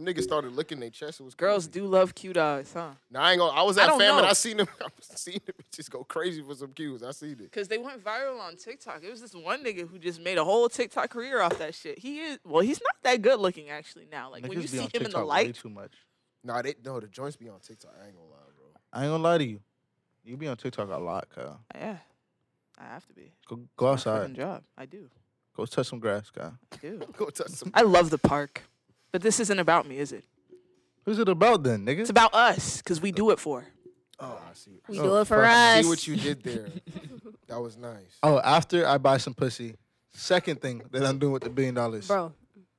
Them 0.00 0.14
niggas 0.14 0.22
started 0.22 0.52
licking 0.52 0.80
their 0.80 0.90
chest. 0.90 1.20
It 1.20 1.24
was 1.24 1.34
Girls 1.34 1.66
crazy. 1.66 1.80
do 1.80 1.86
love 1.86 2.14
cute 2.14 2.36
eyes, 2.36 2.72
huh? 2.72 2.90
Nah, 3.10 3.20
I 3.20 3.32
ain't 3.32 3.38
gonna. 3.38 3.52
I 3.58 3.62
was 3.62 3.76
at 3.78 3.86
don't 3.86 3.98
fam 3.98 4.14
and 4.14 4.22
know. 4.22 4.28
I 4.28 4.32
seen 4.32 4.56
them. 4.56 4.66
I 4.80 4.88
seen 5.14 5.40
them 5.44 5.54
bitches 5.70 5.90
go 5.90 6.04
crazy 6.04 6.42
for 6.42 6.54
some 6.54 6.72
cues. 6.72 7.02
I 7.02 7.10
seen 7.12 7.32
it. 7.32 7.38
Because 7.38 7.68
they 7.68 7.78
went 7.78 8.02
viral 8.02 8.40
on 8.40 8.56
TikTok. 8.56 9.02
It 9.04 9.10
was 9.10 9.20
this 9.20 9.34
one 9.34 9.62
nigga 9.64 9.88
who 9.88 9.98
just 9.98 10.20
made 10.20 10.38
a 10.38 10.44
whole 10.44 10.68
TikTok 10.68 11.10
career 11.10 11.40
off 11.42 11.58
that 11.58 11.74
shit. 11.74 11.98
He 11.98 12.20
is 12.20 12.38
well, 12.44 12.62
he's 12.62 12.80
not 12.80 12.94
that 13.02 13.22
good 13.22 13.40
looking 13.40 13.68
actually 13.70 14.06
now. 14.10 14.30
Like 14.30 14.42
when 14.46 14.60
you 14.60 14.66
see 14.66 14.78
on 14.78 14.84
him 14.84 14.90
in 14.94 15.02
the 15.02 15.08
TikTok 15.08 15.22
way 15.22 15.28
light, 15.28 15.54
too 15.54 15.68
much. 15.70 15.92
Nah, 16.42 16.62
they 16.62 16.74
no. 16.84 16.98
The 17.00 17.06
joints 17.08 17.36
be 17.36 17.48
on 17.48 17.60
TikTok. 17.60 17.92
I 18.02 18.06
ain't 18.06 18.16
gonna 18.16 18.28
lie, 18.28 18.36
bro. 18.56 18.66
I 18.92 19.02
ain't 19.04 19.10
gonna 19.12 19.22
lie 19.22 19.38
to 19.38 19.44
you. 19.44 19.60
You 20.24 20.36
be 20.36 20.48
on 20.48 20.56
TikTok 20.56 20.88
a 20.90 20.96
lot, 20.98 21.28
Kyle. 21.34 21.60
yeah, 21.74 21.96
I 22.78 22.84
have 22.84 23.06
to 23.08 23.12
be. 23.12 23.32
Go 23.48 23.60
go 23.76 23.86
My 23.86 23.92
outside. 23.92 24.34
job. 24.34 24.62
I 24.78 24.86
do. 24.86 25.10
Go 25.56 25.66
touch 25.66 25.88
some 25.88 25.98
grass, 25.98 26.30
Kyle. 26.30 26.56
I 26.72 26.76
do. 26.80 27.00
Go 27.18 27.26
touch 27.26 27.48
some. 27.50 27.70
I 27.74 27.82
love 27.82 28.08
the 28.08 28.18
park, 28.18 28.62
but 29.12 29.22
this 29.22 29.40
isn't 29.40 29.58
about 29.58 29.86
me, 29.86 29.98
is 29.98 30.12
it? 30.12 30.24
Who's 31.04 31.18
it 31.18 31.28
about 31.28 31.62
then, 31.62 31.84
nigga? 31.86 32.00
It's 32.00 32.10
about 32.10 32.34
us 32.34 32.78
because 32.78 33.00
we 33.00 33.10
do 33.12 33.30
it 33.30 33.38
for. 33.38 33.66
Oh, 34.18 34.38
I 34.48 34.52
see. 34.54 34.80
We 34.88 34.98
Oh, 34.98 35.02
do 35.02 35.16
it 35.18 35.24
for 35.26 35.42
fuck. 35.42 35.50
us. 35.50 35.82
See 35.84 35.88
what 35.88 36.06
you 36.06 36.16
did 36.16 36.42
there. 36.42 36.68
that 37.48 37.60
was 37.60 37.76
nice. 37.76 38.18
oh, 38.22 38.38
after 38.40 38.86
I 38.86 38.98
buy 38.98 39.16
some 39.16 39.34
pussy. 39.34 39.76
Second 40.12 40.60
thing 40.60 40.82
that 40.90 41.04
I'm 41.04 41.18
doing 41.18 41.32
with 41.32 41.42
the 41.44 41.50
billion 41.50 41.74
dollars. 41.74 42.06
Bro, 42.08 42.32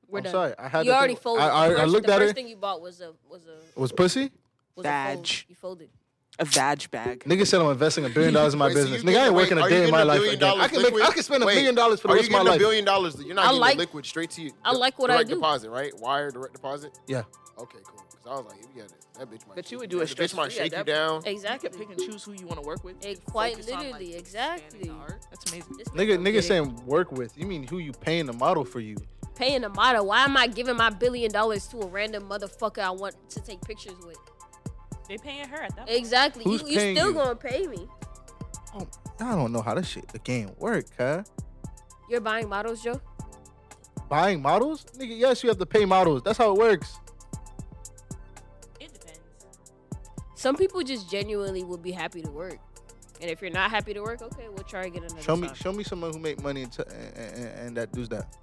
we're 0.06 0.18
I'm 0.18 0.24
done. 0.24 0.32
sorry. 0.32 0.54
I 0.58 0.68
had 0.68 0.84
you 0.84 0.92
to 0.92 0.96
already 0.96 1.14
think- 1.14 1.22
folded. 1.22 1.42
I, 1.42 1.46
I, 1.64 1.68
the 1.68 1.74
I 1.74 1.78
first, 1.80 1.92
looked 1.92 2.06
the 2.06 2.12
at 2.12 2.18
first 2.18 2.28
her. 2.30 2.34
thing 2.34 2.48
you 2.48 2.56
bought 2.56 2.80
was 2.80 3.00
a 3.00 3.12
was 3.28 3.42
a 3.46 3.80
Was 3.80 3.90
pussy? 3.92 4.30
was 4.76 4.84
a 4.84 4.88
Vag. 4.88 5.14
fold. 5.16 5.44
You 5.48 5.54
folded. 5.56 5.90
A 6.38 6.44
vag 6.46 6.90
bag. 6.90 7.20
Nigga 7.24 7.46
said 7.46 7.60
I'm 7.60 7.70
investing 7.70 8.04
a 8.06 8.08
billion 8.08 8.32
dollars 8.34 8.54
in 8.54 8.58
my 8.58 8.66
Wait, 8.68 8.72
so 8.76 8.82
business. 8.84 9.02
you 9.02 9.08
Nigga, 9.08 9.10
I 9.10 9.12
getting- 9.12 9.26
ain't 9.26 9.34
wait, 9.34 9.42
working 9.42 9.58
are 9.58 9.60
a 9.60 9.64
you 9.64 9.68
day 9.68 9.76
in 9.76 9.80
getting 9.82 9.92
my 9.92 10.00
a 10.00 10.04
life 10.06 10.16
billion 10.18 10.34
again. 10.36 10.48
I 10.48 10.50
dollars 10.56 10.70
can 10.70 10.82
make. 10.82 10.92
I 10.92 10.94
liquid? 10.96 11.14
can 11.14 11.22
spend 11.22 11.42
a 11.42 11.46
Wait, 11.46 11.54
billion 11.54 11.74
dollars 11.74 12.00
for 12.00 12.08
the 12.08 12.12
Are 12.12 12.16
rest 12.16 12.30
you 12.30 12.36
of 12.36 12.38
my 12.38 12.38
getting 12.38 12.48
a 12.48 12.50
life. 12.52 12.58
billion 12.58 12.84
dollars? 12.86 13.16
You're 13.22 13.34
not 13.34 13.42
I 13.44 13.48
getting 13.48 13.60
like- 13.60 13.76
the 13.76 13.80
liquid 13.82 14.06
straight 14.06 14.30
to 14.30 14.42
you. 14.42 14.52
I 14.64 14.72
like 14.72 14.98
what 14.98 15.10
I 15.10 15.14
direct 15.16 15.28
do. 15.28 15.34
deposit, 15.36 15.70
right? 15.70 15.92
Wire 16.00 16.30
direct 16.30 16.54
deposit. 16.54 16.98
Yeah. 17.06 17.22
Okay, 17.58 17.78
cool. 17.84 18.02
Because 18.10 18.26
I 18.26 18.30
was 18.42 18.46
like, 18.46 18.64
yeah, 18.74 18.84
that 19.18 19.30
bitch 19.30 19.46
might. 19.46 19.56
But 19.56 19.70
you 19.70 19.78
would 19.78 19.90
do 19.90 19.98
a 19.98 20.00
that 20.00 20.08
stretch 20.08 20.32
bitch 20.32 20.36
might 20.36 20.52
free 20.52 20.60
at 20.60 20.62
shake 20.64 20.72
you 20.72 20.78
that 20.78 20.86
down. 20.86 21.16
You 21.16 21.22
can 21.22 21.32
Exactly. 21.32 21.70
pick 21.70 21.90
and 21.90 21.98
choose 21.98 22.24
who 22.24 22.32
you 22.32 22.46
want 22.46 22.60
to 22.62 22.66
work 22.66 22.82
with. 22.82 22.96
Quite 23.26 23.52
focus 23.56 23.70
on, 23.70 23.76
like, 23.76 23.84
literally, 23.84 24.14
expanding 24.16 24.64
exactly. 24.64 24.88
the 24.88 24.90
art. 24.94 25.26
That's 25.30 25.52
amazing. 25.52 25.76
This 25.76 25.88
Nigga, 25.88 26.16
nigga 26.18 26.24
getting- 26.24 26.42
saying 26.42 26.86
work 26.86 27.12
with. 27.12 27.36
You 27.36 27.46
mean 27.46 27.66
who 27.68 27.76
you 27.78 27.92
paying 27.92 28.24
the 28.26 28.32
model 28.32 28.64
for 28.64 28.80
you? 28.80 28.96
paying 29.34 29.64
a 29.64 29.68
model. 29.70 30.06
Why 30.06 30.24
am 30.24 30.36
I 30.36 30.46
giving 30.46 30.76
my 30.76 30.90
billion 30.90 31.32
dollars 31.32 31.66
to 31.68 31.78
a 31.80 31.86
random 31.86 32.28
motherfucker 32.28 32.78
I 32.82 32.90
want 32.90 33.16
to 33.30 33.40
take 33.40 33.60
pictures 33.62 33.94
with? 34.06 34.18
They 35.08 35.18
paying 35.18 35.48
her 35.48 35.62
at 35.62 35.74
that 35.76 35.86
point. 35.86 35.98
Exactly. 35.98 36.44
Who's 36.44 36.62
you 36.62 36.68
you 36.68 36.76
paying 36.76 36.96
still 36.96 37.08
you? 37.08 37.14
gonna 37.14 37.34
pay 37.36 37.66
me. 37.66 37.86
Oh, 38.74 38.86
I 39.20 39.34
don't 39.34 39.52
know 39.52 39.60
how 39.60 39.74
this 39.74 39.88
shit 39.88 40.08
the 40.08 40.18
game 40.20 40.50
work, 40.58 40.86
huh? 40.98 41.22
You're 42.08 42.20
buying 42.20 42.48
models, 42.48 42.82
Joe. 42.82 43.00
Buying 44.08 44.40
models, 44.42 44.84
nigga. 44.98 45.18
Yes, 45.18 45.42
you 45.42 45.48
have 45.48 45.58
to 45.58 45.66
pay 45.66 45.84
models. 45.84 46.22
That's 46.22 46.38
how 46.38 46.52
it 46.52 46.58
works. 46.58 46.98
It 48.80 48.92
depends. 48.92 49.20
Some 50.34 50.56
people 50.56 50.82
just 50.82 51.10
genuinely 51.10 51.64
will 51.64 51.78
be 51.78 51.92
happy 51.92 52.22
to 52.22 52.30
work. 52.30 52.58
And 53.20 53.30
if 53.30 53.40
you're 53.40 53.50
not 53.52 53.70
happy 53.70 53.94
to 53.94 54.02
work, 54.02 54.20
okay, 54.20 54.48
we'll 54.48 54.64
try 54.64 54.84
again 54.84 55.04
another 55.04 55.22
Show 55.22 55.36
me, 55.36 55.46
time. 55.46 55.56
show 55.56 55.72
me 55.72 55.84
someone 55.84 56.12
who 56.12 56.18
make 56.18 56.42
money 56.42 56.62
and, 56.62 56.72
t- 56.72 56.82
and, 56.90 57.16
and, 57.36 57.58
and 57.60 57.76
that 57.76 57.92
does 57.92 58.08
that. 58.08 58.34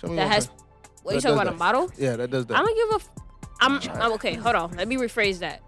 Show 0.00 0.08
me 0.08 0.16
that 0.16 0.28
has. 0.30 0.46
person. 0.48 0.64
What 1.02 1.14
you 1.14 1.20
talking 1.22 1.36
does 1.38 1.42
about? 1.48 1.54
A 1.54 1.56
model? 1.56 1.90
Yeah, 1.96 2.16
that 2.16 2.30
does 2.30 2.44
that. 2.46 2.56
I 2.56 2.60
don't 2.60 2.76
give 2.76 2.90
a. 2.90 2.94
F- 2.96 3.19
I'm, 3.60 3.80
I'm 3.94 4.12
okay. 4.12 4.34
Hold 4.34 4.56
on. 4.56 4.72
Let 4.72 4.88
me 4.88 4.96
rephrase 4.96 5.38
that. 5.40 5.60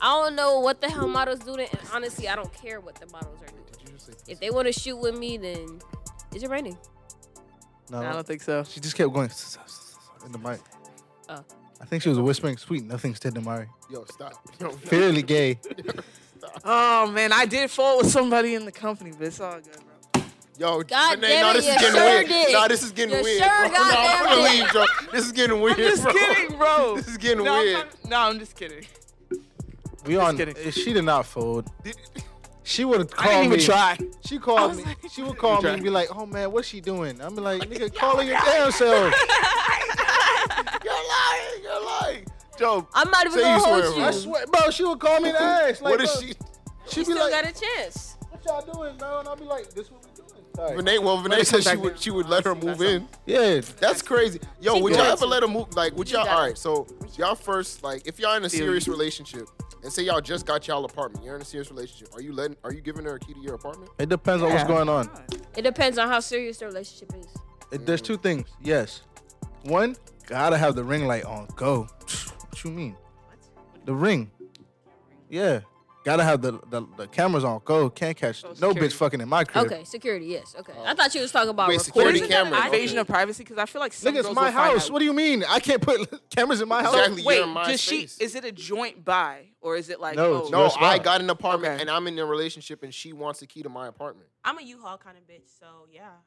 I 0.00 0.06
don't 0.22 0.34
know 0.34 0.60
what 0.60 0.80
the 0.80 0.88
hell 0.90 1.08
models 1.08 1.40
do, 1.40 1.54
and 1.54 1.68
honestly, 1.92 2.28
I 2.28 2.36
don't 2.36 2.52
care 2.52 2.80
what 2.80 2.96
the 2.96 3.06
models 3.06 3.38
are 3.42 3.46
doing. 3.46 3.62
Did 3.72 3.88
you 3.88 3.94
just 3.94 4.06
say 4.06 4.32
If 4.32 4.40
they 4.40 4.50
want 4.50 4.66
to 4.66 4.72
shoot 4.72 4.96
with 4.96 5.16
me, 5.16 5.36
then 5.38 5.80
is 6.34 6.42
it 6.42 6.50
raining? 6.50 6.76
no, 7.90 7.98
I 7.98 8.12
don't 8.12 8.26
think 8.26 8.42
so. 8.42 8.64
She 8.64 8.80
just 8.80 8.96
kept 8.96 9.12
going 9.12 9.30
in 10.26 10.32
the 10.32 10.38
mic. 10.38 10.60
Oh. 11.28 11.44
I 11.80 11.84
think 11.86 12.02
she 12.02 12.08
was 12.08 12.18
whispering 12.18 12.56
sweet 12.56 12.84
nothings 12.84 13.20
to 13.20 13.30
Damari. 13.30 13.68
Yo, 13.90 14.04
stop. 14.04 14.32
Yo, 14.60 14.70
Fairly 14.90 15.22
gay. 15.22 15.58
Oh 16.62 17.10
man, 17.10 17.32
I 17.32 17.46
did 17.46 17.70
fall 17.70 17.96
with 17.98 18.10
somebody 18.10 18.54
in 18.54 18.66
the 18.66 18.72
company, 18.72 19.12
but 19.16 19.28
it's 19.28 19.40
all 19.40 19.54
good, 19.54 19.72
bro. 19.72 19.93
Yo, 20.56 20.82
God 20.82 21.16
Renee, 21.16 21.28
damn 21.28 21.42
nah, 21.42 21.50
it, 21.50 21.54
this 21.54 21.66
you 21.66 21.72
is 21.72 21.78
getting 21.80 21.94
sure 21.96 22.04
weird. 22.10 22.26
did. 22.28 22.52
Nah, 22.52 22.68
this 22.68 22.82
is 22.84 22.92
getting 22.92 23.16
You 23.16 23.22
weird. 23.24 23.42
sure 23.42 23.68
bro. 23.68 23.68
Nah, 23.70 23.84
I'm 23.90 24.24
gonna 24.24 24.36
did. 24.48 24.60
leave, 24.60 24.72
Joe. 24.72 24.86
This 25.12 25.26
is 25.26 25.32
getting 25.32 25.60
weird, 25.60 25.78
I'm 25.80 25.84
just 25.84 26.02
bro. 26.04 26.12
kidding, 26.12 26.56
bro. 26.58 26.96
This 26.96 27.08
is 27.08 27.16
getting 27.18 27.44
no, 27.44 27.54
I'm 27.60 27.72
not- 27.72 28.04
no, 28.08 28.16
I'm 28.20 28.38
just 28.38 28.54
kidding. 28.56 28.84
We 30.06 30.16
on. 30.16 30.36
kidding. 30.36 30.56
eh, 30.56 30.70
She 30.70 30.92
did 30.92 31.02
not 31.04 31.26
fold. 31.26 31.68
She 32.62 32.84
would 32.84 33.00
have 33.00 33.10
I 33.18 33.26
didn't 33.28 33.44
even 33.46 33.58
me. 33.58 33.64
try. 33.64 33.98
She 34.24 34.38
called 34.38 34.76
me. 34.76 34.84
like- 34.84 34.96
she 35.10 35.22
would 35.22 35.36
call 35.36 35.60
me 35.60 35.70
and 35.70 35.82
be 35.82 35.90
like, 35.90 36.08
"Oh 36.16 36.24
man, 36.24 36.50
what's 36.52 36.68
she 36.68 36.80
doing?" 36.80 37.20
I'm 37.20 37.34
be 37.34 37.40
like, 37.42 37.62
"Nigga, 37.68 37.92
call 37.94 38.16
her 38.18 38.22
your 38.22 38.38
damn 38.38 38.70
self." 38.70 39.12
You're 40.84 40.92
lying. 40.92 41.62
You're 41.62 41.84
lying. 41.84 42.26
Joe, 42.58 42.86
I'm 42.94 43.10
not 43.10 43.26
even 43.26 43.40
gonna 43.40 43.58
hold 43.58 43.84
swear, 43.84 43.98
you. 43.98 44.04
I 44.04 44.10
swear, 44.12 44.46
bro. 44.46 44.70
She 44.70 44.84
would 44.84 45.00
call 45.00 45.20
me 45.20 45.30
and 45.30 45.38
ask, 45.38 45.82
like, 45.82 45.90
what 45.92 46.00
is 46.02 46.10
bro, 46.12 46.20
she? 46.20 46.26
She'd 46.88 47.00
be 47.00 47.04
still 47.12 47.16
like, 47.18 47.32
got 47.32 47.44
a 47.44 47.52
chance. 47.60 48.16
"What 48.30 48.44
y'all 48.46 48.62
doing, 48.72 48.96
bro?" 48.96 49.18
And 49.20 49.28
I'll 49.28 49.36
be 49.36 49.44
like, 49.44 49.70
"This 49.74 49.90
what 49.90 50.00
we 50.04 50.10
doing." 50.12 50.13
Sorry. 50.56 50.76
Renee, 50.76 50.98
well, 51.00 51.20
Renee 51.20 51.42
said 51.42 51.64
she 51.64 51.76
would 51.76 51.98
she 51.98 52.10
would 52.10 52.28
let 52.28 52.44
her 52.44 52.54
move 52.54 52.80
in. 52.80 53.08
Yeah, 53.26 53.60
That's 53.80 54.02
crazy. 54.02 54.38
Yo, 54.60 54.76
She 54.76 54.82
would 54.82 54.92
y'all 54.92 55.02
good. 55.04 55.12
ever 55.14 55.26
let 55.26 55.42
her 55.42 55.48
move? 55.48 55.74
Like, 55.74 55.96
would 55.96 56.08
You 56.10 56.18
y'all? 56.18 56.26
got 56.26 56.38
All 56.38 56.44
it. 56.44 56.58
so 56.58 56.86
y'all 57.16 57.34
first, 57.34 57.82
like, 57.82 58.06
if 58.06 58.20
y'all 58.20 58.36
in 58.36 58.44
a 58.44 58.48
serious 58.50 58.86
relationship, 58.86 59.48
and 59.82 59.92
say 59.92 60.02
y'all 60.04 60.20
just 60.20 60.46
got 60.46 60.66
y'all 60.68 60.84
apartment, 60.84 61.24
you're 61.24 61.34
in 61.36 61.42
a 61.42 61.44
serious 61.44 61.70
relationship. 61.70 62.08
Are 62.14 62.22
you 62.22 62.32
letting? 62.32 62.56
Are 62.64 62.72
you 62.72 62.80
giving 62.80 63.04
her 63.04 63.16
a 63.16 63.18
key 63.20 63.34
to 63.34 63.40
your 63.40 63.54
apartment? 63.54 63.90
it 63.98 64.08
depends 64.08 64.42
on 64.42 64.50
what's 64.50 64.62
Yeah. 64.62 64.68
going 64.68 64.88
on. 64.88 65.10
It 65.56 65.62
depends 65.62 65.98
on 65.98 66.08
how 66.08 66.20
serious 66.20 66.58
the 66.58 66.66
relationship 66.66 67.12
is. 67.18 67.26
It, 67.72 67.84
there's 67.86 68.00
two 68.00 68.16
things. 68.16 68.48
Yes, 68.62 69.02
one 69.64 69.96
gotta 70.26 70.56
have 70.56 70.74
the 70.76 70.84
ring 70.84 71.06
light 71.06 71.24
on. 71.24 71.48
Go. 71.56 71.88
What 72.48 72.62
you 72.64 72.70
mean? 72.70 72.96
The 73.86 73.94
ring. 73.94 74.30
Yeah, 75.28 75.60
gotta 76.04 76.22
have 76.24 76.42
the 76.42 76.52
the, 76.70 76.86
the 76.96 77.06
cameras 77.08 77.44
on. 77.44 77.60
Go. 77.64 77.90
Can't 77.90 78.16
catch 78.16 78.44
Oh, 78.44 78.54
no 78.60 78.72
bitch 78.74 78.92
fucking 78.92 79.20
in 79.20 79.28
my 79.28 79.44
crib. 79.44 79.66
Okay, 79.66 79.84
security, 79.84 80.26
yes. 80.26 80.54
Okay. 80.58 80.72
Oh. 80.76 80.84
I 80.84 80.94
thought 80.94 81.14
you 81.14 81.20
was 81.20 81.32
talking 81.32 81.50
about 81.50 81.68
Wait, 81.68 81.78
recording. 81.84 82.14
security 82.14 82.18
Isn't 82.20 82.30
camera, 82.30 82.58
an 82.60 82.66
okay. 82.68 82.76
invasion 82.76 82.98
of 82.98 83.06
privacy? 83.06 83.42
Because 83.44 83.58
I 83.58 83.66
feel 83.66 83.80
like 83.80 83.92
some 83.92 84.14
Nigga, 84.14 84.18
it's 84.20 84.34
my 84.34 84.46
will 84.46 84.52
house. 84.52 84.90
What 84.90 84.98
do 85.00 85.04
you 85.04 85.12
mean? 85.12 85.44
I 85.48 85.58
can't 85.60 85.80
put 85.82 86.30
cameras 86.30 86.60
in 86.60 86.68
my 86.68 86.82
house. 86.82 86.94
Exactly. 86.94 87.22
Wait, 87.24 87.34
you're 87.36 87.44
in 87.44 87.50
my 87.50 87.70
does 87.70 87.80
she? 87.80 88.02
Is 88.20 88.34
it 88.34 88.44
a 88.44 88.52
joint 88.52 89.04
buy 89.04 89.46
or 89.60 89.76
is 89.76 89.88
it 89.90 90.00
like? 90.00 90.16
No, 90.16 90.34
oh, 90.34 90.38
it's 90.40 90.50
No, 90.50 90.70
I 90.86 90.98
got 90.98 91.20
an 91.20 91.30
apartment 91.30 91.74
Okay. 91.74 91.80
and 91.82 91.90
I'm 91.90 92.06
in 92.06 92.18
a 92.18 92.26
relationship 92.26 92.82
and 92.82 92.92
she 92.92 93.12
wants 93.12 93.40
the 93.40 93.46
key 93.46 93.62
to 93.62 93.68
my 93.68 93.88
apartment. 93.88 94.28
I'm 94.44 94.58
a 94.58 94.62
U-Haul 94.62 94.98
kind 94.98 95.16
of 95.16 95.24
bitch, 95.24 95.48
so 95.58 95.66
yeah, 95.90 96.02
I'll 96.02 96.24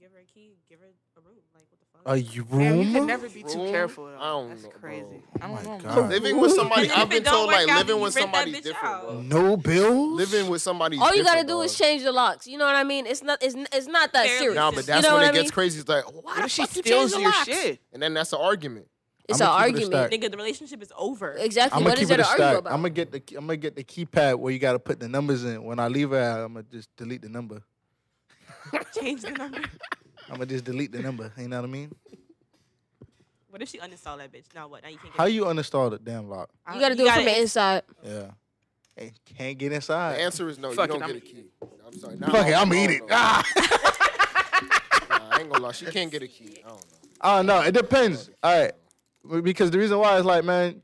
give 0.00 0.10
her 0.12 0.18
a 0.18 0.24
key, 0.24 0.52
give 0.68 0.80
her 0.80 0.86
a 0.86 1.20
room. 1.20 1.36
Like 1.54 1.64
what 1.70 1.80
the 1.80 1.86
fuck? 1.92 2.02
A 2.06 2.16
you 2.18 2.44
Damn, 2.50 2.76
you 2.82 2.92
can 2.92 3.06
never 3.06 3.28
be 3.28 3.42
too 3.42 3.58
Room? 3.58 3.70
careful. 3.70 4.06
Though. 4.06 4.18
I 4.18 4.26
don't 4.28 4.48
That's 4.50 4.62
know, 4.64 4.68
bro. 4.70 4.78
crazy. 4.80 5.04
Oh 5.04 5.38
I 5.40 5.46
don't 5.46 5.54
my 5.54 5.76
know. 5.76 5.78
God. 5.82 6.10
Living 6.10 6.40
with 6.40 6.52
somebody, 6.52 6.86
if 6.86 6.96
I've 6.96 7.08
been 7.08 7.22
don't 7.22 7.34
told 7.34 7.48
work 7.48 7.56
like 7.56 7.68
out, 7.68 7.78
living 7.78 7.96
you 7.96 8.02
with 8.02 8.16
rent 8.16 8.32
that 8.32 8.34
somebody's 8.44 8.56
bitch 8.56 8.62
different, 8.64 8.94
out. 8.94 9.02
bro. 9.02 9.20
no 9.22 9.56
bills. 9.56 10.30
Living 10.30 10.50
with 10.50 10.62
somebody. 10.62 10.98
All 10.98 11.14
you 11.14 11.22
gotta 11.24 11.40
different, 11.40 11.48
do 11.48 11.60
is 11.62 11.76
change 11.78 12.02
the 12.02 12.12
locks. 12.12 12.46
You 12.46 12.58
know 12.58 12.66
what 12.66 12.76
I 12.76 12.84
mean? 12.84 13.06
It's 13.06 13.22
not. 13.22 13.42
It's, 13.42 13.54
it's 13.72 13.86
not 13.86 14.12
that 14.12 14.24
Barely. 14.24 14.38
serious. 14.38 14.54
Nah, 14.56 14.70
but 14.70 14.76
You 14.78 14.82
that's 14.84 15.06
know 15.06 15.14
when 15.14 15.22
what 15.22 15.34
it 15.34 15.38
I 15.38 15.42
gets 15.42 15.50
crazy. 15.50 15.80
It's 15.80 15.88
like, 15.88 16.04
why 16.06 16.20
What 16.22 16.36
the 16.36 16.44
if 16.44 16.50
she 16.50 16.62
fuck 16.62 16.76
you 16.76 16.82
steals 16.82 17.00
change 17.00 17.12
the 17.12 17.20
your 17.20 17.30
locks? 17.30 17.44
shit? 17.44 17.80
And 17.92 18.02
then 18.02 18.14
that's 18.14 18.30
the 18.30 18.38
argument. 18.38 18.86
It's 19.28 19.40
an 19.40 19.46
I'ma 19.48 19.56
keep 19.66 19.76
it 19.76 19.82
a 19.82 19.84
argument. 19.84 20.10
stack. 20.10 20.20
Nigga, 20.20 20.30
the 20.30 20.36
relationship 20.38 20.82
is 20.82 20.92
over. 20.96 21.32
Exactly. 21.32 21.76
I'm 21.76 21.82
gonna 21.82 21.94
is 21.94 22.00
keep 22.00 22.08
there 22.08 22.20
it 22.20 22.22
a 22.22 22.24
to 22.24 22.28
argue 22.30 22.44
stack. 22.44 22.58
about? 22.60 22.72
I'm 22.72 22.78
gonna 22.78 22.90
get 22.90 23.12
the 23.12 23.22
I'm 23.36 23.44
gonna 23.46 23.56
get 23.58 23.76
the 23.76 23.84
keypad 23.84 24.36
where 24.38 24.52
you 24.52 24.58
gotta 24.58 24.78
put 24.78 25.00
the 25.00 25.08
numbers 25.08 25.44
in. 25.44 25.62
When 25.64 25.78
I 25.78 25.88
leave 25.88 26.10
her, 26.10 26.44
I'm 26.44 26.54
gonna 26.54 26.64
just 26.70 26.88
delete 26.96 27.20
the 27.22 27.28
number. 27.28 27.60
Change 28.98 29.22
the 29.22 29.30
number. 29.30 29.58
I'm 30.28 30.34
gonna 30.34 30.46
just 30.46 30.64
delete 30.64 30.92
the 30.92 31.00
number. 31.00 31.32
You 31.38 31.48
know 31.48 31.56
what 31.60 31.64
I 31.68 31.72
mean? 31.72 31.92
What 33.50 33.62
if 33.62 33.68
she 33.70 33.78
uninstall 33.78 34.18
that 34.18 34.30
bitch? 34.32 34.44
Now 34.54 34.68
what? 34.68 34.82
Now 34.82 34.88
you 34.90 34.98
can't. 34.98 35.12
Get 35.12 35.18
How 35.18 35.26
it. 35.26 35.30
you 35.32 35.44
uninstall 35.44 35.90
the 35.90 35.98
damn 35.98 36.28
lock? 36.28 36.50
you 36.74 36.80
gotta 36.80 36.94
You 36.94 36.98
do 36.98 37.04
it 37.04 37.06
gotta 37.06 37.22
from 37.22 37.32
the 37.32 37.40
inside. 37.40 37.82
Yeah. 38.02 38.30
Hey, 38.96 39.12
can't 39.36 39.56
get 39.56 39.72
inside. 39.72 40.16
The 40.16 40.20
answer 40.22 40.48
is 40.48 40.58
no. 40.58 40.72
Fuck 40.72 40.90
you 40.90 40.96
it, 40.96 40.98
don't 40.98 41.02
I'm 41.10 41.14
get 41.14 41.16
a 41.16 41.20
gonna 41.20 41.42
key. 41.42 41.44
I'm 41.86 41.98
sorry. 41.98 42.16
Nah, 42.16 42.30
Fuck 42.30 42.46
it, 42.48 42.52
I 42.54 42.60
I'm 42.60 42.68
don't 42.68 42.78
eat 42.78 42.90
it. 42.90 43.00
know. 43.00 43.06
Ah. 43.10 43.44
Nah, 45.10 45.18
I 45.30 45.40
ain't 45.40 45.50
gonna 45.50 45.64
lie. 45.64 45.72
She 45.72 45.86
can't 45.86 46.10
get 46.10 46.22
a 46.22 46.28
key. 46.28 46.58
I 46.64 46.68
don't 46.68 46.76
know. 46.76 47.08
Oh 47.22 47.42
no, 47.42 47.60
it 47.62 47.72
depends. 47.72 48.28
All 48.42 48.60
right, 48.60 48.72
because 49.42 49.70
the 49.70 49.78
reason 49.78 49.98
why 49.98 50.18
is 50.18 50.24
like, 50.24 50.44
man, 50.44 50.82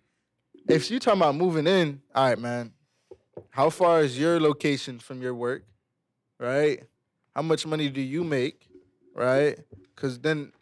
if 0.69 0.91
you 0.91 0.99
talking 0.99 1.21
about 1.21 1.35
moving 1.35 1.67
in, 1.67 2.01
all 2.15 2.29
right, 2.29 2.39
man, 2.39 2.73
how 3.51 3.69
far 3.71 4.01
is 4.03 4.19
your 4.19 4.41
location 4.41 4.99
from 4.99 5.21
your 5.21 5.35
work, 5.35 5.65
right? 6.41 6.83
How 7.35 7.43
much 7.43 7.67
money 7.67 7.89
do 7.89 8.01
you 8.01 8.23
make, 8.25 8.69
right? 9.15 9.59
Because 9.95 10.19
then 10.19 10.53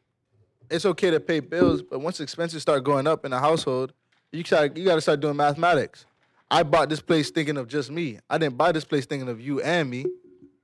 it's 0.71 0.87
okay 0.87 1.11
to 1.11 1.21
pay 1.21 1.41
bills, 1.41 1.83
but 1.83 2.01
once 2.01 2.21
expenses 2.21 2.63
start 2.63 2.83
going 2.83 3.07
up 3.07 3.25
in 3.25 3.33
a 3.33 3.39
household, 3.39 3.93
you 4.31 4.43
got 4.43 4.77
you 4.77 4.85
got 4.85 4.95
to 4.95 5.01
start 5.01 5.21
doing 5.21 5.37
mathematics. 5.37 6.07
I 6.51 6.63
bought 6.63 6.89
this 6.89 7.01
place 7.01 7.31
thinking 7.31 7.57
of 7.57 7.69
just 7.69 7.91
me. 7.91 8.19
I 8.29 8.39
didn't 8.39 8.57
buy 8.57 8.73
this 8.73 8.85
place 8.85 9.07
thinking 9.07 9.29
of 9.29 9.41
you 9.41 9.61
and 9.61 9.89
me. 9.89 10.07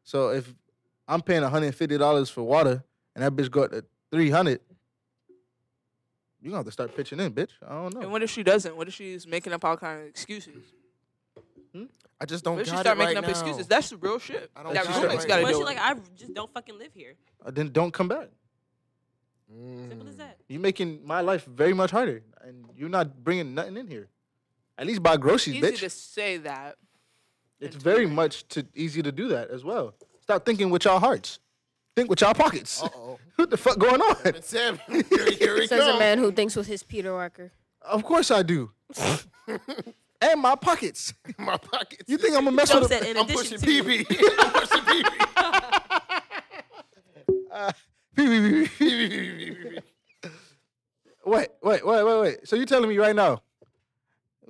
So 0.05 0.31
if 0.31 0.55
I'm 1.07 1.23
paying 1.23 1.43
$150 1.43 2.31
for 2.31 2.43
water 2.43 2.83
and 3.15 3.25
that 3.25 3.35
bitch 3.35 3.51
got 3.51 3.73
to 3.73 3.85
300, 4.11 4.61
you 6.41 6.51
gonna 6.51 6.59
have 6.59 6.67
to 6.67 6.73
start 6.73 6.95
pitching 6.97 7.21
in, 7.21 7.33
bitch. 7.33 7.51
I 7.67 7.75
don't 7.75 7.95
know. 7.95 8.01
And 8.03 8.13
what 8.13 8.23
if 8.23 8.31
she 8.31 8.43
doesn't? 8.43 8.77
What 8.77 8.89
if 8.89 8.95
she's 8.95 9.27
making 9.27 9.53
up 9.53 9.65
all 9.65 9.77
kind 9.77 10.01
of 10.03 10.07
excuses? 10.07 10.63
Hmm? 11.75 11.85
I 12.21 12.25
just 12.27 12.45
don't 12.45 12.57
What 12.57 12.63
if 12.63 12.67
she 12.69 12.77
start 12.77 12.87
it 12.87 12.99
making 12.99 13.07
right 13.15 13.17
up 13.19 13.25
now. 13.25 13.31
excuses? 13.31 13.67
That's 13.69 13.91
the 13.91 13.97
real 13.97 14.19
shit. 14.19 14.51
I 14.57 14.63
don't 14.65 14.75
that 14.75 14.85
got 14.85 14.97
it 14.97 15.03
roommate's 15.03 15.19
right 15.21 15.29
gotta 15.29 15.43
now. 15.43 15.47
What 15.47 15.51
if 15.51 15.57
do 15.57 15.61
she 15.61 15.65
like? 15.65 15.79
I 15.79 15.95
just 16.17 16.35
don't 16.35 16.53
fucking 16.53 16.79
live 16.79 16.93
here. 16.95 17.15
Uh, 17.45 17.51
Then 17.51 17.71
don't 17.71 17.93
come 17.93 18.09
back. 18.09 18.29
Mm. 19.55 19.89
Simple 19.89 20.09
as 20.09 20.17
that. 20.17 20.37
You're 20.49 20.61
making 20.61 21.01
my 21.05 21.21
life 21.21 21.45
very 21.47 21.73
much 21.75 21.91
harder, 21.91 22.23
and 22.43 22.65
You're 22.77 22.89
not 22.89 23.23
bringing 23.25 23.55
nothing 23.55 23.77
in 23.77 23.87
here. 23.87 24.09
At 24.77 24.87
least 24.87 25.03
buy 25.03 25.17
groceries, 25.17 25.57
Easy 25.57 25.67
bitch. 25.67 25.79
to 25.81 25.91
say 25.91 26.37
that. 26.39 26.77
It's 27.61 27.77
very 27.77 28.05
it. 28.05 28.11
much 28.11 28.47
to 28.49 28.67
easy 28.75 29.03
to 29.03 29.11
do 29.11 29.29
that 29.29 29.51
as 29.51 29.65
well. 29.65 29.95
Stop 30.21 30.45
thinking 30.45 30.71
with 30.71 30.85
y'all 30.85 31.01
hearts. 31.01 31.39
Think 31.97 32.11
with 32.11 32.21
y'all 32.21 32.35
pockets. 32.35 32.83
Uh-oh. 32.83 33.19
what 33.37 33.51
the 33.51 33.57
fuck 33.57 33.79
going 33.79 34.01
on? 34.01 34.17
And 34.25 34.45
Sam, 34.45 34.79
here, 34.89 35.03
here 35.33 35.61
he 35.61 35.67
Says 35.69 35.87
a 35.87 35.99
man 35.99 36.19
who 36.19 36.31
thinks 36.31 36.55
with 36.55 36.67
his 36.69 36.83
Peter 36.85 37.13
Walker. 37.13 37.51
Of 37.83 38.05
course 38.05 38.31
I 38.31 38.43
do. 38.43 38.71
and 40.21 40.41
my 40.41 40.55
pockets. 40.55 41.15
My 41.39 41.57
pockets. 41.57 42.05
You 42.09 42.19
think 42.19 42.37
I'm 42.37 42.45
gonna 42.45 42.57
mess 42.57 42.71
Joe 42.71 42.81
with 42.81 42.89
said 42.89 43.03
a 43.03 43.11
in 43.11 43.17
I'm 43.17 43.25
addition 43.25 43.59
pushing 43.59 43.85
to. 43.85 43.85
PB. 43.85 44.07
I'm 44.39 44.53
pushing 44.53 44.81
PB. 48.17 49.83
Wait, 51.27 51.49
wait, 51.63 51.85
wait, 51.87 52.05
wait, 52.05 52.21
wait. 52.21 52.49
So 52.49 52.57
you're 52.57 52.65
telling 52.65 52.89
me 52.89 52.97
right 52.97 53.15
now, 53.15 53.43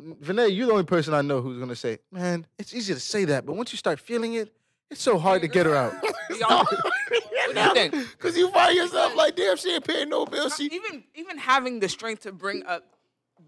Vinay, 0.01 0.55
you're 0.55 0.67
the 0.69 0.73
only 0.73 0.85
person 0.85 1.13
I 1.13 1.23
know 1.23 1.41
who's 1.41 1.59
gonna 1.59 1.75
say, 1.75 1.99
man, 2.13 2.47
it's 2.57 2.73
easy 2.73 2.95
to 2.95 3.01
say 3.01 3.25
that, 3.25 3.45
but 3.45 3.57
once 3.57 3.73
you 3.73 3.79
start 3.79 3.99
feeling 3.99 4.35
it, 4.35 4.55
it's 4.89 5.03
so 5.03 5.19
hard 5.19 5.43
to 5.43 5.49
get 5.49 5.67
her 5.67 5.75
out. 5.75 5.93
Y'all, 6.39 6.65
what 6.65 7.55
do 7.55 7.61
you 7.61 7.75
think? 7.75 7.95
Because 8.13 8.37
you 8.37 8.49
find 8.53 8.77
yourself 8.77 9.17
like, 9.17 9.35
damn, 9.35 9.57
she 9.57 9.75
ain't 9.75 9.85
paying 9.85 10.09
no 10.09 10.25
bills. 10.25 10.57
She 10.57 10.67
even 10.67 11.03
even 11.17 11.37
having 11.37 11.81
the 11.81 11.89
strength 11.89 12.23
to 12.23 12.33
bring 12.33 12.65
up 12.65 12.85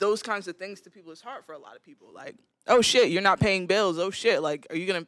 those 0.01 0.23
kinds 0.23 0.49
of 0.49 0.57
things 0.57 0.81
to 0.81 0.91
people 0.91 1.13
is 1.13 1.21
hard 1.21 1.45
for 1.45 1.53
a 1.53 1.59
lot 1.59 1.77
of 1.77 1.85
people. 1.85 2.09
Like, 2.13 2.35
oh 2.67 2.81
shit, 2.81 3.11
you're 3.11 3.23
not 3.23 3.39
paying 3.39 3.67
bills. 3.67 3.99
Oh 3.99 4.11
shit, 4.11 4.43
like, 4.43 4.67
are 4.71 4.77
you 4.77 4.87
gonna? 4.87 5.07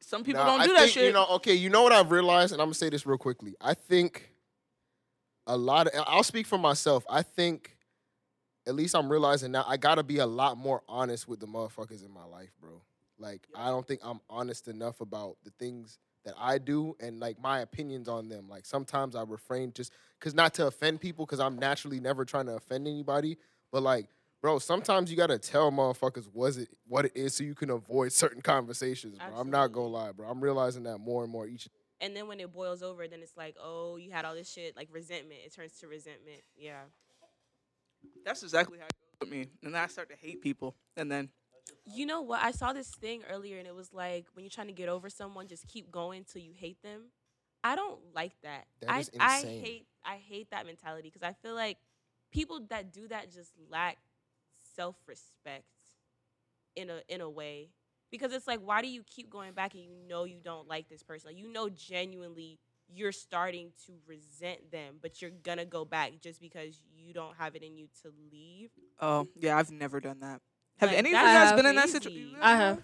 Some 0.00 0.24
people 0.24 0.42
Nah, 0.42 0.50
don't 0.50 0.60
I 0.62 0.66
do 0.66 0.72
that 0.72 0.80
think, 0.80 0.92
shit. 0.92 1.04
You 1.04 1.12
know, 1.12 1.26
okay, 1.36 1.54
you 1.54 1.70
know 1.70 1.82
what 1.82 1.92
I've 1.92 2.10
realized, 2.10 2.52
and 2.52 2.60
I'm 2.60 2.66
gonna 2.66 2.74
say 2.74 2.88
this 2.90 3.06
real 3.06 3.18
quickly. 3.18 3.54
I 3.60 3.74
think 3.74 4.32
a 5.46 5.56
lot 5.56 5.86
of 5.86 6.04
I'll 6.06 6.24
speak 6.24 6.46
for 6.46 6.58
myself. 6.58 7.04
I 7.08 7.22
think 7.22 7.76
at 8.66 8.74
least 8.74 8.96
I'm 8.96 9.10
realizing 9.10 9.52
now 9.52 9.64
I 9.68 9.76
gotta 9.76 10.02
be 10.02 10.18
a 10.18 10.26
lot 10.26 10.58
more 10.58 10.82
honest 10.88 11.28
with 11.28 11.38
the 11.40 11.46
motherfuckers 11.46 12.04
in 12.04 12.10
my 12.10 12.24
life, 12.24 12.50
bro. 12.60 12.82
Like 13.18 13.46
I 13.54 13.68
don't 13.68 13.86
think 13.86 14.00
I'm 14.02 14.20
honest 14.28 14.68
enough 14.68 15.00
about 15.00 15.36
the 15.44 15.50
things 15.58 15.98
that 16.24 16.34
I 16.38 16.58
do 16.58 16.96
and 17.00 17.20
like 17.20 17.40
my 17.40 17.60
opinions 17.60 18.08
on 18.08 18.28
them. 18.28 18.48
Like 18.48 18.66
sometimes 18.66 19.14
I 19.14 19.22
refrain 19.22 19.72
just 19.72 19.92
cause 20.20 20.34
not 20.34 20.54
to 20.54 20.66
offend 20.66 21.00
people, 21.00 21.24
cause 21.26 21.40
I'm 21.40 21.58
naturally 21.58 22.00
never 22.00 22.24
trying 22.24 22.46
to 22.46 22.56
offend 22.56 22.86
anybody. 22.88 23.38
But 23.72 23.82
like, 23.82 24.08
bro, 24.40 24.58
sometimes 24.58 25.10
you 25.10 25.16
gotta 25.16 25.38
tell 25.38 25.70
motherfuckers 25.70 26.28
was 26.32 26.56
it 26.56 26.68
what 26.86 27.06
it 27.06 27.12
is 27.14 27.34
so 27.34 27.44
you 27.44 27.54
can 27.54 27.70
avoid 27.70 28.12
certain 28.12 28.42
conversations, 28.42 29.18
bro. 29.18 29.38
I'm 29.38 29.50
not 29.50 29.68
gonna 29.72 29.88
lie, 29.88 30.12
bro. 30.12 30.28
I'm 30.28 30.40
realizing 30.40 30.84
that 30.84 30.98
more 30.98 31.22
and 31.22 31.32
more 31.32 31.46
each 31.46 31.68
And 32.00 32.16
then 32.16 32.28
when 32.28 32.40
it 32.40 32.52
boils 32.52 32.82
over, 32.82 33.08
then 33.08 33.20
it's 33.22 33.36
like, 33.36 33.56
oh, 33.62 33.96
you 33.96 34.10
had 34.10 34.24
all 34.24 34.34
this 34.34 34.50
shit, 34.50 34.76
like 34.76 34.88
resentment. 34.92 35.40
It 35.44 35.54
turns 35.54 35.72
to 35.80 35.88
resentment. 35.88 36.42
Yeah. 36.56 36.82
That's 38.24 38.42
exactly 38.42 38.78
how 38.78 38.84
it 38.86 38.92
goes 38.92 39.28
with 39.28 39.30
me. 39.30 39.46
And 39.62 39.74
then 39.74 39.82
I 39.82 39.86
start 39.86 40.10
to 40.10 40.16
hate 40.16 40.40
people. 40.42 40.76
And 40.96 41.10
then 41.10 41.30
You 41.84 42.06
know 42.06 42.20
what? 42.22 42.42
I 42.42 42.52
saw 42.52 42.72
this 42.72 42.88
thing 42.88 43.22
earlier, 43.30 43.58
and 43.58 43.66
it 43.66 43.74
was 43.74 43.92
like 43.92 44.26
when 44.34 44.44
you're 44.44 44.50
trying 44.50 44.68
to 44.68 44.72
get 44.72 44.88
over 44.88 45.10
someone, 45.10 45.48
just 45.48 45.66
keep 45.66 45.90
going 45.90 46.24
till 46.24 46.42
you 46.42 46.52
hate 46.54 46.82
them. 46.82 47.10
I 47.64 47.74
don't 47.74 47.98
like 48.14 48.32
that. 48.42 48.66
That 48.80 48.90
I 48.90 48.98
is 49.00 49.10
I 49.18 49.40
hate 49.40 49.86
I 50.04 50.16
hate 50.16 50.50
that 50.50 50.66
mentality 50.66 51.10
because 51.12 51.26
I 51.26 51.32
feel 51.32 51.54
like 51.54 51.78
people 52.30 52.60
that 52.70 52.92
do 52.92 53.08
that 53.08 53.32
just 53.32 53.52
lack 53.70 53.98
self 54.74 54.96
respect 55.06 55.64
in 56.74 56.90
a 56.90 57.00
in 57.08 57.20
a 57.20 57.28
way. 57.30 57.68
Because 58.10 58.32
it's 58.32 58.46
like, 58.46 58.60
why 58.60 58.82
do 58.82 58.88
you 58.88 59.02
keep 59.04 59.28
going 59.28 59.52
back 59.52 59.74
and 59.74 59.82
you 59.82 59.96
know 60.08 60.24
you 60.24 60.38
don't 60.42 60.68
like 60.68 60.88
this 60.88 61.02
person? 61.02 61.30
Like 61.30 61.38
you 61.38 61.52
know 61.52 61.68
genuinely 61.68 62.58
you're 62.94 63.10
starting 63.12 63.72
to 63.84 63.92
resent 64.06 64.70
them, 64.70 64.94
but 65.02 65.20
you're 65.20 65.32
gonna 65.42 65.64
go 65.64 65.84
back 65.84 66.12
just 66.20 66.40
because 66.40 66.80
you 66.96 67.12
don't 67.12 67.34
have 67.36 67.56
it 67.56 67.62
in 67.64 67.76
you 67.76 67.88
to 68.02 68.12
leave. 68.32 68.70
oh 69.00 69.26
yeah, 69.34 69.58
I've 69.58 69.72
never 69.72 69.98
done 70.00 70.20
that. 70.20 70.40
Have 70.78 70.90
Like, 70.90 70.98
any 70.98 71.08
of 71.12 71.18
you 71.20 71.26
guys 71.26 71.52
been 71.54 71.66
in 71.66 71.74
that 71.74 71.88
situation? 71.88 72.36
I 72.40 72.56
have. 72.56 72.80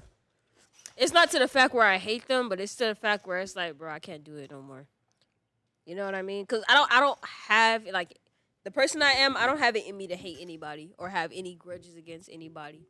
It's 0.97 1.13
not 1.13 1.31
to 1.31 1.39
the 1.39 1.47
fact 1.49 1.73
where 1.73 1.87
I 1.87 1.99
hate 1.99 2.27
them, 2.27 2.49
but 2.49 2.59
it's 2.61 2.75
to 2.77 2.87
the 2.87 2.95
fact 2.95 3.27
where 3.27 3.39
it's 3.39 3.55
like, 3.55 3.79
bro, 3.79 3.91
I 3.93 3.99
can't 3.99 4.25
do 4.25 4.37
it 4.37 4.51
no 4.51 4.61
more. 4.61 4.87
You 5.87 5.95
know 5.95 6.05
what 6.05 6.15
I 6.15 6.23
mean? 6.23 6.43
Because 6.45 6.65
I 6.69 6.75
don't, 6.75 6.93
I 6.93 7.01
don't 7.01 7.19
have 7.49 7.87
like 7.87 8.19
the 8.65 8.71
person 8.71 9.03
I 9.03 9.13
am. 9.13 9.37
I 9.37 9.47
don't 9.47 9.59
have 9.59 9.77
it 9.77 9.87
in 9.87 9.97
me 9.97 10.07
to 10.09 10.17
hate 10.17 10.39
anybody 10.41 10.95
or 10.99 11.09
have 11.09 11.31
any 11.35 11.55
grudges 11.55 11.97
against 11.97 12.29
anybody. 12.33 12.87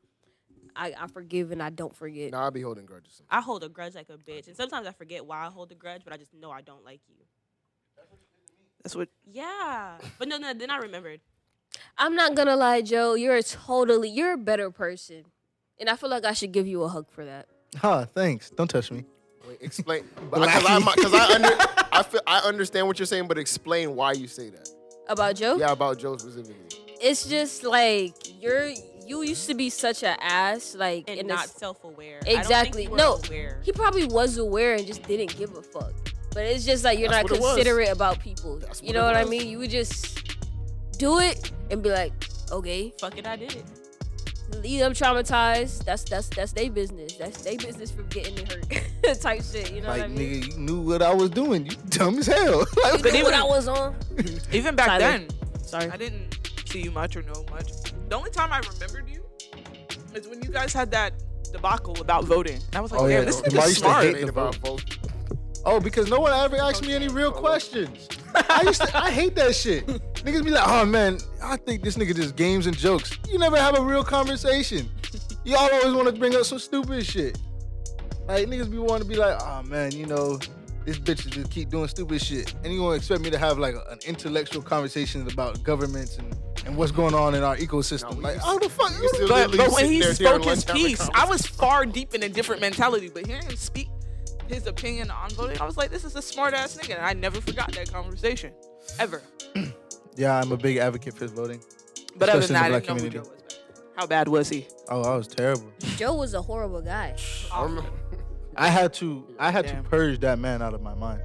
I, 0.74 0.94
I 0.98 1.06
forgive 1.06 1.50
and 1.50 1.62
I 1.62 1.70
don't 1.70 1.94
forget. 1.94 2.32
Nah, 2.32 2.44
I'll 2.44 2.50
be 2.50 2.62
holding 2.62 2.86
grudges. 2.86 3.22
I 3.30 3.40
hold 3.40 3.62
a 3.64 3.68
grudge 3.68 3.94
like 3.94 4.08
a 4.08 4.16
bitch, 4.16 4.46
and 4.46 4.56
sometimes 4.56 4.86
I 4.86 4.92
forget 4.92 5.26
why 5.26 5.46
I 5.46 5.50
hold 5.50 5.70
a 5.72 5.74
grudge, 5.74 6.02
but 6.04 6.12
I 6.12 6.16
just 6.16 6.32
know 6.34 6.50
I 6.50 6.62
don't 6.62 6.84
like 6.84 7.00
you. 7.08 7.16
That's 8.82 8.96
what. 8.96 9.08
Yeah, 9.30 9.98
but 10.18 10.28
no, 10.28 10.38
no, 10.38 10.54
then 10.54 10.70
I 10.70 10.78
remembered. 10.78 11.20
I'm 11.98 12.14
not 12.14 12.34
gonna 12.34 12.56
lie, 12.56 12.82
Joe. 12.82 13.14
You're 13.14 13.36
a 13.36 13.42
totally, 13.42 14.08
you're 14.08 14.32
a 14.32 14.38
better 14.38 14.70
person, 14.70 15.24
and 15.78 15.88
I 15.88 15.96
feel 15.96 16.10
like 16.10 16.24
I 16.24 16.32
should 16.32 16.52
give 16.52 16.66
you 16.66 16.82
a 16.82 16.88
hug 16.88 17.10
for 17.10 17.24
that. 17.24 17.46
Huh, 17.76 18.06
thanks. 18.06 18.50
Don't 18.50 18.68
touch 18.68 18.90
me. 18.90 19.04
Wait, 19.46 19.58
explain. 19.60 20.04
Because 20.30 20.64
I, 20.66 20.78
because 20.94 21.14
I, 21.14 21.34
under, 21.34 21.48
I, 21.92 22.02
feel, 22.02 22.20
I 22.26 22.38
understand 22.40 22.86
what 22.86 22.98
you're 22.98 23.06
saying, 23.06 23.28
but 23.28 23.38
explain 23.38 23.94
why 23.94 24.12
you 24.12 24.26
say 24.26 24.50
that. 24.50 24.68
About 25.08 25.36
Joe? 25.36 25.56
Yeah, 25.56 25.72
about 25.72 25.98
Joe 25.98 26.16
specifically. 26.16 26.56
It's 27.00 27.26
just 27.26 27.64
like 27.64 28.14
you're. 28.42 28.70
You 29.04 29.22
used 29.22 29.48
to 29.48 29.54
be 29.54 29.68
such 29.68 30.04
an 30.04 30.16
ass, 30.20 30.76
like 30.78 31.10
And 31.10 31.26
not 31.26 31.42
this, 31.42 31.52
self-aware. 31.56 32.20
Exactly. 32.24 32.36
I 32.54 32.62
don't 32.62 32.72
think 32.74 32.90
you 32.90 32.96
No. 32.96 33.20
aware. 33.26 33.60
He 33.64 33.72
probably 33.72 34.06
was 34.06 34.38
aware 34.38 34.74
and 34.74 34.86
just 34.86 35.02
didn't 35.02 35.36
give 35.36 35.54
a 35.56 35.60
fuck. 35.60 35.92
But 36.32 36.44
it's 36.46 36.64
just 36.64 36.84
like 36.84 37.00
you're 37.00 37.08
That's 37.08 37.24
not 37.24 37.30
what 37.32 37.38
it 37.40 37.42
was. 37.42 37.54
considerate 37.56 37.88
about 37.90 38.20
people. 38.20 38.58
That's 38.58 38.80
you 38.80 38.86
what 38.86 38.94
know 38.94 39.02
it 39.08 39.12
what 39.12 39.16
I 39.16 39.24
mean? 39.24 39.48
You 39.48 39.58
would 39.58 39.70
just 39.70 40.36
do 40.98 41.18
it 41.18 41.50
and 41.70 41.82
be 41.82 41.90
like, 41.90 42.12
okay, 42.52 42.94
Fuck 43.00 43.18
it, 43.18 43.26
I 43.26 43.34
did 43.36 43.52
it. 43.56 43.64
Leave 44.60 44.80
them 44.80 44.92
traumatized. 44.92 45.84
That's 45.84 46.04
that's 46.04 46.28
that's 46.28 46.52
their 46.52 46.70
business. 46.70 47.14
That's 47.16 47.42
their 47.42 47.56
business 47.56 47.90
from 47.90 48.06
getting 48.08 48.46
hurt 48.46 49.20
type 49.20 49.42
shit. 49.42 49.72
You 49.72 49.80
know 49.82 49.88
Like, 49.88 50.00
what 50.02 50.04
I 50.04 50.08
mean? 50.08 50.42
nigga, 50.42 50.52
you 50.52 50.58
knew 50.58 50.80
what 50.80 51.02
I 51.02 51.14
was 51.14 51.30
doing. 51.30 51.66
You 51.66 51.76
dumb 51.88 52.18
as 52.18 52.26
hell. 52.26 52.64
Like, 52.84 53.04
You 53.04 53.12
knew 53.12 53.24
what 53.24 53.34
I 53.34 53.44
was 53.44 53.68
on. 53.68 53.96
Even 54.52 54.74
back 54.76 54.86
Tyler. 54.86 55.00
then, 55.00 55.28
Sorry. 55.62 55.90
I 55.90 55.96
didn't 55.96 56.38
see 56.66 56.82
you 56.82 56.90
much 56.90 57.16
or 57.16 57.22
know 57.22 57.44
much. 57.50 57.72
The 58.08 58.16
only 58.16 58.30
time 58.30 58.52
I 58.52 58.60
remembered 58.72 59.08
you 59.08 59.24
is 60.14 60.28
when 60.28 60.42
you 60.42 60.50
guys 60.50 60.72
had 60.72 60.90
that 60.90 61.12
debacle 61.52 62.00
about 62.00 62.24
voting. 62.24 62.56
And 62.68 62.76
I 62.76 62.80
was 62.80 62.92
like, 62.92 63.00
Oh, 63.00 63.08
damn, 63.08 63.18
yeah, 63.20 63.24
this 63.24 63.40
the- 63.40 63.50
nigga's 63.50 63.54
Lamar 63.54 63.66
used 63.68 63.78
to 63.78 63.84
smart. 63.84 64.04
hate 64.04 64.20
the 64.20 64.28
about 64.28 64.54
vote. 64.56 64.98
Oh, 65.64 65.78
because 65.80 66.10
no 66.10 66.18
one 66.20 66.32
ever 66.32 66.56
asked 66.56 66.82
me 66.84 66.92
any 66.92 67.08
real 67.08 67.30
questions. 67.30 68.08
I 68.34 68.62
used 68.62 68.82
to, 68.82 68.96
I 68.98 69.10
hate 69.10 69.34
that 69.36 69.54
shit. 69.54 69.84
Niggas 70.24 70.44
be 70.44 70.50
like, 70.50 70.68
oh 70.68 70.84
man, 70.84 71.18
I 71.42 71.56
think 71.56 71.82
this 71.82 71.96
nigga 71.96 72.14
just 72.14 72.36
games 72.36 72.66
and 72.66 72.76
jokes. 72.76 73.18
You 73.28 73.38
never 73.38 73.56
have 73.56 73.76
a 73.76 73.82
real 73.82 74.04
conversation. 74.04 74.88
Y'all 75.44 75.58
always 75.58 75.92
want 75.92 76.06
to 76.06 76.12
bring 76.12 76.36
up 76.36 76.44
some 76.44 76.60
stupid 76.60 77.04
shit. 77.04 77.38
Like 78.28 78.46
niggas 78.46 78.70
be 78.70 78.78
wanting 78.78 79.02
to 79.02 79.08
be 79.08 79.16
like, 79.16 79.40
oh 79.42 79.62
man, 79.64 79.90
you 79.90 80.06
know, 80.06 80.38
this 80.84 80.98
bitch 80.98 81.28
just 81.28 81.50
keep 81.50 81.70
doing 81.70 81.88
stupid 81.88 82.22
shit, 82.22 82.54
and 82.62 82.72
you 82.72 82.82
want 82.82 82.94
to 82.94 82.96
expect 82.98 83.20
me 83.22 83.30
to 83.30 83.38
have 83.38 83.58
like 83.58 83.74
an 83.74 83.98
intellectual 84.06 84.62
conversation 84.62 85.26
about 85.28 85.62
governments 85.62 86.18
and, 86.18 86.36
and 86.66 86.76
what's 86.76 86.92
going 86.92 87.14
on 87.14 87.34
in 87.34 87.42
our 87.42 87.56
ecosystem. 87.56 88.14
No, 88.14 88.20
like, 88.20 88.38
how 88.38 88.58
the 88.58 88.68
fuck? 88.68 88.90
we 88.90 89.02
used 89.02 89.14
to 89.16 89.28
But, 89.28 89.56
but 89.56 89.72
when 89.72 89.86
he 89.86 90.00
there 90.00 90.14
spoke 90.14 90.44
his 90.44 90.46
lunch 90.46 90.64
having 90.66 90.82
a 90.82 90.88
piece, 90.88 91.10
I 91.14 91.24
was 91.26 91.44
far 91.44 91.84
deep 91.84 92.14
in 92.14 92.22
a 92.22 92.28
different 92.28 92.60
mentality. 92.60 93.10
But 93.12 93.26
hearing 93.26 93.44
him 93.44 93.56
speak 93.56 93.88
his 94.46 94.68
opinion 94.68 95.10
on 95.10 95.30
voting, 95.30 95.60
I 95.60 95.64
was 95.64 95.76
like, 95.76 95.90
this 95.90 96.04
is 96.04 96.14
a 96.14 96.22
smart 96.22 96.54
ass 96.54 96.76
nigga. 96.76 96.96
And 96.96 97.04
I 97.04 97.12
never 97.12 97.40
forgot 97.40 97.72
that 97.72 97.92
conversation. 97.92 98.52
Ever. 98.98 99.22
Yeah, 100.16 100.38
I'm 100.38 100.52
a 100.52 100.56
big 100.56 100.76
advocate 100.76 101.14
for 101.14 101.26
voting. 101.26 101.60
But 102.16 102.28
other 102.28 102.40
Especially 102.40 102.54
than 102.54 102.54
that, 102.54 102.62
I 102.62 102.66
in 102.66 102.72
the 102.72 102.80
didn't 102.80 102.82
know 102.82 102.82
black 102.82 102.82
who 102.82 102.86
community. 102.86 103.16
Joe 103.16 103.20
was. 103.22 103.28
back. 103.54 103.96
How 103.96 104.06
bad 104.06 104.28
was 104.28 104.48
he? 104.48 104.66
Oh, 104.88 105.02
I 105.02 105.16
was 105.16 105.28
terrible. 105.28 105.72
Joe 105.96 106.14
was 106.14 106.34
a 106.34 106.42
horrible 106.42 106.80
guy. 106.82 107.16
I 107.52 107.62
remember- 107.62 107.90
I 108.56 108.68
had 108.68 108.92
to 108.94 109.24
I 109.38 109.50
had 109.50 109.64
Damn. 109.66 109.82
to 109.82 109.88
purge 109.88 110.20
that 110.20 110.38
man 110.38 110.60
out 110.60 110.74
of 110.74 110.82
my 110.82 110.94
mind. 110.94 111.22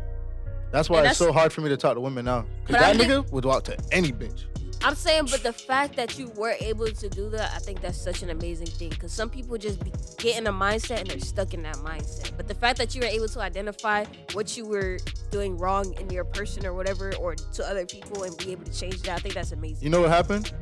That's 0.71 0.89
why 0.89 0.99
And 0.99 1.07
it's 1.07 1.19
that's- 1.19 1.33
so 1.33 1.37
hard 1.37 1.51
for 1.51 1.61
me 1.61 1.69
to 1.69 1.77
talk 1.77 1.95
to 1.95 1.99
women 2.01 2.23
now. 2.25 2.45
But 2.65 2.75
Cause 2.75 2.83
I 2.83 2.93
that 2.93 2.97
think- 2.99 3.11
nigga 3.27 3.31
would 3.31 3.43
walk 3.45 3.63
to 3.65 3.77
any 3.91 4.11
bitch. 4.13 4.45
I'm 4.83 4.95
saying, 4.95 5.25
but 5.31 5.43
the 5.43 5.51
fact 5.53 5.95
that 5.95 6.17
you 6.19 6.29
were 6.35 6.55
able 6.59 6.87
to 6.87 7.09
do 7.09 7.29
that, 7.31 7.51
I 7.55 7.59
think 7.59 7.81
that's 7.81 7.99
such 7.99 8.21
an 8.21 8.29
amazing 8.29 8.67
thing. 8.67 8.89
Because 8.89 9.11
some 9.11 9.29
people 9.29 9.57
just 9.57 9.83
be, 9.83 9.91
get 10.17 10.37
in 10.37 10.47
a 10.47 10.53
mindset 10.53 11.01
and 11.01 11.09
they're 11.09 11.19
stuck 11.19 11.53
in 11.53 11.63
that 11.63 11.77
mindset. 11.77 12.31
But 12.37 12.47
the 12.47 12.53
fact 12.53 12.77
that 12.77 12.93
you 12.95 13.01
were 13.01 13.07
able 13.07 13.27
to 13.29 13.41
identify 13.41 14.05
what 14.33 14.55
you 14.55 14.65
were 14.65 14.99
doing 15.31 15.57
wrong 15.57 15.93
in 15.99 16.09
your 16.09 16.23
person 16.23 16.65
or 16.65 16.73
whatever, 16.73 17.13
or 17.15 17.35
to 17.35 17.65
other 17.67 17.85
people, 17.85 18.23
and 18.23 18.37
be 18.37 18.51
able 18.51 18.65
to 18.65 18.73
change 18.73 19.01
that, 19.03 19.17
I 19.17 19.19
think 19.19 19.33
that's 19.33 19.51
amazing. 19.51 19.83
You 19.83 19.89
know 19.89 20.01
what 20.01 20.09
happened? 20.11 20.53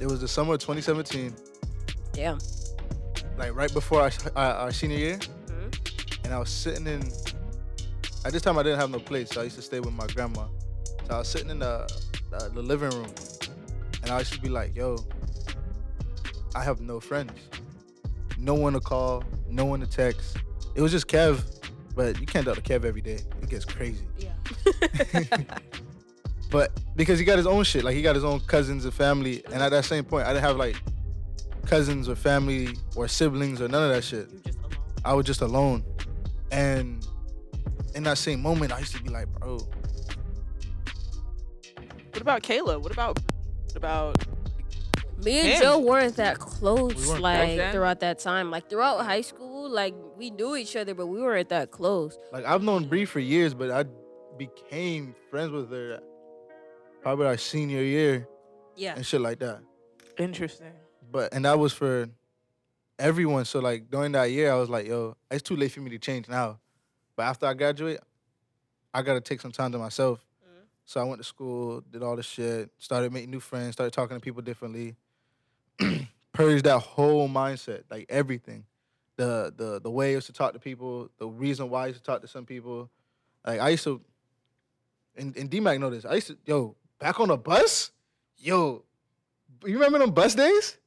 It 0.00 0.06
was 0.06 0.20
the 0.20 0.28
summer 0.28 0.54
of 0.54 0.60
2017, 0.60 1.34
Damn. 2.12 2.38
like 3.36 3.54
right 3.54 3.72
before 3.72 4.02
our, 4.02 4.10
our, 4.36 4.52
our 4.54 4.72
senior 4.72 4.98
year, 4.98 5.18
Mhm. 5.46 6.24
and 6.24 6.34
I 6.34 6.38
was 6.38 6.50
sitting 6.50 6.86
in. 6.86 7.02
At 8.24 8.32
this 8.32 8.42
time, 8.42 8.58
I 8.58 8.62
didn't 8.62 8.78
have 8.80 8.90
no 8.90 8.98
place, 8.98 9.30
so 9.30 9.40
I 9.40 9.44
used 9.44 9.56
to 9.56 9.62
stay 9.62 9.80
with 9.80 9.94
my 9.94 10.06
grandma. 10.08 10.46
So 11.06 11.14
I 11.14 11.18
was 11.18 11.28
sitting 11.28 11.50
in 11.50 11.60
the 11.60 11.88
the, 12.30 12.50
the 12.50 12.60
living 12.62 12.90
room, 12.90 13.10
and 14.08 14.16
I 14.16 14.20
used 14.20 14.32
to 14.32 14.40
be 14.40 14.48
like, 14.48 14.74
"Yo, 14.74 15.04
I 16.54 16.64
have 16.64 16.80
no 16.80 16.98
friends, 16.98 17.32
no 18.38 18.54
one 18.54 18.72
to 18.72 18.80
call, 18.80 19.22
no 19.48 19.64
one 19.64 19.80
to 19.80 19.86
text." 19.86 20.38
It 20.74 20.80
was 20.80 20.92
just 20.92 21.06
Kev, 21.06 21.44
but 21.94 22.18
you 22.20 22.26
can't 22.26 22.46
talk 22.46 22.56
to 22.56 22.62
Kev 22.62 22.84
every 22.84 23.02
day. 23.02 23.20
It 23.42 23.48
gets 23.48 23.64
crazy. 23.64 24.06
Yeah. 24.18 25.24
But 26.50 26.72
because 26.96 27.18
he 27.18 27.24
got 27.24 27.36
his 27.36 27.46
own 27.46 27.64
shit, 27.64 27.84
like 27.84 27.94
he 27.94 28.02
got 28.02 28.14
his 28.14 28.24
own 28.24 28.40
cousins 28.40 28.84
and 28.84 28.94
family, 28.94 29.42
and 29.52 29.62
at 29.62 29.70
that 29.70 29.84
same 29.84 30.04
point, 30.04 30.26
I 30.26 30.32
didn't 30.32 30.44
have 30.44 30.56
like 30.56 30.76
cousins 31.66 32.08
or 32.08 32.16
family 32.16 32.74
or 32.96 33.06
siblings 33.06 33.60
or 33.60 33.68
none 33.68 33.82
of 33.82 33.94
that 33.94 34.02
shit. 34.02 34.30
You 34.30 34.40
just 34.44 34.58
alone. 34.58 35.02
I 35.04 35.12
was 35.14 35.26
just 35.26 35.40
alone, 35.42 35.84
and 36.50 37.06
in 37.94 38.02
that 38.04 38.18
same 38.18 38.40
moment, 38.40 38.72
I 38.72 38.78
used 38.78 38.96
to 38.96 39.02
be 39.02 39.10
like, 39.10 39.28
bro, 39.28 39.58
What 42.12 42.20
about 42.22 42.42
Kayla? 42.42 42.80
What 42.80 42.92
about 42.92 43.18
about 43.76 44.16
Me 45.24 45.38
and 45.40 45.48
Him. 45.48 45.62
Joe 45.62 45.78
weren't 45.80 46.16
that 46.16 46.38
close, 46.38 46.94
We 46.94 47.08
weren't 47.08 47.20
like 47.22 47.38
back 47.38 47.56
then? 47.56 47.72
throughout 47.72 48.00
that 48.00 48.18
time. 48.18 48.50
Like 48.50 48.68
throughout 48.70 49.04
high 49.04 49.20
school, 49.22 49.68
like 49.70 49.94
we 50.16 50.30
knew 50.30 50.56
each 50.56 50.76
other, 50.76 50.94
but 50.94 51.06
we 51.06 51.20
weren't 51.20 51.48
that 51.50 51.70
close. 51.70 52.18
like 52.32 52.44
I've 52.44 52.62
known 52.62 52.84
Bree 52.88 53.04
for 53.04 53.20
years, 53.20 53.54
but 53.54 53.70
I 53.70 53.84
became 54.36 55.14
friends 55.30 55.50
with 55.50 55.70
her 55.70 56.00
probably 57.02 57.26
our 57.26 57.36
senior 57.36 57.82
year 57.82 58.26
Yeah. 58.76 58.94
and 58.96 59.04
shit 59.04 59.20
like 59.20 59.38
that. 59.40 59.60
interesting? 60.18 60.72
But 61.10 61.32
and 61.34 61.44
that 61.44 61.58
was 61.58 61.72
for 61.72 62.06
everyone. 62.98 63.44
So 63.44 63.60
like 63.60 63.90
during 63.90 64.12
that 64.12 64.30
year, 64.30 64.52
I 64.52 64.56
was 64.56 64.68
like, 64.68 64.86
yo, 64.86 65.16
it's 65.30 65.42
too 65.42 65.56
late 65.56 65.72
for 65.72 65.80
me 65.80 65.90
to 65.90 65.98
change 65.98 66.28
now. 66.28 66.58
But 67.16 67.24
after 67.24 67.46
I 67.46 67.54
graduate, 67.54 67.98
I 68.94 69.02
gotta 69.02 69.20
take 69.20 69.40
some 69.40 69.50
time 69.52 69.72
to 69.72 69.78
myself. 69.78 70.20
So 70.88 71.02
I 71.02 71.04
went 71.04 71.20
to 71.20 71.24
school, 71.24 71.82
did 71.92 72.02
all 72.02 72.16
this 72.16 72.24
shit, 72.24 72.70
started 72.78 73.12
making 73.12 73.30
new 73.30 73.40
friends, 73.40 73.74
started 73.74 73.92
talking 73.92 74.16
to 74.16 74.20
people 74.22 74.40
differently. 74.40 74.96
Purged 76.32 76.64
that 76.64 76.78
whole 76.78 77.28
mindset, 77.28 77.82
like 77.90 78.06
everything. 78.08 78.64
The 79.16 79.52
the 79.54 79.82
the 79.82 79.90
way 79.90 80.12
I 80.12 80.12
used 80.12 80.28
to 80.28 80.32
talk 80.32 80.54
to 80.54 80.58
people, 80.58 81.10
the 81.18 81.26
reason 81.28 81.68
why 81.68 81.84
I 81.84 81.86
used 81.88 81.98
to 81.98 82.04
talk 82.04 82.22
to 82.22 82.26
some 82.26 82.46
people. 82.46 82.88
Like 83.46 83.60
I 83.60 83.68
used 83.68 83.84
to 83.84 84.00
and, 85.14 85.36
and 85.36 85.50
D 85.50 85.60
Mac 85.60 85.78
know 85.78 85.90
this. 85.90 86.06
I 86.06 86.14
used 86.14 86.28
to 86.28 86.38
yo, 86.46 86.74
back 86.98 87.20
on 87.20 87.28
the 87.28 87.36
bus, 87.36 87.90
yo, 88.38 88.82
you 89.66 89.74
remember 89.74 89.98
them 89.98 90.12
bus 90.12 90.34
days? 90.34 90.78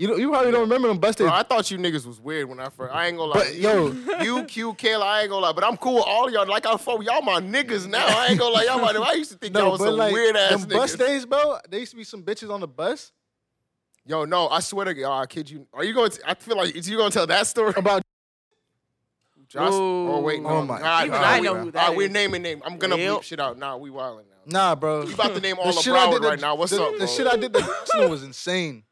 You 0.00 0.06
don't, 0.06 0.18
you 0.18 0.30
probably 0.30 0.50
don't 0.50 0.62
remember 0.62 0.88
them 0.88 0.96
bus 0.96 1.14
days. 1.14 1.26
Bro, 1.26 1.34
I 1.36 1.42
thought 1.42 1.70
you 1.70 1.76
niggas 1.76 2.06
was 2.06 2.18
weird 2.22 2.48
when 2.48 2.58
I 2.58 2.70
first. 2.70 2.94
I 2.94 3.08
ain't 3.08 3.18
gonna 3.18 3.32
lie. 3.32 3.44
But, 3.44 3.54
yo. 3.54 3.88
you, 4.22 4.44
Q, 4.44 4.72
Kayla, 4.72 5.02
I 5.02 5.20
ain't 5.20 5.28
gonna 5.30 5.44
lie. 5.44 5.52
But 5.52 5.62
I'm 5.62 5.76
cool 5.76 5.96
with 5.96 6.04
all 6.06 6.26
of 6.26 6.32
y'all. 6.32 6.46
Like 6.48 6.64
I 6.64 6.74
fuck 6.78 6.96
with 6.98 7.06
y'all, 7.06 7.20
my 7.20 7.38
niggas 7.38 7.86
now. 7.86 8.06
I 8.06 8.28
ain't 8.28 8.38
gonna 8.38 8.54
lie. 8.54 8.64
Y'all, 8.64 8.78
my, 8.80 8.92
I 9.06 9.12
used 9.12 9.32
to 9.32 9.36
think 9.36 9.54
y'all 9.54 9.72
was 9.72 9.80
some 9.80 9.98
weird 9.98 10.36
ass 10.36 10.64
them 10.64 10.70
bus 10.70 10.94
days, 10.94 11.26
bro. 11.26 11.58
There 11.68 11.80
used 11.80 11.90
to 11.92 11.96
be 11.98 12.04
some 12.04 12.22
bitches 12.22 12.50
on 12.50 12.60
the 12.60 12.66
bus 12.68 13.12
Yo, 14.06 14.24
no, 14.24 14.48
I 14.48 14.60
swear 14.60 14.86
to 14.86 14.94
God, 14.94 15.18
oh, 15.18 15.20
I 15.20 15.26
kid 15.26 15.50
you. 15.50 15.66
Are 15.74 15.84
you 15.84 15.92
going? 15.92 16.10
to 16.10 16.30
I 16.30 16.32
feel 16.32 16.56
like 16.56 16.74
is 16.74 16.88
you 16.88 16.96
gonna 16.96 17.10
tell 17.10 17.26
that 17.26 17.46
story? 17.46 17.74
about 17.76 18.00
Josh? 19.48 19.68
Oh 19.70 20.20
wait, 20.22 20.40
no. 20.42 20.48
Oh, 20.48 20.64
my 20.64 20.80
Nah, 20.80 21.00
Even 21.00 21.10
nah, 21.12 21.18
I 21.26 21.40
we- 21.40 21.44
know 21.46 21.54
who 21.56 21.64
nah, 21.66 21.70
that 21.72 21.94
we're 21.94 22.08
naming 22.08 22.40
name. 22.40 22.62
I'm 22.64 22.78
gonna 22.78 22.96
Yep. 22.96 23.18
bleep 23.18 23.22
shit 23.24 23.38
out. 23.38 23.58
Nah, 23.58 23.76
we 23.76 23.90
wilding 23.90 24.24
now. 24.30 24.36
nah, 24.70 24.74
bro. 24.74 25.02
You 25.02 25.12
about 25.12 25.34
to 25.34 25.40
name 25.40 25.56
all 25.58 25.64
the 25.70 25.76
of 25.76 25.84
shit 25.84 25.92
I 25.92 26.06
Broward 26.06 26.12
did, 26.12 26.22
the- 26.22 26.28
right 26.28 26.40
now. 26.40 26.54
What's 26.54 26.72
the, 26.72 26.82
up, 26.82 26.92
The 26.92 26.98
bro? 26.98 27.06
shit 27.06 27.26
I 27.26 27.36
did 27.36 27.52
the 27.52 27.60
Jackson 27.60 28.08
was 28.10 28.22
insane, 28.22 28.84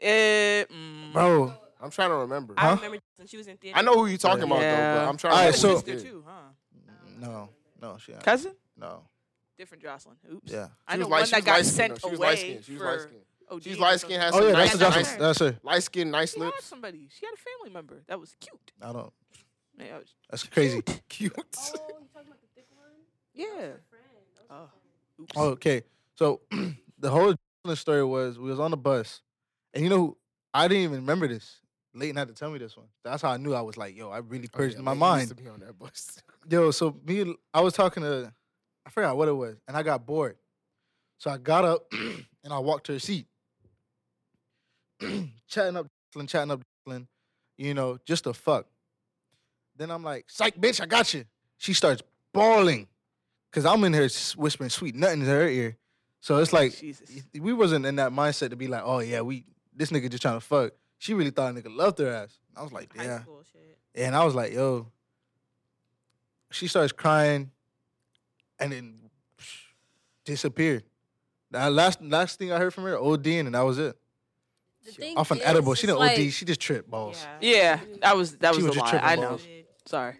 Eh, 0.00 0.64
mm, 0.64 1.12
bro. 1.12 1.52
I'm 1.80 1.90
trying 1.90 2.10
to 2.10 2.16
remember. 2.16 2.54
I 2.56 2.68
Huh? 2.70 2.76
remember 2.76 2.98
when 3.16 3.26
she 3.26 3.36
was 3.36 3.46
in 3.46 3.56
theater. 3.56 3.78
I 3.78 3.82
know 3.82 3.94
who 3.94 4.06
you're 4.06 4.18
talking 4.18 4.44
about 4.44 4.60
Yeah. 4.60 4.94
though, 4.94 5.00
but 5.00 5.08
I'm 5.08 5.16
trying. 5.16 5.32
All 5.32 5.38
to 5.40 5.44
right, 5.46 5.54
so- 5.54 5.74
sister 5.76 6.00
too, 6.00 6.24
huh? 6.26 6.32
No, 7.18 7.48
no, 7.80 7.98
she 7.98 8.12
ain't. 8.12 8.22
Cousin? 8.22 8.54
No, 8.76 9.02
Different 9.58 9.82
Jocelyn. 9.82 10.16
Oops. 10.32 10.50
yeah. 10.50 10.68
I 10.88 10.94
She 10.94 10.98
know 11.00 11.04
was 11.06 11.10
one 11.10 11.20
light- 11.20 11.26
she 11.26 11.30
that 11.32 11.36
was 11.38 11.44
got 11.44 11.52
light-skinned, 11.52 11.76
sent 11.76 11.92
though. 11.92 12.08
She 12.08 12.10
was 12.12 12.18
away 12.18 12.28
light-skinned. 12.28 12.64
She 12.64 12.72
was 12.72 12.80
for 12.80 12.86
light-skinned. 12.90 13.24
OD 13.50 13.62
She's 13.64 13.78
light 13.78 14.00
something. 14.00 14.08
skin, 14.08 14.20
has 14.20 14.34
Oh 14.34 14.38
some 14.38 14.46
yeah, 14.46 14.52
nice, 14.52 14.68
that's 14.68 14.78
the 14.78 14.84
Nice 14.84 14.94
Johnson. 14.94 15.10
hair. 15.12 15.20
That's 15.20 15.38
her. 15.40 15.60
light 15.62 15.82
skin, 15.82 16.10
nice 16.10 16.32
She 16.34 16.40
had 16.40 16.46
lips. 16.46 16.64
somebody. 16.64 17.08
She 17.10 17.26
had 17.26 17.34
a 17.34 17.36
family 17.36 17.70
member 17.74 18.02
that 18.06 18.20
was 18.20 18.36
cute. 18.40 18.72
I 18.80 18.92
don't. 18.92 19.12
Yeah. 19.78 19.96
I 19.96 19.98
was- 19.98 20.14
That's 20.30 20.44
crazy. 20.44 20.82
Cute. 21.08 21.32
Oh, 21.36 21.40
you 21.40 22.08
talking 22.12 22.28
about 22.28 22.40
the 22.40 22.46
thick 22.54 22.66
one? 22.70 22.86
That 23.34 23.56
was 23.56 23.80
yeah. 24.48 24.54
Oh. 24.56 24.70
Oops. 25.20 25.32
Oh, 25.36 25.48
okay, 25.50 25.82
so 26.14 26.40
the 26.98 27.10
whole 27.10 27.34
story 27.74 28.04
was 28.04 28.38
we 28.38 28.48
was 28.50 28.60
on 28.60 28.70
the 28.70 28.76
bus, 28.76 29.20
and 29.74 29.84
you 29.84 29.90
know, 29.90 30.16
I 30.52 30.68
didn't 30.68 30.84
even 30.84 30.96
remember 30.96 31.28
this. 31.28 31.60
Leighton 31.94 32.16
had 32.16 32.28
to 32.28 32.34
tell 32.34 32.50
me 32.50 32.58
this 32.58 32.76
one. 32.76 32.86
That's 33.04 33.22
how 33.22 33.30
I 33.30 33.36
knew 33.36 33.52
I 33.52 33.62
was 33.62 33.76
like, 33.76 33.96
yo, 33.96 34.10
I 34.10 34.18
really 34.18 34.48
Oh, 34.54 34.62
yeah, 34.62 34.78
my 34.80 34.94
mind. 34.94 35.22
used 35.22 35.36
to 35.36 35.42
be 35.42 35.48
on 35.48 35.60
that 35.60 35.78
bus. 35.78 36.22
Yo, 36.50 36.70
so 36.70 36.96
me, 37.04 37.34
I 37.52 37.60
was 37.60 37.74
talking 37.74 38.02
to, 38.02 38.32
I 38.86 38.90
forgot 38.90 39.16
what 39.16 39.28
it 39.28 39.32
was, 39.32 39.56
and 39.68 39.76
I 39.76 39.82
got 39.82 40.06
bored. 40.06 40.36
So 41.18 41.30
I 41.30 41.36
got 41.36 41.64
up 41.64 41.86
and 41.92 42.52
I 42.52 42.58
walked 42.60 42.86
to 42.86 42.92
her 42.92 42.98
seat, 42.98 43.26
chatting 45.48 45.76
up, 45.76 45.86
chatting 46.26 46.50
up, 46.50 46.62
you 47.58 47.74
know, 47.74 47.98
just 48.06 48.24
to 48.24 48.32
fuck. 48.32 48.66
Then 49.76 49.90
I'm 49.90 50.02
like, 50.02 50.26
psych, 50.28 50.56
bitch, 50.58 50.80
I 50.80 50.86
got 50.86 51.12
you. 51.12 51.24
She 51.58 51.74
starts 51.74 52.02
bawling, 52.32 52.86
cause 53.52 53.66
I'm 53.66 53.82
in 53.84 53.92
here 53.92 54.08
whispering 54.36 54.70
sweet 54.70 54.94
nothing 54.94 55.20
in 55.20 55.26
her 55.26 55.46
ear. 55.46 55.76
So 56.20 56.38
it's 56.38 56.52
like 56.52 56.78
Jesus. 56.78 57.22
we 57.38 57.52
wasn't 57.52 57.84
in 57.86 57.96
that 57.96 58.12
mindset 58.12 58.50
to 58.50 58.56
be 58.56 58.68
like, 58.68 58.82
oh 58.84 59.00
yeah, 59.00 59.20
we 59.20 59.44
this 59.80 59.90
nigga 59.90 60.10
just 60.10 60.22
trying 60.22 60.36
to 60.36 60.40
fuck. 60.40 60.72
She 60.98 61.14
really 61.14 61.30
thought 61.30 61.56
a 61.56 61.60
nigga 61.60 61.74
loved 61.74 61.98
her 61.98 62.08
ass. 62.08 62.38
I 62.54 62.62
was 62.62 62.70
like, 62.72 62.92
yeah. 62.94 63.22
school 63.22 63.42
shit. 63.50 63.78
And 63.94 64.14
I 64.14 64.24
was 64.24 64.34
like, 64.34 64.52
yo. 64.52 64.86
She 66.50 66.66
starts 66.66 66.92
crying 66.92 67.50
and 68.58 68.72
then 68.72 68.94
psh, 69.38 69.72
disappeared. 70.24 70.84
That 71.52 71.72
last 71.72 72.02
last 72.02 72.38
thing 72.38 72.52
I 72.52 72.58
heard 72.58 72.74
from 72.74 72.84
her, 72.84 72.96
ODing, 72.96 73.46
and 73.46 73.54
that 73.54 73.62
was 73.62 73.78
it. 73.78 73.96
The 74.84 74.92
thing 74.92 75.16
Off 75.16 75.30
an 75.30 75.38
is, 75.38 75.44
edible. 75.44 75.74
She 75.74 75.84
it's 75.84 75.92
didn't 75.92 75.98
like, 76.00 76.18
OD, 76.18 76.32
she 76.32 76.44
just 76.44 76.60
tripped 76.60 76.90
balls. 76.90 77.24
Yeah, 77.40 77.80
that 78.02 78.16
was 78.16 78.36
that 78.38 78.54
was 78.54 78.64
was 78.64 78.66
the 78.66 78.80
just 78.80 78.84
lie. 78.84 78.90
tripping 78.90 79.08
I 79.08 79.16
balls. 79.16 79.42
know. 79.42 79.46
Did. 79.46 79.66
Sorry. 79.86 80.14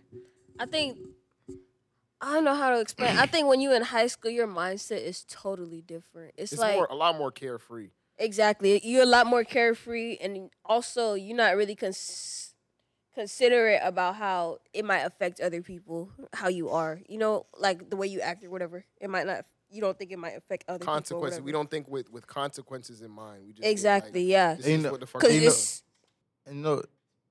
I 0.59 0.67
think 0.67 0.99
I 2.21 2.35
don't 2.35 2.45
know 2.45 2.55
how 2.55 2.71
to 2.71 2.81
explain. 2.81 3.17
I 3.17 3.27
think 3.27 3.49
when 3.49 3.61
you 3.61 3.73
in 3.73 3.83
high 3.83 4.07
school, 4.07 4.31
your 4.31 4.47
mindset 4.47 5.03
is 5.03 5.25
totally 5.29 5.83
different. 5.83 6.35
It's, 6.37 6.53
It's 6.53 6.61
like 6.61 6.77
more, 6.77 6.87
a 6.91 6.95
lot 6.95 7.17
more 7.19 7.31
carefree. 7.31 7.91
Exactly 8.21 8.81
you're 8.87 9.03
a 9.03 9.07
lot 9.07 9.27
more 9.27 9.43
carefree, 9.43 10.17
and 10.21 10.51
also 10.65 11.15
you're 11.15 11.37
not 11.37 11.57
really 11.57 11.75
cons- 11.75 12.55
considerate 13.15 13.81
about 13.83 14.15
how 14.17 14.59
it 14.73 14.85
might 14.85 15.01
affect 15.01 15.41
other 15.41 15.63
people, 15.63 16.11
how 16.33 16.49
you 16.49 16.71
are. 16.71 17.01
You 17.09 17.19
know, 17.19 17.47
like 17.59 17.91
the 17.91 17.97
way 17.97 18.07
you 18.07 18.21
act 18.21 18.45
or 18.45 18.51
whatever. 18.51 18.85
It 19.01 19.11
might 19.11 19.27
not. 19.27 19.45
You 19.73 19.81
don't 19.81 19.97
think 19.97 20.11
it 20.11 20.19
might 20.19 20.37
affect 20.37 20.65
other 20.69 20.85
Consequences. 20.85 21.39
people. 21.39 21.47
We 21.47 21.53
don't 21.53 21.71
think 21.71 21.89
with 21.89 22.11
with 22.11 22.27
consequences 22.27 23.03
in 23.03 23.11
mind. 23.11 23.43
We 23.47 23.53
just 23.53 23.63
think, 23.63 23.71
exactly. 23.73 24.23
Like, 24.25 24.31
yeah, 24.31 24.55
this 24.55 24.67
And 24.67 24.75
is 24.77 24.83
know- 24.85 24.91
what 24.93 25.01
the 25.01 25.07
fuck. 25.07 25.23
you 25.25 25.41
know- 25.49 25.55
And 26.47 26.57
you 26.57 26.63
know, 26.63 26.83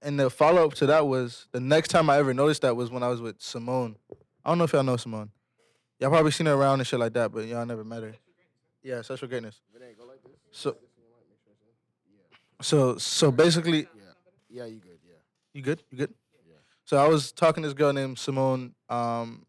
and 0.02 0.18
the 0.20 0.30
follow 0.30 0.66
up 0.66 0.74
to 0.76 0.86
that 0.86 1.08
was 1.08 1.48
the 1.52 1.60
next 1.60 1.90
time 1.90 2.10
I 2.10 2.18
ever 2.18 2.34
noticed 2.34 2.62
that 2.62 2.76
was 2.78 2.90
when 2.90 3.04
I 3.04 3.10
was 3.10 3.22
with 3.22 3.42
Simone. 3.42 3.98
I 4.46 4.50
don't 4.52 4.58
know 4.58 4.64
if 4.64 4.72
y'all 4.74 4.84
know 4.84 4.96
Simone. 4.96 5.32
Y'all 6.00 6.10
probably 6.10 6.32
seen 6.32 6.46
her 6.48 6.54
around 6.54 6.80
and 6.80 6.88
shit 6.88 7.00
like 7.00 7.12
that, 7.14 7.34
but 7.34 7.46
y'all 7.46 7.66
never 7.66 7.84
met 7.84 8.04
her. 8.04 8.16
Yeah, 8.84 9.02
social 9.02 9.28
greatness. 9.28 9.60
So, 10.52 10.76
so, 12.62 12.98
so 12.98 13.32
basically, 13.32 13.88
Yeah, 14.50 14.66
you 14.66 14.80
good. 14.80 15.00
Yeah. 15.06 15.14
You 15.54 15.62
good? 15.62 15.84
You 15.92 15.98
good? 15.98 16.14
Yeah. 16.48 16.56
So 16.86 16.98
I 16.98 17.08
was 17.08 17.32
talking 17.32 17.64
to 17.64 17.70
this 17.70 17.74
girl 17.76 17.94
named 17.94 18.18
Simone 18.20 18.74
um, 18.90 19.46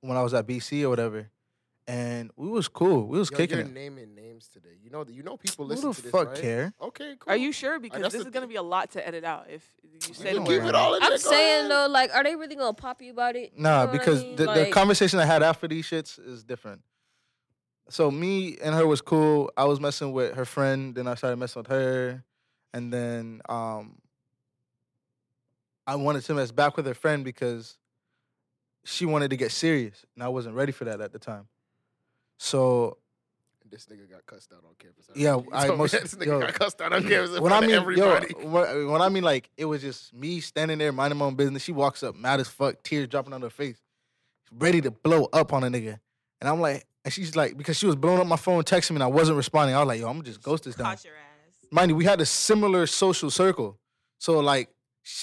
when 0.00 0.16
I 0.16 0.22
was 0.22 0.34
at 0.34 0.46
BC 0.46 0.82
or 0.84 0.88
whatever, 0.88 1.28
and 1.86 2.30
we 2.36 2.48
was 2.48 2.66
cool. 2.68 3.06
We 3.06 3.18
was 3.18 3.30
Yo, 3.30 3.36
kicking 3.36 3.58
you're 3.58 3.66
it. 3.66 3.72
naming 3.72 4.14
names 4.14 4.48
today. 4.48 4.76
You 4.82 4.90
know 4.90 5.04
that 5.04 5.12
you 5.12 5.22
know 5.22 5.36
people 5.36 5.66
Who 5.66 5.72
listen 5.74 5.88
the 5.90 5.94
to 5.94 6.02
this, 6.02 6.10
fuck 6.10 6.28
right? 6.28 6.40
care? 6.40 6.72
Okay, 6.80 7.14
cool. 7.18 7.32
Are 7.32 7.36
you 7.36 7.52
sure? 7.52 7.78
Because 7.78 8.00
that's 8.02 8.14
this 8.14 8.22
the 8.22 8.28
is 8.28 8.32
gonna 8.34 8.46
be 8.46 8.56
a 8.56 8.62
lot 8.62 8.90
to 8.92 9.06
edit 9.06 9.22
out. 9.24 9.46
If 9.50 9.62
you 9.82 9.90
You 10.08 10.14
said 10.14 10.26
can 10.28 10.36
don't 10.36 10.46
keep 10.46 10.62
it 10.62 10.74
all 10.74 10.94
in 10.94 11.02
I'm 11.02 11.10
there, 11.10 11.18
go 11.18 11.30
saying 11.30 11.58
ahead. 11.66 11.70
though, 11.70 11.86
like, 11.88 12.14
are 12.14 12.24
they 12.24 12.34
really 12.36 12.56
gonna 12.56 12.72
pop 12.72 13.02
you 13.02 13.12
about 13.12 13.36
it? 13.36 13.52
You 13.54 13.62
Nah, 13.62 13.70
know 13.70 13.86
what 13.86 13.88
I 13.94 13.98
because 13.98 14.22
mean? 14.22 14.36
the, 14.36 14.42
the 14.44 14.46
Like, 14.46 14.72
conversation 14.72 15.18
I 15.20 15.26
had 15.26 15.42
after 15.42 15.68
these 15.68 15.86
shits 15.86 16.18
is 16.26 16.42
different. 16.42 16.80
So 17.88 18.10
me 18.10 18.56
and 18.62 18.74
her 18.74 18.86
was 18.86 19.00
cool. 19.00 19.50
I 19.56 19.64
was 19.64 19.78
messing 19.80 20.12
with 20.12 20.34
her 20.34 20.44
friend, 20.44 20.94
then 20.94 21.06
I 21.06 21.14
started 21.14 21.36
messing 21.36 21.60
with 21.60 21.66
her, 21.68 22.24
and 22.72 22.92
then 22.92 23.42
um, 23.48 23.96
I 25.86 25.96
wanted 25.96 26.24
to 26.24 26.34
mess 26.34 26.50
back 26.50 26.76
with 26.76 26.86
her 26.86 26.94
friend 26.94 27.24
because 27.24 27.76
she 28.84 29.06
wanted 29.06 29.30
to 29.30 29.36
get 29.36 29.52
serious, 29.52 30.04
and 30.14 30.24
I 30.24 30.28
wasn't 30.28 30.54
ready 30.54 30.72
for 30.72 30.84
that 30.86 31.00
at 31.00 31.12
the 31.12 31.18
time. 31.18 31.46
So 32.38 32.96
This 33.70 33.86
nigga 33.86 34.10
got 34.10 34.24
cussed 34.26 34.52
out 34.52 34.64
on 34.66 34.74
campus. 34.78 35.06
Yeah, 35.14 35.38
I 35.52 35.66
told 35.66 35.78
me 35.78 35.82
most- 35.84 35.92
this 36.02 36.14
nigga 36.14 36.26
yo, 36.26 36.40
got 36.40 36.54
cussed 36.54 36.80
out 36.80 36.92
on 36.94 37.02
campus 37.08 37.38
when 37.38 37.52
I 37.52 37.60
mean, 37.60 37.70
everybody. 37.72 38.28
yo, 38.38 38.46
when, 38.48 38.88
when 38.92 39.02
I 39.02 39.08
mean 39.10 39.24
like 39.24 39.50
it 39.56 39.66
was 39.66 39.82
just 39.82 40.14
me 40.14 40.40
standing 40.40 40.78
there 40.78 40.92
minding 40.92 41.18
my 41.18 41.26
own 41.26 41.34
business. 41.34 41.62
She 41.62 41.72
walks 41.72 42.02
up, 42.02 42.14
mad 42.16 42.40
as 42.40 42.48
fuck, 42.48 42.82
tears 42.82 43.08
dropping 43.08 43.32
on 43.34 43.42
her 43.42 43.50
face, 43.50 43.76
ready 44.52 44.80
to 44.80 44.90
blow 44.90 45.28
up 45.32 45.52
on 45.52 45.64
a 45.64 45.68
nigga, 45.68 45.98
and 46.40 46.48
I'm 46.48 46.60
like, 46.60 46.86
and 47.04 47.12
she's 47.12 47.36
like, 47.36 47.56
because 47.56 47.76
she 47.78 47.86
was 47.86 47.96
blowing 47.96 48.20
up 48.20 48.26
my 48.26 48.36
phone, 48.36 48.62
texting 48.64 48.92
me, 48.92 48.96
and 48.96 49.02
I 49.04 49.08
wasn't 49.08 49.36
responding. 49.36 49.76
I 49.76 49.80
was 49.80 49.88
like, 49.88 50.00
yo, 50.00 50.06
I'm 50.08 50.14
gonna 50.14 50.24
just 50.24 50.42
ghost 50.42 50.64
this 50.64 50.74
down. 50.74 50.86
Caught 50.86 51.04
your 51.04 51.14
ass. 51.14 51.66
Mind 51.70 51.90
you, 51.90 51.96
we 51.96 52.04
had 52.04 52.20
a 52.20 52.26
similar 52.26 52.86
social 52.86 53.30
circle, 53.30 53.78
so 54.18 54.38
like 54.40 54.70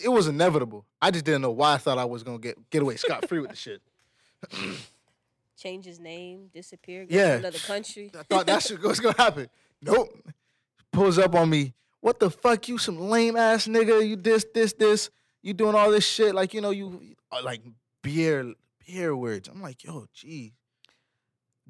it 0.03 0.09
was 0.09 0.27
inevitable. 0.27 0.85
I 1.01 1.09
just 1.11 1.25
didn't 1.25 1.41
know 1.41 1.51
why 1.51 1.73
I 1.73 1.77
thought 1.77 1.97
I 1.97 2.05
was 2.05 2.23
gonna 2.23 2.37
get 2.39 2.69
get 2.69 2.81
away 2.81 2.95
scot 2.97 3.27
free 3.27 3.39
with 3.39 3.49
the 3.51 3.55
shit. 3.55 3.81
change 5.57 5.85
his 5.85 5.99
name, 5.99 6.49
disappear, 6.53 7.05
go 7.05 7.15
Yeah. 7.15 7.33
to 7.33 7.37
another 7.39 7.59
country. 7.59 8.11
I 8.17 8.23
thought 8.23 8.47
that 8.47 8.63
shit 8.63 8.81
was 8.81 8.99
gonna 8.99 9.15
happen. 9.17 9.47
Nope. 9.81 10.09
Pulls 10.91 11.17
up 11.17 11.35
on 11.35 11.49
me. 11.49 11.73
What 12.01 12.19
the 12.19 12.29
fuck, 12.31 12.67
you 12.67 12.77
some 12.77 12.99
lame 12.99 13.35
ass 13.35 13.67
nigga? 13.67 14.07
You 14.07 14.15
this, 14.15 14.45
this, 14.53 14.73
this. 14.73 15.09
You 15.43 15.53
doing 15.53 15.75
all 15.75 15.91
this 15.91 16.05
shit 16.05 16.35
like 16.35 16.53
you 16.53 16.61
know 16.61 16.71
you 16.71 17.15
uh, 17.31 17.41
like 17.43 17.61
beer 18.01 18.53
beer 18.85 19.15
words. 19.15 19.47
I'm 19.47 19.61
like, 19.61 19.83
yo, 19.83 20.07
gee. 20.13 20.53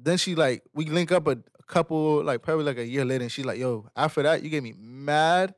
Then 0.04 0.18
she 0.18 0.34
like 0.34 0.62
we 0.74 0.86
link 0.86 1.12
up 1.12 1.26
a, 1.26 1.32
a 1.32 1.62
couple 1.66 2.22
like 2.24 2.42
probably 2.42 2.64
like 2.64 2.78
a 2.78 2.86
year 2.86 3.04
later, 3.04 3.22
and 3.22 3.32
she's 3.32 3.44
like, 3.44 3.58
"Yo, 3.58 3.88
after 3.96 4.22
that, 4.22 4.42
you 4.42 4.50
gave 4.50 4.62
me 4.62 4.74
mad." 4.76 5.54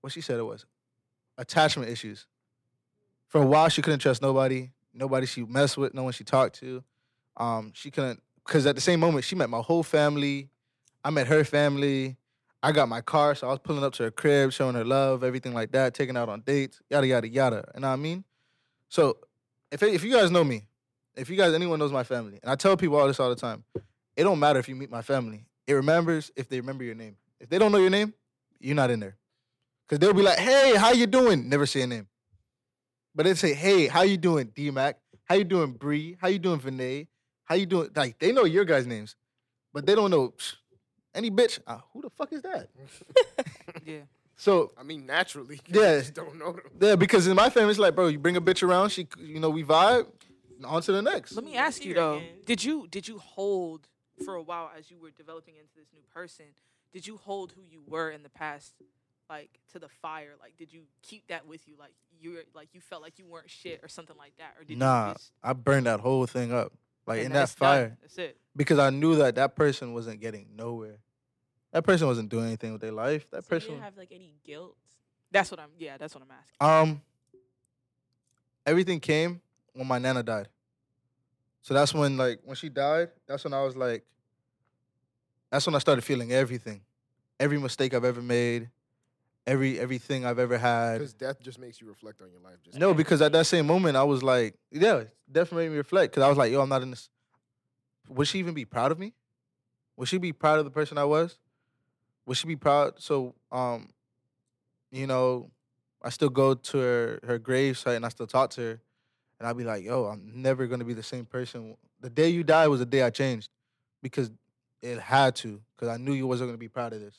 What 0.00 0.12
she 0.12 0.20
said 0.22 0.38
it 0.38 0.44
was 0.44 0.64
attachment 1.36 1.90
issues. 1.90 2.26
For 3.28 3.42
a 3.42 3.46
while, 3.46 3.68
she 3.68 3.82
couldn't 3.82 4.00
trust 4.00 4.22
nobody, 4.22 4.70
nobody 4.92 5.26
she 5.26 5.44
messed 5.44 5.76
with, 5.76 5.94
no 5.94 6.02
one 6.04 6.12
she 6.12 6.24
talked 6.24 6.56
to. 6.60 6.82
Um, 7.36 7.72
she 7.74 7.90
couldn't 7.90 8.22
because 8.46 8.66
at 8.66 8.74
the 8.74 8.80
same 8.80 9.00
moment 9.00 9.24
she 9.24 9.36
met 9.36 9.50
my 9.50 9.60
whole 9.60 9.82
family. 9.82 10.50
I 11.04 11.10
met 11.10 11.26
her 11.26 11.44
family. 11.44 12.16
I 12.62 12.72
got 12.72 12.88
my 12.88 13.00
car, 13.00 13.34
so 13.34 13.46
I 13.46 13.50
was 13.50 13.60
pulling 13.60 13.82
up 13.82 13.94
to 13.94 14.02
her 14.04 14.10
crib, 14.10 14.52
showing 14.52 14.74
her 14.74 14.84
love, 14.84 15.24
everything 15.24 15.54
like 15.54 15.72
that, 15.72 15.94
taking 15.94 16.16
out 16.16 16.28
on 16.28 16.42
dates, 16.42 16.80
yada 16.90 17.06
yada 17.06 17.28
yada. 17.28 17.64
You 17.74 17.80
know 17.80 17.88
what 17.88 17.94
I 17.94 17.96
mean? 17.96 18.24
So 18.88 19.16
if 19.70 19.82
if 19.82 20.04
you 20.04 20.12
guys 20.12 20.30
know 20.30 20.44
me, 20.44 20.66
if 21.16 21.28
you 21.30 21.36
guys 21.36 21.52
anyone 21.54 21.78
knows 21.78 21.92
my 21.92 22.04
family, 22.04 22.38
and 22.42 22.50
I 22.50 22.54
tell 22.56 22.76
people 22.76 22.96
all 22.96 23.06
this 23.06 23.20
all 23.20 23.28
the 23.30 23.36
time, 23.36 23.64
it 24.16 24.24
don't 24.24 24.38
matter 24.38 24.58
if 24.58 24.68
you 24.68 24.76
meet 24.76 24.90
my 24.90 25.02
family. 25.02 25.44
It 25.66 25.74
remembers 25.74 26.30
if 26.36 26.48
they 26.48 26.60
remember 26.60 26.84
your 26.84 26.94
name. 26.94 27.16
If 27.40 27.48
they 27.48 27.58
don't 27.58 27.72
know 27.72 27.78
your 27.78 27.90
name, 27.90 28.12
you're 28.58 28.74
not 28.76 28.90
in 28.90 29.00
there. 29.00 29.16
Cause 29.88 29.98
they'll 29.98 30.14
be 30.14 30.22
like, 30.22 30.38
"Hey, 30.38 30.76
how 30.76 30.92
you 30.92 31.06
doing?" 31.06 31.48
Never 31.48 31.66
say 31.66 31.82
a 31.82 31.86
name. 31.86 32.06
But 33.14 33.24
they 33.24 33.34
say, 33.34 33.54
"Hey, 33.54 33.86
how 33.88 34.02
you 34.02 34.16
doing, 34.16 34.52
D 34.54 34.70
Mac? 34.70 34.98
How 35.24 35.34
you 35.34 35.44
doing, 35.44 35.72
Bree? 35.72 36.16
How 36.20 36.28
you 36.28 36.38
doing, 36.38 36.60
Vinay? 36.60 37.08
How 37.44 37.54
you 37.56 37.66
doing?" 37.66 37.90
Like 37.94 38.18
they 38.18 38.30
know 38.32 38.44
your 38.44 38.64
guys' 38.64 38.86
names, 38.86 39.16
but 39.72 39.86
they 39.86 39.94
don't 39.96 40.10
know 40.10 40.32
any 41.14 41.30
bitch. 41.30 41.58
Uh, 41.66 41.78
who 41.92 42.02
the 42.02 42.10
fuck 42.10 42.32
is 42.32 42.42
that? 42.42 42.68
Yeah. 43.84 44.00
So 44.36 44.72
I 44.78 44.82
mean, 44.84 45.06
naturally, 45.06 45.60
Yeah. 45.68 46.02
Don't 46.14 46.38
know 46.38 46.52
them. 46.52 46.62
yeah, 46.80 46.94
because 46.96 47.26
in 47.26 47.34
my 47.36 47.50
family, 47.50 47.70
it's 47.70 47.78
like, 47.78 47.94
bro, 47.94 48.08
you 48.08 48.18
bring 48.18 48.36
a 48.36 48.40
bitch 48.40 48.62
around, 48.62 48.90
she, 48.90 49.06
you 49.18 49.38
know, 49.40 49.50
we 49.50 49.64
vibe, 49.64 50.06
on 50.64 50.82
to 50.82 50.92
the 50.92 51.02
next. 51.02 51.32
Let 51.32 51.44
me 51.44 51.56
ask 51.56 51.84
you 51.84 51.94
though. 51.94 52.22
Did 52.46 52.64
you 52.64 52.86
did 52.90 53.06
you 53.08 53.18
hold 53.18 53.88
for 54.24 54.34
a 54.34 54.42
while 54.42 54.70
as 54.76 54.90
you 54.90 54.98
were 54.98 55.10
developing 55.10 55.54
into 55.56 55.74
this 55.76 55.88
new 55.92 56.02
person? 56.12 56.46
Did 56.92 57.06
you 57.06 57.16
hold 57.18 57.52
who 57.52 57.62
you 57.62 57.82
were 57.86 58.10
in 58.10 58.22
the 58.22 58.28
past, 58.28 58.74
like 59.28 59.60
to 59.72 59.78
the 59.78 59.88
fire? 59.88 60.32
Like, 60.40 60.56
did 60.56 60.72
you 60.72 60.82
keep 61.02 61.26
that 61.28 61.46
with 61.46 61.66
you? 61.68 61.74
Like 61.78 61.92
you 62.20 62.32
were 62.32 62.44
like 62.54 62.68
you 62.72 62.80
felt 62.80 63.02
like 63.02 63.18
you 63.18 63.26
weren't 63.26 63.48
shit 63.50 63.80
or 63.82 63.88
something 63.88 64.16
like 64.16 64.32
that, 64.38 64.54
or 64.58 64.64
did 64.64 64.76
Nah, 64.78 65.08
you 65.08 65.12
just 65.14 65.32
I 65.42 65.52
burned 65.52 65.86
that 65.86 66.00
whole 66.00 66.26
thing 66.26 66.52
up, 66.52 66.72
like 67.06 67.18
and 67.18 67.26
in 67.26 67.32
that 67.32 67.38
that's 67.40 67.54
done, 67.54 67.68
fire, 67.68 67.98
That's 68.02 68.18
it. 68.18 68.36
because 68.56 68.78
I 68.78 68.90
knew 68.90 69.16
that 69.16 69.36
that 69.36 69.54
person 69.56 69.94
wasn't 69.94 70.20
getting 70.20 70.48
nowhere. 70.56 70.98
That 71.72 71.84
person 71.84 72.08
wasn't 72.08 72.28
doing 72.30 72.46
anything 72.46 72.72
with 72.72 72.80
their 72.80 72.90
life. 72.92 73.30
That 73.30 73.44
So 73.44 73.50
person, 73.50 73.70
didn't 73.70 73.84
have 73.84 73.96
like 73.96 74.10
any 74.10 74.34
guilt. 74.44 74.76
That's 75.30 75.50
what 75.52 75.60
I'm. 75.60 75.70
Yeah, 75.78 75.96
that's 75.96 76.12
what 76.16 76.24
I'm 76.24 76.32
asking. 76.32 76.90
um, 76.92 77.02
everything 78.66 78.98
came 79.00 79.40
when 79.74 79.86
my 79.86 79.98
nana 79.98 80.22
died. 80.22 80.48
So 81.62 81.74
that's 81.74 81.92
when, 81.92 82.16
like, 82.16 82.40
when 82.44 82.56
she 82.56 82.68
died, 82.68 83.10
that's 83.26 83.44
when 83.44 83.52
I 83.52 83.62
was 83.62 83.76
like, 83.76 84.04
that's 85.50 85.66
when 85.66 85.74
I 85.74 85.78
started 85.78 86.02
feeling 86.02 86.32
everything, 86.32 86.80
every 87.38 87.58
mistake 87.58 87.92
I've 87.92 88.04
ever 88.04 88.22
made, 88.22 88.70
every 89.46 89.78
everything 89.78 90.24
I've 90.24 90.38
ever 90.38 90.56
had. 90.56 90.98
Because 90.98 91.12
death 91.12 91.40
just 91.40 91.58
makes 91.58 91.80
you 91.80 91.88
reflect 91.88 92.22
on 92.22 92.30
your 92.30 92.40
life. 92.40 92.62
Just 92.64 92.78
No, 92.78 92.94
because 92.94 93.20
at 93.20 93.32
that 93.32 93.46
same 93.46 93.66
moment, 93.66 93.96
I 93.96 94.04
was 94.04 94.22
like, 94.22 94.54
yeah, 94.70 95.04
definitely 95.30 95.64
made 95.64 95.72
me 95.72 95.78
reflect. 95.78 96.12
Because 96.12 96.24
I 96.24 96.28
was 96.28 96.38
like, 96.38 96.52
yo, 96.52 96.60
I'm 96.60 96.68
not 96.68 96.82
in 96.82 96.90
this. 96.90 97.08
Would 98.08 98.28
she 98.28 98.38
even 98.38 98.54
be 98.54 98.64
proud 98.64 98.92
of 98.92 98.98
me? 98.98 99.12
Would 99.96 100.08
she 100.08 100.18
be 100.18 100.32
proud 100.32 100.58
of 100.58 100.64
the 100.64 100.70
person 100.70 100.96
I 100.98 101.04
was? 101.04 101.38
Would 102.26 102.36
she 102.36 102.46
be 102.46 102.56
proud? 102.56 102.94
So, 102.98 103.34
um, 103.50 103.90
you 104.90 105.06
know, 105.06 105.50
I 106.02 106.10
still 106.10 106.30
go 106.30 106.54
to 106.54 106.78
her 106.78 107.20
her 107.24 107.38
grave 107.38 107.76
site 107.76 107.96
and 107.96 108.06
I 108.06 108.08
still 108.08 108.26
talk 108.26 108.50
to 108.50 108.60
her, 108.60 108.80
and 109.40 109.48
I'd 109.48 109.56
be 109.56 109.64
like, 109.64 109.82
yo, 109.82 110.04
I'm 110.04 110.30
never 110.42 110.66
gonna 110.66 110.84
be 110.84 110.94
the 110.94 111.02
same 111.02 111.24
person. 111.24 111.76
The 112.00 112.10
day 112.10 112.28
you 112.28 112.44
died 112.44 112.68
was 112.68 112.80
the 112.80 112.86
day 112.86 113.02
I 113.02 113.10
changed, 113.10 113.48
because 114.02 114.30
it 114.82 114.98
had 115.00 115.34
to. 115.36 115.60
Because 115.74 115.88
I 115.88 115.96
knew 115.96 116.12
you 116.12 116.26
wasn't 116.26 116.48
gonna 116.48 116.58
be 116.58 116.68
proud 116.68 116.92
of 116.92 117.00
this. 117.00 117.16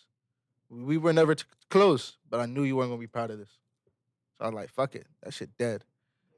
We 0.69 0.97
were 0.97 1.11
never 1.11 1.35
t- 1.35 1.43
close, 1.69 2.17
but 2.29 2.39
I 2.39 2.45
knew 2.45 2.63
you 2.63 2.75
weren't 2.75 2.91
gonna 2.91 2.99
be 2.99 3.07
proud 3.07 3.31
of 3.31 3.39
this. 3.39 3.49
So 4.37 4.46
I 4.46 4.48
was 4.48 4.55
like, 4.55 4.69
fuck 4.69 4.96
it. 4.96 5.07
That 5.24 5.33
shit 5.33 5.50
dead. 5.57 5.83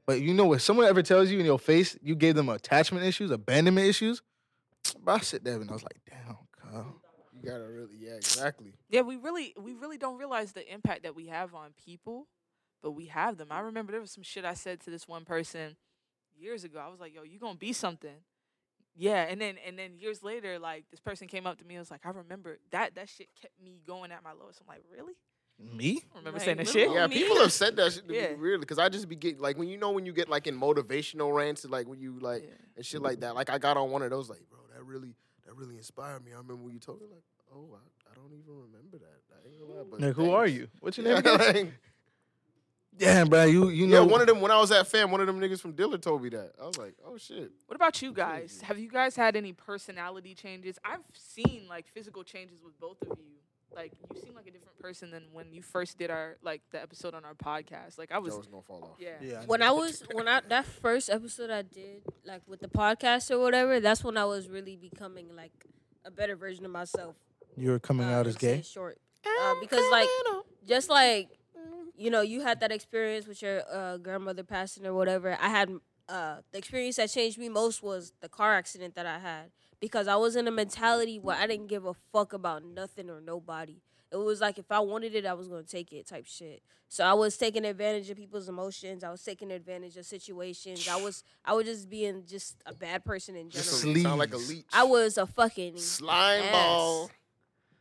But 0.05 0.21
you 0.21 0.33
know 0.33 0.45
what? 0.45 0.61
Someone 0.61 0.85
ever 0.85 1.03
tells 1.03 1.29
you 1.29 1.39
in 1.39 1.45
your 1.45 1.59
face 1.59 1.97
you 2.01 2.15
gave 2.15 2.35
them 2.35 2.49
attachment 2.49 3.05
issues, 3.05 3.29
abandonment 3.29 3.87
issues, 3.87 4.21
bro, 5.03 5.15
I 5.15 5.19
sit 5.19 5.43
there 5.43 5.59
and 5.59 5.69
I 5.69 5.73
was 5.73 5.83
like, 5.83 5.99
damn, 6.09 6.37
Kyle. 6.61 7.01
you 7.33 7.41
gotta 7.41 7.65
really, 7.65 7.97
yeah, 7.99 8.15
exactly. 8.15 8.73
Yeah, 8.89 9.01
we 9.01 9.17
really 9.17 9.53
we 9.57 9.73
really 9.73 9.97
don't 9.97 10.17
realize 10.17 10.53
the 10.53 10.73
impact 10.73 11.03
that 11.03 11.15
we 11.15 11.27
have 11.27 11.53
on 11.53 11.73
people, 11.85 12.27
but 12.83 12.91
we 12.91 13.07
have 13.07 13.37
them. 13.37 13.47
I 13.49 13.61
mm. 13.61 13.65
remember 13.65 13.91
there 13.93 14.01
was 14.01 14.11
some 14.11 14.23
shit 14.23 14.45
I 14.45 14.53
said 14.53 14.81
to 14.81 14.91
this 14.91 15.07
one 15.07 15.25
person 15.25 15.75
years 16.37 16.63
ago. 16.63 16.79
I 16.79 16.89
was 16.89 16.99
like, 16.99 17.15
"Yo, 17.15 17.23
you 17.23 17.39
gonna 17.39 17.57
be 17.57 17.73
something." 17.73 18.17
Yeah, 18.95 19.23
and 19.23 19.41
then 19.41 19.55
and 19.65 19.79
then 19.79 19.97
years 19.97 20.21
later, 20.21 20.59
like 20.59 20.85
this 20.91 20.99
person 20.99 21.27
came 21.27 21.47
up 21.47 21.57
to 21.57 21.65
me 21.65 21.75
and 21.75 21.81
was 21.81 21.89
like, 21.89 22.05
"I 22.05 22.09
remember 22.11 22.59
that 22.71 22.93
that 22.95 23.09
shit 23.09 23.29
kept 23.41 23.59
me 23.63 23.81
going 23.87 24.11
at 24.11 24.23
my 24.23 24.33
lowest." 24.33 24.61
I'm 24.61 24.67
like, 24.67 24.83
"Really?" 24.91 25.13
Me? 25.59 26.01
I 26.13 26.17
remember 26.17 26.39
Like, 26.39 26.45
saying 26.45 26.57
that 26.57 26.67
shit. 26.67 26.91
Yeah, 26.91 27.07
me. 27.07 27.15
people 27.15 27.39
have 27.39 27.53
said 27.53 27.75
that 27.77 27.93
shit 27.93 28.07
to 28.07 28.13
Yeah. 28.13 28.29
me 28.29 28.35
really 28.35 28.59
because 28.59 28.79
I 28.79 28.89
just 28.89 29.07
be 29.07 29.15
getting 29.15 29.39
like 29.39 29.57
when 29.57 29.69
you 29.69 29.77
know 29.77 29.91
when 29.91 30.05
you 30.05 30.11
get 30.11 30.27
like 30.27 30.47
in 30.47 30.59
motivational 30.59 31.33
rants 31.33 31.63
and 31.63 31.71
like 31.71 31.87
when 31.87 31.99
you 31.99 32.19
like 32.19 32.43
Yeah. 32.43 32.49
and 32.75 32.85
shit 32.85 33.01
like 33.01 33.19
that. 33.21 33.35
Like 33.35 33.49
I 33.49 33.59
got 33.59 33.77
on 33.77 33.91
one 33.91 34.01
of 34.01 34.09
those 34.09 34.29
like, 34.29 34.41
bro, 34.49 34.59
that 34.75 34.83
really 34.83 35.15
that 35.45 35.55
really 35.55 35.77
inspired 35.77 36.25
me. 36.25 36.31
I 36.31 36.37
remember 36.37 36.55
when 36.63 36.73
you 36.73 36.79
told 36.79 37.01
me 37.01 37.07
like, 37.07 37.23
oh, 37.53 37.75
I, 37.75 38.11
I 38.11 38.15
don't 38.15 38.33
even 38.33 38.61
remember 38.61 38.97
that. 38.97 39.21
I 39.31 39.47
ain't 39.47 39.59
gonna 39.59 39.73
lie, 39.73 39.85
but 39.89 40.01
Like, 40.01 40.15
who 40.15 40.31
are 40.31 40.47
you? 40.47 40.67
What's 40.79 40.97
your 40.97 41.07
Yeah, 41.07 41.19
name 41.19 41.35
again? 41.37 41.65
like, 41.65 41.73
Damn, 42.97 43.27
bro, 43.27 43.45
you 43.45 43.69
you 43.69 43.87
know 43.87 43.93
yeah, 43.93 44.05
know 44.05 44.11
one 44.11 44.21
of 44.21 44.27
them 44.27 44.39
when 44.39 44.51
I 44.51 44.59
was 44.59 44.71
at 44.71 44.87
fam, 44.87 45.11
one 45.11 45.21
of 45.21 45.27
them 45.27 45.39
niggas 45.39 45.59
from 45.59 45.73
Dillard 45.73 46.01
told 46.03 46.21
me 46.21 46.29
that. 46.29 46.53
I 46.61 46.65
was 46.65 46.77
like, 46.77 46.93
oh 47.05 47.17
shit. 47.17 47.51
What 47.65 47.75
about 47.75 48.01
you 48.01 48.13
guys? 48.13 48.61
Have 48.61 48.77
you 48.77 48.89
guys 48.89 49.15
had 49.15 49.35
any 49.35 49.51
personality 49.53 50.35
changes? 50.35 50.77
I've 50.85 50.99
seen 51.13 51.65
like 51.67 51.87
physical 51.87 52.23
changes 52.23 52.59
with 52.63 52.79
both 52.79 53.01
of 53.01 53.17
you. 53.17 53.33
Like 53.75 53.93
you 54.13 54.21
seem 54.21 54.35
like 54.35 54.45
a 54.45 54.51
different 54.51 54.77
person 54.77 55.09
than 55.09 55.23
when 55.31 55.51
you 55.51 55.63
first 55.63 55.97
did 55.97 56.11
our 56.11 56.37
like 56.43 56.61
the 56.71 56.79
episode 56.79 57.15
on 57.15 57.25
our 57.25 57.33
podcast. 57.33 57.97
Like 57.97 58.11
I 58.11 58.19
was, 58.19 58.35
Joe's 58.35 58.47
gonna 58.47 58.61
fall 58.61 58.83
off. 58.83 58.97
yeah. 58.99 59.13
Yeah, 59.19 59.41
I 59.41 59.45
when. 59.45 59.63
I 59.63 59.71
was 59.71 60.03
when 60.11 60.27
I 60.27 60.41
that 60.49 60.65
first 60.67 61.09
episode 61.09 61.49
I 61.49 61.63
did 61.63 62.03
like 62.23 62.41
with 62.47 62.59
the 62.59 62.67
podcast 62.67 63.31
or 63.31 63.39
whatever, 63.39 63.79
that's 63.79 64.03
when 64.03 64.17
I 64.17 64.25
was 64.25 64.47
really 64.47 64.75
becoming 64.75 65.35
like 65.35 65.65
a 66.05 66.11
better 66.11 66.35
version 66.35 66.65
of 66.65 66.71
myself. 66.71 67.15
you 67.57 67.71
were 67.71 67.79
coming 67.79 68.05
uh, 68.07 68.11
out 68.19 68.27
as 68.27 68.35
gay. 68.35 68.61
Short, 68.61 68.99
uh, 69.25 69.55
because 69.59 69.83
like 69.91 70.07
just 70.67 70.89
like 70.89 71.29
you 71.95 72.09
know 72.09 72.21
you 72.21 72.41
had 72.41 72.59
that 72.61 72.71
experience 72.71 73.27
with 73.27 73.41
your 73.41 73.61
uh, 73.71 73.97
grandmother 73.97 74.43
passing 74.43 74.85
or 74.85 74.93
whatever. 74.93 75.37
I 75.39 75.49
had 75.49 75.69
uh, 76.09 76.37
the 76.51 76.57
experience 76.57 76.97
that 76.97 77.09
changed 77.09 77.37
me 77.37 77.49
most 77.49 77.81
was 77.81 78.13
the 78.21 78.29
car 78.29 78.55
accident 78.55 78.95
that 78.95 79.05
I 79.05 79.19
had 79.19 79.51
because 79.79 80.07
I 80.07 80.15
was 80.15 80.35
in 80.35 80.47
a 80.47 80.51
mentality 80.51 81.19
where 81.19 81.35
I 81.35 81.47
didn't 81.47 81.67
give 81.67 81.85
a 81.85 81.93
fuck 82.11 82.33
about 82.33 82.63
nothing 82.63 83.09
or 83.09 83.21
nobody. 83.21 83.81
It 84.11 84.17
was 84.17 84.41
like 84.41 84.59
if 84.59 84.71
I 84.71 84.79
wanted 84.79 85.15
it, 85.15 85.25
I 85.25 85.33
was 85.33 85.47
gonna 85.47 85.63
take 85.63 85.91
it, 85.91 86.07
type 86.07 86.25
shit. 86.27 86.61
So 86.87 87.03
I 87.03 87.13
was 87.13 87.35
taking 87.35 87.65
advantage 87.65 88.09
of 88.11 88.17
people's 88.17 88.47
emotions. 88.47 89.03
I 89.03 89.09
was 89.09 89.23
taking 89.23 89.51
advantage 89.51 89.97
of 89.97 90.05
situations. 90.05 90.87
I 90.87 91.01
was 91.01 91.23
I 91.43 91.53
was 91.53 91.65
just 91.65 91.89
being 91.89 92.23
just 92.27 92.57
a 92.67 92.73
bad 92.73 93.03
person 93.03 93.35
in 93.35 93.49
general. 93.49 93.63
Just 93.63 93.83
a, 93.83 94.01
sound 94.01 94.19
like 94.19 94.33
a 94.33 94.37
leech. 94.37 94.65
I 94.71 94.83
was 94.83 95.17
a 95.17 95.25
fucking 95.25 95.77
slime 95.77 96.43
ass. 96.43 96.51
ball. 96.51 97.11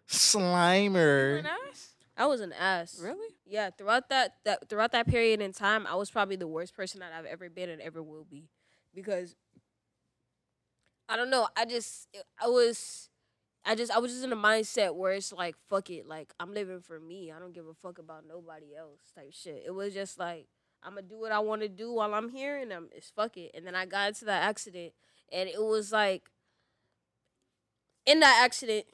Slimer. 0.08 1.40
An 1.40 1.46
ass? 1.46 1.92
I 2.16 2.26
was 2.26 2.40
an 2.40 2.52
ass. 2.52 2.98
Really? 3.02 3.34
Yeah, 3.52 3.68
throughout 3.68 4.08
that, 4.08 4.36
that 4.46 4.70
throughout 4.70 4.92
that 4.92 5.06
period 5.06 5.42
in 5.42 5.52
time, 5.52 5.86
I 5.86 5.94
was 5.94 6.10
probably 6.10 6.36
the 6.36 6.48
worst 6.48 6.74
person 6.74 7.00
that 7.00 7.12
I've 7.12 7.26
ever 7.26 7.50
been 7.50 7.68
and 7.68 7.82
ever 7.82 8.02
will 8.02 8.24
be, 8.24 8.48
because 8.94 9.36
I 11.06 11.18
don't 11.18 11.28
know. 11.28 11.46
I 11.54 11.66
just 11.66 12.08
I 12.42 12.46
was, 12.46 13.10
I 13.62 13.74
just 13.74 13.92
I 13.92 13.98
was 13.98 14.10
just 14.10 14.24
in 14.24 14.32
a 14.32 14.36
mindset 14.36 14.94
where 14.94 15.12
it's 15.12 15.34
like 15.34 15.56
fuck 15.68 15.90
it, 15.90 16.06
like 16.08 16.32
I'm 16.40 16.54
living 16.54 16.80
for 16.80 16.98
me. 16.98 17.30
I 17.30 17.38
don't 17.38 17.52
give 17.52 17.66
a 17.66 17.74
fuck 17.74 17.98
about 17.98 18.24
nobody 18.26 18.74
else 18.74 19.00
type 19.14 19.34
shit. 19.34 19.64
It 19.66 19.72
was 19.72 19.92
just 19.92 20.18
like 20.18 20.46
I'm 20.82 20.94
gonna 20.94 21.02
do 21.02 21.20
what 21.20 21.30
I 21.32 21.40
want 21.40 21.60
to 21.60 21.68
do 21.68 21.92
while 21.92 22.14
I'm 22.14 22.30
here, 22.30 22.56
and 22.56 22.72
I'm 22.72 22.88
it's 22.90 23.10
fuck 23.10 23.36
it. 23.36 23.50
And 23.52 23.66
then 23.66 23.74
I 23.74 23.84
got 23.84 24.08
into 24.08 24.24
that 24.24 24.44
accident, 24.44 24.94
and 25.30 25.46
it 25.46 25.60
was 25.60 25.92
like 25.92 26.30
in 28.06 28.20
that 28.20 28.40
accident 28.42 28.86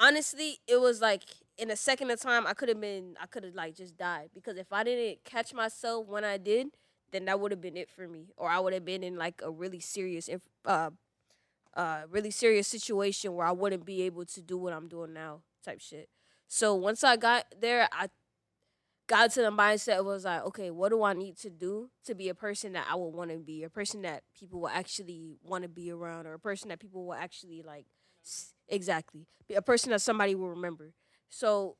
honestly, 0.00 0.60
it 0.66 0.80
was 0.80 1.00
like 1.00 1.24
in 1.60 1.70
a 1.70 1.76
second 1.76 2.10
of 2.10 2.20
time, 2.20 2.46
I 2.46 2.54
could 2.54 2.68
have 2.68 2.80
been, 2.80 3.16
I 3.20 3.26
could 3.26 3.44
have 3.44 3.54
like 3.54 3.76
just 3.76 3.96
died 3.96 4.30
because 4.34 4.56
if 4.56 4.72
I 4.72 4.84
didn't 4.84 5.24
catch 5.24 5.54
myself 5.54 6.06
when 6.08 6.24
I 6.24 6.38
did, 6.38 6.68
then 7.12 7.26
that 7.26 7.40
would 7.40 7.50
have 7.52 7.60
been 7.60 7.76
it 7.76 7.90
for 7.90 8.08
me, 8.08 8.28
or 8.36 8.48
I 8.48 8.58
would 8.60 8.72
have 8.72 8.84
been 8.84 9.02
in 9.02 9.16
like 9.16 9.42
a 9.44 9.50
really 9.50 9.80
serious, 9.80 10.28
uh, 10.64 10.90
uh, 11.74 12.02
really 12.10 12.30
serious 12.30 12.68
situation 12.68 13.34
where 13.34 13.46
I 13.46 13.52
wouldn't 13.52 13.86
be 13.86 14.02
able 14.02 14.24
to 14.26 14.42
do 14.42 14.58
what 14.58 14.72
I'm 14.72 14.88
doing 14.88 15.12
now, 15.12 15.42
type 15.64 15.80
shit. 15.80 16.08
So 16.48 16.74
once 16.74 17.04
I 17.04 17.16
got 17.16 17.46
there, 17.60 17.88
I 17.92 18.08
got 19.08 19.30
to 19.32 19.42
the 19.42 19.50
mindset 19.50 20.04
was 20.04 20.24
like, 20.24 20.42
okay, 20.46 20.70
what 20.70 20.90
do 20.90 21.02
I 21.02 21.12
need 21.14 21.36
to 21.38 21.50
do 21.50 21.90
to 22.06 22.14
be 22.14 22.28
a 22.28 22.34
person 22.34 22.72
that 22.74 22.86
I 22.90 22.94
would 22.94 23.08
want 23.10 23.30
to 23.30 23.38
be, 23.38 23.64
a 23.64 23.70
person 23.70 24.02
that 24.02 24.22
people 24.38 24.60
will 24.60 24.68
actually 24.68 25.36
want 25.42 25.62
to 25.62 25.68
be 25.68 25.90
around, 25.90 26.26
or 26.26 26.34
a 26.34 26.38
person 26.38 26.68
that 26.68 26.78
people 26.80 27.04
will 27.06 27.14
actually 27.14 27.62
like 27.62 27.86
Exactly. 28.68 29.26
Be 29.48 29.54
a 29.54 29.62
person 29.62 29.90
that 29.90 30.00
somebody 30.00 30.34
will 30.34 30.50
remember. 30.50 30.92
So 31.30 31.76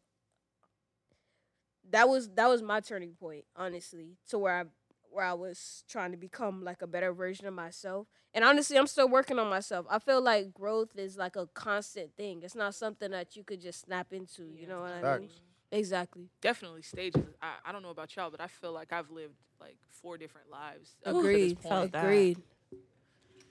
that 1.91 2.09
was 2.09 2.31
that 2.31 2.49
was 2.49 2.63
my 2.63 2.81
turning 2.81 3.13
point, 3.13 3.45
honestly, 3.57 4.17
to 4.29 4.39
where 4.39 4.61
I 4.61 4.65
where 5.11 5.25
I 5.25 5.33
was 5.35 5.85
trying 5.89 6.13
to 6.13 6.17
become 6.17 6.63
like 6.65 6.83
a 6.83 6.87
better 6.87 7.13
version 7.13 7.47
of 7.47 7.55
myself. 7.55 8.07
And 8.33 8.45
honestly, 8.45 8.79
I'm 8.79 8.87
still 8.87 9.09
working 9.09 9.41
on 9.41 9.49
myself. 9.51 9.87
I 9.91 9.99
feel 9.99 10.23
like 10.23 10.55
growth 10.55 10.97
is 10.97 11.17
like 11.17 11.35
a 11.35 11.47
constant 11.49 12.17
thing. 12.17 12.43
It's 12.45 12.55
not 12.55 12.77
something 12.77 13.11
that 13.11 13.35
you 13.35 13.43
could 13.43 13.61
just 13.61 13.81
snap 13.81 14.13
into. 14.13 14.45
You 14.57 14.69
know 14.69 14.81
what 14.81 14.93
I 14.93 15.19
mean? 15.19 15.31
Exactly. 15.73 16.29
Definitely 16.41 16.83
stages. 16.83 17.25
I, 17.43 17.55
I 17.67 17.73
don't 17.73 17.83
know 17.83 17.91
about 17.91 18.15
y'all, 18.15 18.31
but 18.31 18.41
I 18.41 18.47
feel 18.47 18.73
like 18.73 18.93
I've 18.93 19.11
lived 19.11 19.35
like 19.61 19.77
four 19.91 20.17
different 20.17 20.51
lives. 20.51 20.95
up 21.05 21.15
to 21.15 21.23
this 21.23 21.53
Agreed. 21.53 21.61
point. 21.61 21.95
Agreed. 21.95 22.43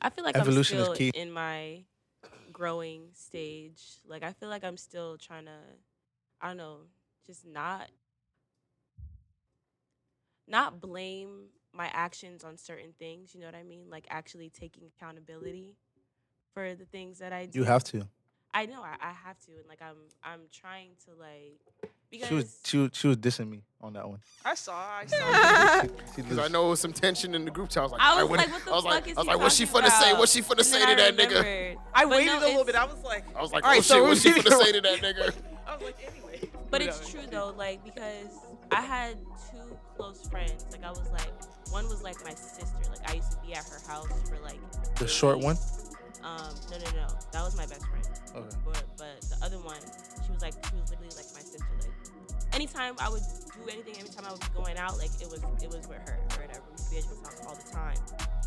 I 0.02 0.10
feel 0.10 0.24
like 0.24 0.38
Evolution 0.38 0.80
is 0.80 0.88
I'm 0.88 0.96
still 0.96 1.12
key. 1.12 1.18
in 1.20 1.32
my 1.32 1.84
growing 2.52 3.10
stage. 3.14 4.00
Like 4.08 4.24
I 4.24 4.34
feel 4.34 4.50
like 4.50 4.64
I'm 4.64 4.78
still 4.78 5.18
trying 5.18 5.46
to, 5.46 5.58
I 6.41 6.47
don't 6.47 6.58
know, 6.58 6.78
just 7.28 7.45
not, 7.45 7.89
not 10.47 10.82
blame 10.82 11.47
my 11.73 11.89
actions 11.93 12.43
on 12.43 12.58
certain 12.58 12.93
things. 12.97 13.34
You 13.34 13.41
know 13.41 13.47
what 13.47 13.56
I 13.56 13.63
mean? 13.63 13.86
Like 13.89 14.06
actually 14.10 14.49
taking 14.49 14.84
accountability 14.97 15.75
for 16.54 16.73
the 16.75 16.86
things 16.86 17.19
that 17.19 17.34
I 17.34 17.45
do. 17.45 17.60
You 17.60 17.65
have 17.65 17.84
to. 17.86 18.08
I 18.52 18.65
know 18.65 18.82
I, 18.82 18.95
I 18.99 19.12
have 19.12 19.38
to, 19.45 19.52
and 19.52 19.67
like 19.67 19.80
I'm, 19.82 19.95
I'm 20.23 20.39
trying 20.52 20.89
to 21.06 21.12
like 21.13 21.60
because 22.10 22.28
She 22.30 22.34
was 22.34 22.60
she 22.65 22.78
was, 22.78 22.89
she 22.93 23.08
was 23.08 23.17
dissing 23.17 23.47
me 23.47 23.62
on 23.80 23.93
that 23.93 24.10
one. 24.10 24.19
I 24.43 24.56
saw. 24.56 24.73
I 24.75 25.06
saw. 25.86 25.88
She 26.15 26.23
Because 26.23 26.39
I 26.39 26.47
know 26.47 26.65
it 26.65 26.69
was 26.71 26.80
some 26.80 26.91
tension 26.91 27.36
in 27.36 27.45
the 27.45 27.52
group 27.52 27.69
chat. 27.69 27.82
I 27.82 27.84
was 27.84 27.91
like, 27.91 28.02
I 28.02 28.15
was 28.23 28.30
what- 28.30 28.38
like, 28.39 28.52
what 28.52 28.65
the 28.65 28.71
I 28.71 28.73
was 28.73 28.84
fuck 28.86 28.91
like, 28.93 29.08
is 29.08 29.17
I 29.17 29.19
was 29.19 29.28
he 29.28 29.32
like, 29.34 29.39
what's 29.39 29.56
she 29.56 29.65
talking 29.67 29.82
finna 29.84 30.02
say? 30.02 30.13
What's 30.13 30.32
she 30.32 30.41
finna 30.41 30.58
And 30.58 30.65
say 30.65 30.80
to 30.84 30.91
I 30.91 30.95
that 30.95 31.17
nigga? 31.17 31.78
I 31.93 32.06
But 32.06 32.10
waited 32.12 32.25
no, 32.28 32.39
a 32.39 32.41
little 32.47 32.63
bit. 32.65 32.75
I 32.75 32.86
was 32.86 33.04
like, 33.04 33.36
I 33.38 33.41
was 33.43 33.52
like, 33.52 33.63
All 33.63 33.69
oh 33.69 33.73
right, 33.73 33.78
shit, 33.84 33.86
so 33.86 34.04
what's 34.04 34.21
she 34.23 34.34
we- 34.34 34.39
finna 34.41 34.63
say 34.63 34.71
to 34.71 34.82
that 34.82 34.99
nigga? 34.99 35.34
I 35.67 35.75
was 35.75 35.84
like, 35.86 35.97
anyway. 36.02 36.18
But 36.71 36.82
it's 36.82 37.10
true 37.10 37.25
though, 37.29 37.53
like 37.58 37.84
because 37.84 38.29
I 38.71 38.82
had 38.82 39.17
two 39.51 39.77
close 39.95 40.27
friends. 40.27 40.65
Like 40.71 40.84
I 40.84 40.89
was 40.89 41.10
like, 41.12 41.32
one 41.71 41.88
was 41.89 42.03
like 42.03 42.23
my 42.23 42.34
sister. 42.34 42.77
Like 42.89 43.10
I 43.10 43.15
used 43.15 43.32
to 43.32 43.38
be 43.45 43.53
at 43.53 43.65
her 43.65 43.79
house 43.88 44.08
for 44.29 44.39
like 44.39 44.60
the 44.95 45.08
short 45.08 45.39
one. 45.39 45.58
Um, 46.23 46.53
no, 46.69 46.77
no, 46.77 46.91
no, 46.91 47.08
that 47.32 47.41
was 47.43 47.55
my 47.55 47.65
best 47.65 47.86
friend. 47.88 48.08
Okay. 48.36 48.55
But 48.65 48.84
but 48.97 49.21
the 49.21 49.38
other 49.43 49.58
one, 49.60 49.79
she 50.25 50.32
was 50.32 50.41
like 50.41 50.53
she 50.65 50.75
was 50.75 50.89
literally 50.91 51.15
like 51.15 51.29
my 51.34 51.41
sister. 51.41 51.65
Like 51.82 52.53
anytime 52.53 52.95
I 52.99 53.10
would 53.10 53.23
do 53.55 53.71
anything, 53.71 53.95
every 53.97 54.10
time 54.10 54.25
I 54.25 54.32
was 54.32 54.39
going 54.53 54.77
out, 54.77 54.97
like 54.97 55.12
it 55.21 55.29
was 55.29 55.41
it 55.63 55.69
was 55.69 55.88
with 55.88 55.97
her 56.05 56.19
or 56.38 56.41
whatever. 56.41 56.63
We 56.67 56.73
used 56.73 56.86
to 56.86 56.91
be 56.91 56.97
at 56.97 57.03
each 57.03 57.10
other's 57.10 57.25
house 57.25 57.45
all 57.47 57.55
the 57.55 57.71
time. 57.71 57.97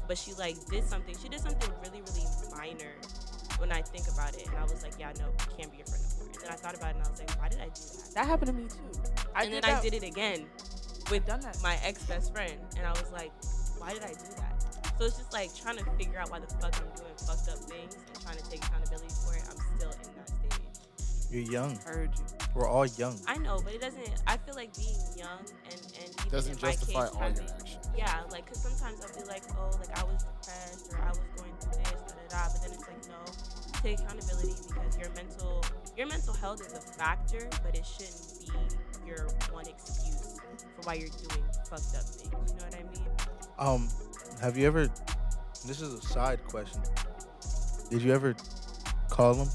But 0.06 0.18
she 0.18 0.34
like 0.34 0.56
did 0.66 0.84
something. 0.84 1.16
She 1.20 1.28
did 1.28 1.40
something 1.40 1.70
really 1.82 2.02
really 2.02 2.26
minor 2.54 2.94
when 3.58 3.72
I 3.72 3.82
think 3.82 4.06
about 4.12 4.34
it, 4.36 4.46
and 4.46 4.56
I 4.58 4.62
was 4.62 4.82
like, 4.82 4.94
yeah, 4.98 5.12
no, 5.18 5.30
can't 5.56 5.70
be 5.70 5.78
your 5.78 5.86
friend 5.86 6.02
no 6.02 6.10
more. 6.16 6.21
And 6.21 6.21
then 6.42 6.52
I 6.52 6.56
thought 6.56 6.74
about 6.76 6.90
it, 6.90 6.96
and 6.96 7.06
I 7.06 7.10
was 7.10 7.18
like, 7.18 7.30
why 7.40 7.48
did 7.48 7.60
I 7.60 7.66
do 7.66 7.80
that? 7.80 8.14
That 8.14 8.26
happened 8.26 8.46
to 8.48 8.52
me 8.52 8.68
too. 8.68 9.00
I 9.34 9.44
and 9.44 9.52
did 9.52 9.64
then 9.64 9.76
I 9.76 9.80
did 9.80 9.94
it 9.94 10.02
again 10.02 10.46
that. 11.20 11.58
my 11.62 11.78
ex 11.84 12.02
best 12.04 12.32
friend, 12.32 12.54
and 12.76 12.86
I 12.86 12.90
was 12.90 13.10
like, 13.12 13.32
why 13.78 13.92
did 13.92 14.02
I 14.02 14.08
do 14.08 14.28
that? 14.36 14.64
So 14.98 15.06
it's 15.06 15.18
just 15.18 15.32
like 15.32 15.54
trying 15.54 15.78
to 15.78 15.84
figure 15.98 16.18
out 16.18 16.30
why 16.30 16.40
the 16.40 16.46
fuck 16.46 16.74
I'm 16.76 16.88
doing 16.96 17.14
fucked 17.26 17.48
up 17.48 17.58
things 17.68 17.96
and 17.96 18.22
trying 18.22 18.36
to 18.36 18.50
take 18.50 18.64
accountability 18.64 19.08
for 19.24 19.34
it. 19.34 19.42
I'm 19.48 19.56
still 19.76 19.90
in 19.90 20.16
that. 20.16 20.31
You're 21.32 21.50
young. 21.50 21.78
Heard 21.86 22.10
you. 22.18 22.24
We're 22.54 22.68
all 22.68 22.84
young. 22.84 23.18
I 23.26 23.38
know, 23.38 23.58
but 23.64 23.72
it 23.72 23.80
doesn't. 23.80 24.22
I 24.26 24.36
feel 24.36 24.54
like 24.54 24.76
being 24.76 24.94
young 25.16 25.40
and 25.64 25.80
and 25.98 26.10
even 26.20 26.30
Doesn't 26.30 26.56
in 26.56 26.60
my 26.60 26.72
justify 26.72 27.06
case, 27.06 27.14
all 27.14 27.30
your 27.30 27.42
actions. 27.42 27.88
Yeah, 27.96 28.20
like 28.30 28.44
because 28.44 28.60
sometimes 28.60 29.00
I'll 29.02 29.18
be 29.18 29.26
like, 29.26 29.42
oh, 29.56 29.70
like 29.80 29.98
I 29.98 30.04
was 30.04 30.22
depressed 30.22 30.92
or 30.92 31.00
I 31.00 31.08
was 31.08 31.20
going 31.38 31.52
through 31.58 31.72
this, 31.72 31.90
da 31.90 32.12
da 32.12 32.28
da. 32.28 32.52
But 32.52 32.60
then 32.60 32.72
it's 32.72 32.86
like, 32.86 33.08
no, 33.08 33.80
take 33.80 34.00
accountability 34.00 34.52
because 34.68 34.98
your 34.98 35.08
mental 35.14 35.64
your 35.96 36.06
mental 36.06 36.34
health 36.34 36.60
is 36.60 36.74
a 36.74 36.80
factor, 36.80 37.48
but 37.64 37.74
it 37.74 37.86
shouldn't 37.86 38.38
be 38.38 39.08
your 39.08 39.26
one 39.52 39.66
excuse 39.66 40.36
for 40.36 40.82
why 40.82 40.94
you're 40.94 41.08
doing 41.08 41.44
fucked 41.64 41.96
up 41.96 42.04
things. 42.04 42.52
You 42.52 42.58
know 42.58 42.64
what 42.64 42.74
I 42.74 42.82
mean? 42.92 43.08
Um, 43.58 43.88
have 44.42 44.58
you 44.58 44.66
ever? 44.66 44.86
This 45.66 45.80
is 45.80 45.94
a 45.94 46.02
side 46.02 46.44
question. 46.44 46.82
Did 47.88 48.02
you 48.02 48.12
ever 48.12 48.36
call 49.08 49.32
them, 49.32 49.48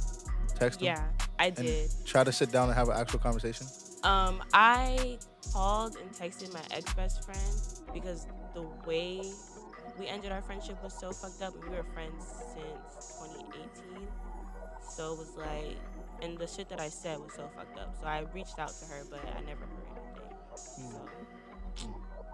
text 0.56 0.80
them, 0.80 0.88
Yeah, 0.88 1.04
I 1.40 1.48
and 1.48 1.56
did. 1.56 1.92
try 2.06 2.24
to 2.24 2.32
sit 2.32 2.52
down 2.52 2.70
and 2.70 2.78
have 2.78 2.90
an 2.90 2.98
actual 2.98 3.20
conversation? 3.20 3.68
Um, 4.04 4.42
I 4.54 5.18
called 5.54 5.98
and 5.98 6.12
texted 6.12 6.54
my 6.54 6.62
ex 6.72 6.94
best 6.94 7.24
friend 7.26 7.94
because 7.94 8.28
the 8.54 8.64
way 8.86 9.22
we 10.00 10.08
ended 10.08 10.32
our 10.32 10.42
friendship 10.42 10.82
was 10.84 10.94
so 10.94 11.12
fucked 11.12 11.42
up. 11.42 11.54
We 11.64 11.70
were 11.70 11.84
friends 11.94 12.26
since 12.54 13.18
2018, 13.20 14.08
so 14.90 15.14
it 15.14 15.20
was 15.20 15.34
like, 15.38 15.78
and 16.22 16.38
the 16.38 16.48
shit 16.48 16.70
that 16.70 16.80
I 16.80 16.90
said 16.90 17.20
was 17.20 17.34
so 17.34 17.50
fucked 17.56 17.78
up. 17.80 17.96
So 18.00 18.08
I 18.08 18.26
reached 18.34 18.60
out 18.60 18.70
to 18.80 18.86
her, 18.86 19.04
but 19.10 19.20
I 19.36 19.42
never 19.42 19.62
heard 19.62 19.88
anything. 19.96 20.38
So 20.56 21.10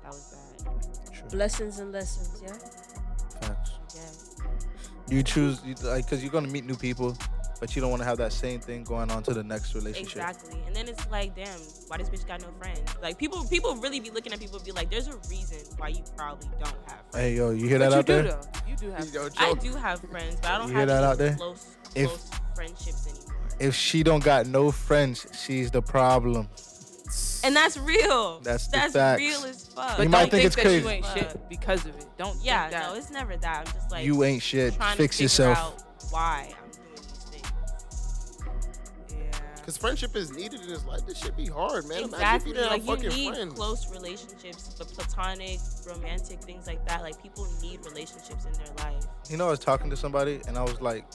that 0.03 0.09
was 0.11 0.35
bad. 0.65 1.15
Sure. 1.15 1.29
Blessings 1.29 1.79
and 1.79 1.91
lessons. 1.91 2.41
Yeah. 2.41 2.53
Facts. 3.47 3.71
I 3.71 3.93
guess. 3.93 4.35
You 5.09 5.23
choose 5.23 5.61
you, 5.65 5.75
like 5.83 6.05
because 6.05 6.23
you're 6.23 6.31
gonna 6.31 6.47
meet 6.47 6.65
new 6.65 6.75
people, 6.75 7.17
but 7.63 7.77
you 7.77 7.81
don't 7.81 7.91
want 7.91 8.01
to 8.01 8.05
have 8.05 8.17
that 8.17 8.33
same 8.33 8.59
thing 8.59 8.83
going 8.83 9.09
on 9.09 9.23
to 9.23 9.33
the 9.33 9.41
next 9.41 9.73
relationship. 9.73 10.17
Exactly. 10.17 10.59
And 10.67 10.75
then 10.75 10.89
it's 10.89 11.09
like, 11.09 11.33
damn, 11.33 11.47
why 11.87 11.95
this 11.95 12.09
bitch 12.09 12.27
got 12.27 12.41
no 12.41 12.49
friends? 12.59 12.81
Like 13.01 13.17
people, 13.17 13.45
people 13.45 13.77
really 13.77 14.01
be 14.01 14.09
looking 14.09 14.33
at 14.33 14.39
people 14.41 14.57
and 14.57 14.65
be 14.65 14.73
like, 14.73 14.89
there's 14.91 15.07
a 15.07 15.15
reason 15.29 15.59
why 15.77 15.87
you 15.87 16.03
probably 16.17 16.49
don't 16.59 16.67
have 16.89 16.99
friends. 17.09 17.15
Hey 17.15 17.35
yo, 17.37 17.51
you 17.51 17.69
hear 17.69 17.79
that 17.79 17.91
But 17.91 17.93
you 17.93 17.99
out 17.99 18.05
do 18.05 18.13
there? 18.15 18.23
though. 18.33 18.69
You 18.69 18.75
do 18.75 18.91
have. 18.91 19.13
Yo, 19.13 19.29
I 19.37 19.53
do 19.53 19.73
have 19.75 20.01
friends, 20.01 20.35
but 20.41 20.51
I 20.51 20.57
don't 20.57 20.67
You 20.67 20.71
hear 20.73 20.79
have 20.79 20.87
that 20.89 21.03
out 21.05 21.17
there? 21.17 21.35
close, 21.35 21.77
If- 21.95 22.07
close 22.09 22.29
friendships 22.53 23.07
anymore. 23.07 23.47
If 23.61 23.75
she 23.75 24.03
don't 24.03 24.21
got 24.25 24.45
no 24.47 24.69
friends, 24.69 25.25
she's 25.41 25.71
the 25.71 25.81
problem. 25.81 26.49
and 27.45 27.55
that's 27.55 27.77
real. 27.77 28.41
That's 28.41 28.67
the 28.67 28.71
that's 28.77 28.91
facts. 28.93 29.21
real 29.21 29.45
as 29.45 29.67
fuck. 29.67 29.91
You 29.99 30.03
But 30.03 30.09
might 30.09 30.19
don't 30.23 30.31
think 30.31 30.45
it's 30.47 30.55
that 30.57 30.65
crazy. 30.65 30.83
you 30.83 30.89
ain't 30.89 31.05
shit 31.05 31.49
because 31.49 31.85
of 31.85 31.95
it. 31.95 32.07
Don't. 32.17 32.37
yeah, 32.43 32.63
think 32.67 32.71
that. 32.73 32.89
no, 32.89 32.95
it's 32.97 33.09
never 33.09 33.37
that. 33.37 33.67
I'm 33.69 33.73
just 33.73 33.89
like 33.89 34.03
you 34.05 34.21
ain't 34.25 34.43
shit. 34.43 34.73
Fix 34.97 35.15
to 35.15 35.23
yourself. 35.23 35.57
out 35.57 35.83
why 36.11 36.53
Because 39.63 39.77
friendship 39.77 40.13
is 40.17 40.29
needed 40.35 40.59
in 40.59 40.67
this 40.67 40.83
life. 40.85 41.05
This 41.07 41.17
should 41.17 41.37
be 41.37 41.45
hard, 41.45 41.87
man. 41.87 42.03
exactly. 42.03 42.51
Imagine 42.51 42.69
Like 42.69 42.81
didn't 42.85 43.03
you 43.03 43.09
fucking 43.09 43.17
need 43.17 43.33
friends. 43.35 43.53
close 43.53 43.91
relationships, 43.93 44.75
but 44.77 44.89
platonic, 44.89 45.59
romantic 45.87 46.41
things 46.41 46.67
like 46.67 46.85
that. 46.85 47.01
Like 47.01 47.21
people 47.23 47.47
need 47.61 47.79
relationships 47.85 48.43
in 48.45 48.51
their 48.51 48.73
life. 48.85 49.05
You 49.29 49.37
know, 49.37 49.47
I 49.47 49.51
was 49.51 49.59
talking 49.59 49.89
to 49.89 49.95
somebody 49.95 50.41
and 50.49 50.57
I 50.57 50.63
was 50.63 50.81
like, 50.81 51.05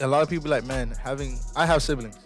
a 0.00 0.08
lot 0.08 0.22
of 0.22 0.28
people 0.28 0.50
like, 0.50 0.64
man, 0.64 0.90
having 1.00 1.38
I 1.54 1.66
have 1.66 1.80
siblings. 1.80 2.18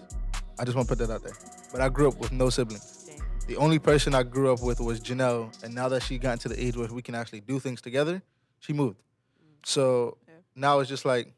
I 0.58 0.64
just 0.64 0.74
want 0.74 0.88
to 0.88 0.96
put 0.96 1.06
that 1.06 1.12
out 1.12 1.22
there. 1.22 1.36
But 1.70 1.82
I 1.82 1.90
grew 1.90 2.08
up 2.08 2.18
with 2.18 2.32
no 2.32 2.48
siblings. 2.48 3.10
The 3.46 3.56
only 3.56 3.78
person 3.78 4.14
I 4.14 4.22
grew 4.22 4.50
up 4.54 4.62
with 4.62 4.80
was 4.80 5.00
Janelle, 5.00 5.62
and 5.62 5.74
now 5.74 5.90
that 5.90 6.02
she 6.02 6.16
got 6.16 6.40
to 6.40 6.48
the 6.48 6.58
age 6.64 6.78
where 6.78 6.88
we 6.88 7.02
can 7.02 7.14
actually 7.14 7.40
do 7.40 7.58
things 7.60 7.82
together, 7.82 8.22
she 8.60 8.72
moved. 8.72 8.96
Mm. 8.98 9.66
So 9.66 10.16
Yeah. 10.26 10.34
now 10.54 10.78
it's 10.80 10.88
just 10.88 11.04
like, 11.04 11.34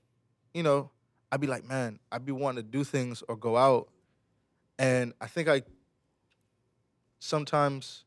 you 0.53 0.63
know, 0.63 0.91
I'd 1.33 1.41
be 1.41 1.49
like, 1.49 1.65
man, 1.67 1.99
I'd 2.13 2.25
be 2.25 2.31
wanting 2.31 2.63
to 2.63 2.71
do 2.71 2.85
things 2.85 3.25
or 3.27 3.37
go 3.37 3.57
out, 3.57 3.89
and 4.79 5.13
I 5.21 5.27
think 5.27 5.49
I 5.49 5.63
sometimes 7.19 8.05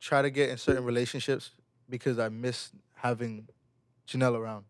try 0.00 0.22
to 0.22 0.30
get 0.30 0.50
in 0.50 0.58
certain 0.58 0.84
relationships 0.84 1.50
because 1.88 2.18
I 2.18 2.28
miss 2.28 2.70
having 2.94 3.48
Janelle 4.06 4.36
around, 4.38 4.64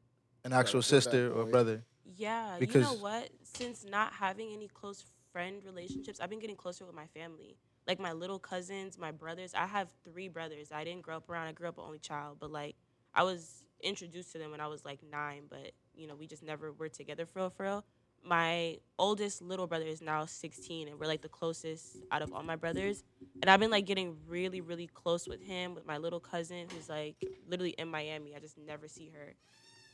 an 0.45 0.53
actual 0.53 0.79
I 0.81 0.83
feel 0.83 0.97
that, 0.99 1.03
sister 1.03 1.33
or 1.33 1.45
brother. 1.47 1.85
Yeah, 2.17 2.47
you 2.47 2.53
know 2.53 2.59
Because- 2.61 3.01
what? 3.01 3.31
Since 3.43 3.85
not 3.85 4.13
having 4.15 4.53
any 4.53 4.69
close 4.69 5.05
friend 5.33 5.63
relationships, 5.65 6.21
I've 6.21 6.31
been 6.31 6.39
getting 6.41 6.57
closer 6.57 6.85
with 6.87 6.95
my 6.95 7.07
family. 7.09 7.57
Like 7.87 7.99
my 7.99 8.13
little 8.13 8.39
cousins, 8.39 8.97
my 8.97 9.11
brothers. 9.11 9.55
I 9.55 9.67
have 9.67 9.91
three 10.05 10.29
brothers. 10.29 10.71
I 10.71 10.85
didn't 10.85 11.03
grow 11.03 11.17
up 11.17 11.29
around. 11.29 11.49
I 11.49 11.53
grew 11.53 11.69
up 11.69 11.79
an 11.79 11.85
only 11.85 11.99
child, 11.99 12.37
but 12.39 12.51
like 12.51 12.77
I 13.15 13.25
was 13.25 13.65
introduced 13.83 14.33
to 14.33 14.39
them 14.39 14.53
when 14.53 14.61
I 14.61 14.69
was 14.69 14.85
like 14.85 15.01
nine. 15.03 15.45
But 15.51 15.73
you 15.95 16.07
know, 16.07 16.15
we 16.15 16.27
just 16.29 16.43
never 16.45 16.73
were 16.73 16.89
together 16.89 17.27
for 17.27 17.41
real, 17.41 17.51
for 17.51 17.63
real. 17.65 17.85
My 18.25 18.79
oldest 18.99 19.43
little 19.43 19.67
brother 19.67 19.85
is 19.85 20.01
now 20.01 20.27
16, 20.27 20.89
and 20.89 20.99
we're 20.99 21.07
like 21.07 21.23
the 21.23 21.29
closest 21.29 21.97
out 22.13 22.23
of 22.23 22.33
all 22.33 22.43
my 22.43 22.57
brothers. 22.57 23.03
And 23.41 23.51
I've 23.51 23.61
been 23.61 23.71
like 23.71 23.85
getting 23.87 24.17
really, 24.29 24.61
really 24.61 24.87
close 24.87 25.27
with 25.27 25.43
him, 25.43 25.75
with 25.75 25.87
my 25.87 25.99
little 25.99 26.21
cousin 26.21 26.67
who's 26.73 26.89
like 26.89 27.17
literally 27.49 27.75
in 27.79 27.89
Miami. 27.89 28.35
I 28.37 28.39
just 28.39 28.57
never 28.59 28.87
see 28.89 29.11
her. 29.15 29.35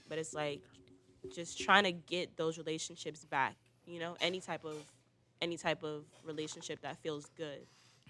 But 0.09 0.19
it's 0.19 0.35
like 0.35 0.61
just 1.35 1.59
trying 1.59 1.85
to 1.85 1.93
get 1.93 2.37
those 2.37 2.59
relationships 2.59 3.25
back. 3.25 3.57
You 3.87 3.99
know, 4.01 4.17
any 4.21 4.41
type 4.41 4.65
of 4.65 4.77
any 5.41 5.57
type 5.57 5.83
of 5.85 6.05
relationship 6.25 6.81
that 6.83 6.99
feels 6.99 7.27
good 7.37 7.61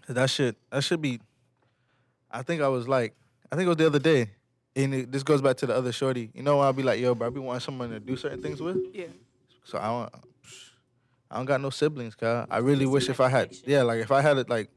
That 0.08 0.30
should 0.30 0.56
that 0.70 0.82
should 0.82 1.00
be. 1.02 1.20
I 2.30 2.42
think 2.42 2.62
I 2.62 2.68
was 2.68 2.88
like, 2.88 3.14
I 3.52 3.56
think 3.56 3.66
it 3.66 3.68
was 3.68 3.76
the 3.76 3.86
other 3.86 3.98
day, 3.98 4.30
and 4.76 4.94
it, 4.94 5.12
this 5.12 5.22
goes 5.22 5.40
back 5.40 5.56
to 5.58 5.66
the 5.66 5.74
other 5.76 5.92
shorty. 5.92 6.30
You 6.34 6.42
know, 6.42 6.60
I'll 6.60 6.72
be 6.72 6.82
like, 6.82 7.00
yo, 7.00 7.14
bro, 7.14 7.28
I 7.28 7.30
be 7.30 7.40
wanting 7.40 7.60
someone 7.60 7.90
to 7.90 8.00
do 8.00 8.16
certain 8.16 8.42
things 8.42 8.60
with. 8.60 8.78
Yeah. 8.92 9.06
So 9.68 9.76
I 9.78 9.86
don't, 9.88 10.14
I 11.30 11.36
don't 11.36 11.44
got 11.44 11.60
no 11.60 11.68
siblings, 11.68 12.14
cuz. 12.14 12.46
I 12.50 12.56
really 12.58 12.86
Missing 12.86 12.90
wish 12.92 13.08
if 13.10 13.20
I 13.20 13.28
had, 13.28 13.54
yeah, 13.66 13.82
like 13.82 14.00
if 14.00 14.10
I 14.10 14.22
had 14.22 14.38
it, 14.38 14.48
like, 14.48 14.70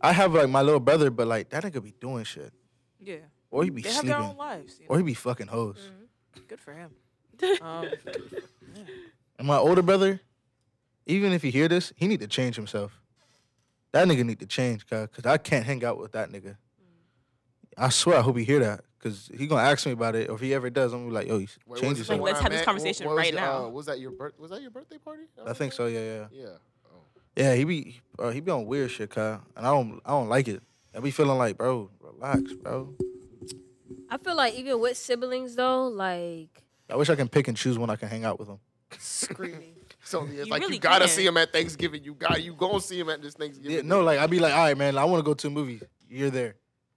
I 0.00 0.12
have 0.12 0.32
like 0.32 0.48
my 0.48 0.62
little 0.62 0.80
brother, 0.80 1.10
but 1.10 1.26
like 1.26 1.50
that 1.50 1.62
nigga 1.64 1.82
be 1.82 1.92
doing 2.00 2.24
shit, 2.24 2.50
Yeah. 2.98 3.16
or 3.50 3.62
he 3.64 3.68
be 3.68 3.82
They 3.82 3.92
have 3.92 4.06
their 4.06 4.14
sleeping, 4.16 4.30
own 4.30 4.36
lives. 4.38 4.78
You 4.80 4.86
or 4.88 4.96
know? 4.96 5.04
he 5.04 5.10
be 5.10 5.14
fucking 5.14 5.48
hoes. 5.48 5.90
Good 6.48 6.60
for 6.60 6.72
him. 6.72 6.90
Um, 7.60 7.88
And 9.38 9.46
my 9.48 9.56
older 9.58 9.82
brother, 9.82 10.20
even 11.06 11.32
if 11.32 11.42
he 11.42 11.50
hear 11.50 11.68
this, 11.68 11.92
he 11.96 12.06
need 12.06 12.20
to 12.20 12.26
change 12.28 12.56
himself. 12.56 12.98
That 13.92 14.08
nigga 14.08 14.24
need 14.24 14.38
to 14.40 14.46
change, 14.46 14.86
cuz, 14.86 15.08
cause 15.12 15.26
I 15.26 15.36
can't 15.36 15.66
hang 15.66 15.84
out 15.84 15.98
with 15.98 16.12
that 16.12 16.30
nigga. 16.30 16.56
I 17.76 17.90
swear, 17.90 18.18
I 18.18 18.22
hope 18.22 18.38
he 18.38 18.44
hear 18.44 18.60
that 18.60 18.84
because 19.02 19.30
he 19.36 19.46
gonna 19.48 19.62
ask 19.62 19.84
me 19.86 19.92
about 19.92 20.14
it. 20.14 20.28
Or 20.30 20.34
if 20.36 20.40
he 20.40 20.54
ever 20.54 20.70
does, 20.70 20.92
I'm 20.92 21.00
gonna 21.00 21.08
be 21.10 21.14
like, 21.14 21.26
"Yo, 21.28 21.38
you 21.38 21.48
Wait, 21.66 21.80
change 21.80 21.98
was 21.98 21.98
it 21.98 22.12
yourself." 22.12 22.18
the 22.18 22.22
Like, 22.22 22.32
let's 22.34 22.42
have 22.42 22.52
this 22.52 22.62
conversation 22.64 23.06
What- 23.06 23.16
what 23.16 23.16
was 23.16 23.24
right 23.26 23.34
the, 23.34 23.40
now. 23.40 23.64
Uh, 23.64 23.68
was 23.68 23.86
that 23.86 23.98
your 24.00 24.10
birth? 24.12 24.38
Was 24.38 24.50
that 24.50 24.62
your 24.62 24.70
birthday 24.70 24.98
party? 24.98 25.24
I 25.44 25.52
think 25.54 25.72
so. 25.72 25.86
Yeah, 25.86 26.00
yeah, 26.00 26.26
Yeah. 26.32 26.46
Oh. 26.86 26.98
yeah. 27.36 27.54
He 27.54 27.64
be 27.64 28.00
uh, 28.18 28.30
he 28.30 28.40
be 28.40 28.50
on 28.52 28.64
weird 28.66 28.90
shit, 28.90 29.10
Kyle, 29.10 29.42
and 29.56 29.66
I 29.66 29.70
don't 29.70 30.00
I 30.04 30.10
don't 30.10 30.28
like 30.28 30.46
it. 30.48 30.62
I 30.94 31.00
be 31.00 31.10
feeling 31.10 31.38
like, 31.38 31.56
bro, 31.58 31.90
relax, 32.00 32.52
bro. 32.52 32.94
I 34.10 34.18
feel 34.18 34.36
like 34.36 34.54
even 34.54 34.78
with 34.80 34.96
siblings 34.96 35.54
though, 35.56 35.88
like 35.88 36.62
I 36.90 36.96
wish 36.96 37.08
I 37.10 37.14
can 37.16 37.28
pick 37.28 37.48
and 37.48 37.56
choose 37.56 37.78
when 37.78 37.88
I 37.90 37.96
can 37.96 38.08
hang 38.08 38.24
out 38.24 38.38
with 38.38 38.48
them. 38.48 38.58
screaming. 38.98 39.74
So 40.04 40.24
it's 40.24 40.32
You 40.32 40.44
like 40.46 40.62
really 40.62 40.74
you 40.74 40.80
gotta 40.80 41.04
can. 41.04 41.14
see 41.14 41.24
him 41.24 41.36
at 41.36 41.52
Thanksgiving. 41.52 42.02
You 42.02 42.14
got 42.14 42.42
you 42.42 42.54
gonna 42.54 42.80
see 42.80 42.98
him 42.98 43.08
at 43.08 43.22
this 43.22 43.34
Thanksgiving. 43.34 43.70
Yeah, 43.76 43.82
no, 43.84 44.02
like 44.02 44.18
I'd 44.18 44.28
be 44.30 44.40
like, 44.40 44.52
all 44.52 44.64
right, 44.64 44.76
man, 44.76 44.98
I 44.98 45.04
want 45.04 45.20
to 45.20 45.22
go 45.24 45.32
to 45.32 45.46
a 45.46 45.50
movie. 45.50 45.80
You're 46.10 46.28
there, 46.28 46.56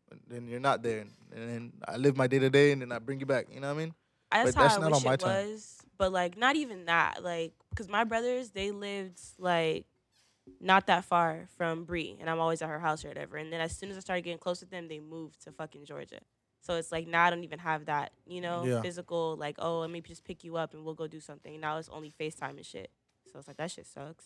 and 0.09 0.19
then 0.27 0.47
you're 0.47 0.59
not 0.59 0.81
there, 0.81 1.05
and 1.35 1.49
then 1.49 1.73
I 1.87 1.97
live 1.97 2.15
my 2.15 2.27
day 2.27 2.39
to 2.39 2.49
day, 2.49 2.71
and 2.71 2.81
then 2.81 2.91
I 2.91 2.99
bring 2.99 3.19
you 3.19 3.25
back. 3.25 3.47
You 3.51 3.59
know 3.59 3.67
what 3.67 3.75
I 3.81 3.85
mean? 3.85 3.93
That's 4.31 4.53
But 4.53 4.55
how 4.55 4.61
that's 4.63 4.77
I 4.77 4.79
not 4.79 4.91
wish 4.91 4.97
on 4.97 5.03
my 5.05 5.13
it 5.13 5.19
time. 5.19 5.45
was. 5.47 5.77
But 5.97 6.11
like, 6.11 6.37
not 6.37 6.55
even 6.55 6.85
that. 6.85 7.23
Like, 7.23 7.53
because 7.69 7.87
my 7.89 8.03
brothers, 8.03 8.49
they 8.49 8.71
lived 8.71 9.19
like 9.37 9.85
not 10.59 10.87
that 10.87 11.05
far 11.05 11.47
from 11.57 11.83
Bree, 11.83 12.17
and 12.19 12.29
I'm 12.29 12.39
always 12.39 12.61
at 12.61 12.69
her 12.69 12.79
house 12.79 13.03
or 13.05 13.09
whatever. 13.09 13.37
And 13.37 13.51
then 13.51 13.61
as 13.61 13.75
soon 13.75 13.89
as 13.91 13.97
I 13.97 13.99
started 13.99 14.23
getting 14.23 14.39
close 14.39 14.61
with 14.61 14.69
them, 14.69 14.87
they 14.87 14.99
moved 14.99 15.43
to 15.43 15.51
fucking 15.51 15.85
Georgia. 15.85 16.19
So 16.61 16.75
it's 16.75 16.91
like 16.91 17.07
now 17.07 17.25
I 17.25 17.29
don't 17.29 17.43
even 17.43 17.59
have 17.59 17.85
that, 17.85 18.11
you 18.25 18.41
know, 18.41 18.63
Yeah. 18.65 18.81
physical 18.81 19.35
like, 19.37 19.55
oh, 19.59 19.79
let 19.79 19.89
me 19.91 20.01
just 20.01 20.23
pick 20.23 20.43
you 20.43 20.55
up 20.57 20.73
and 20.73 20.83
we'll 20.83 20.95
go 20.95 21.05
do 21.07 21.19
something. 21.19 21.59
Now 21.59 21.77
it's 21.77 21.89
only 21.89 22.11
FaceTime 22.19 22.57
and 22.57 22.65
shit. 22.65 22.89
So 23.31 23.37
it's 23.39 23.47
like 23.47 23.57
that 23.57 23.69
shit 23.71 23.85
sucks. 23.85 24.25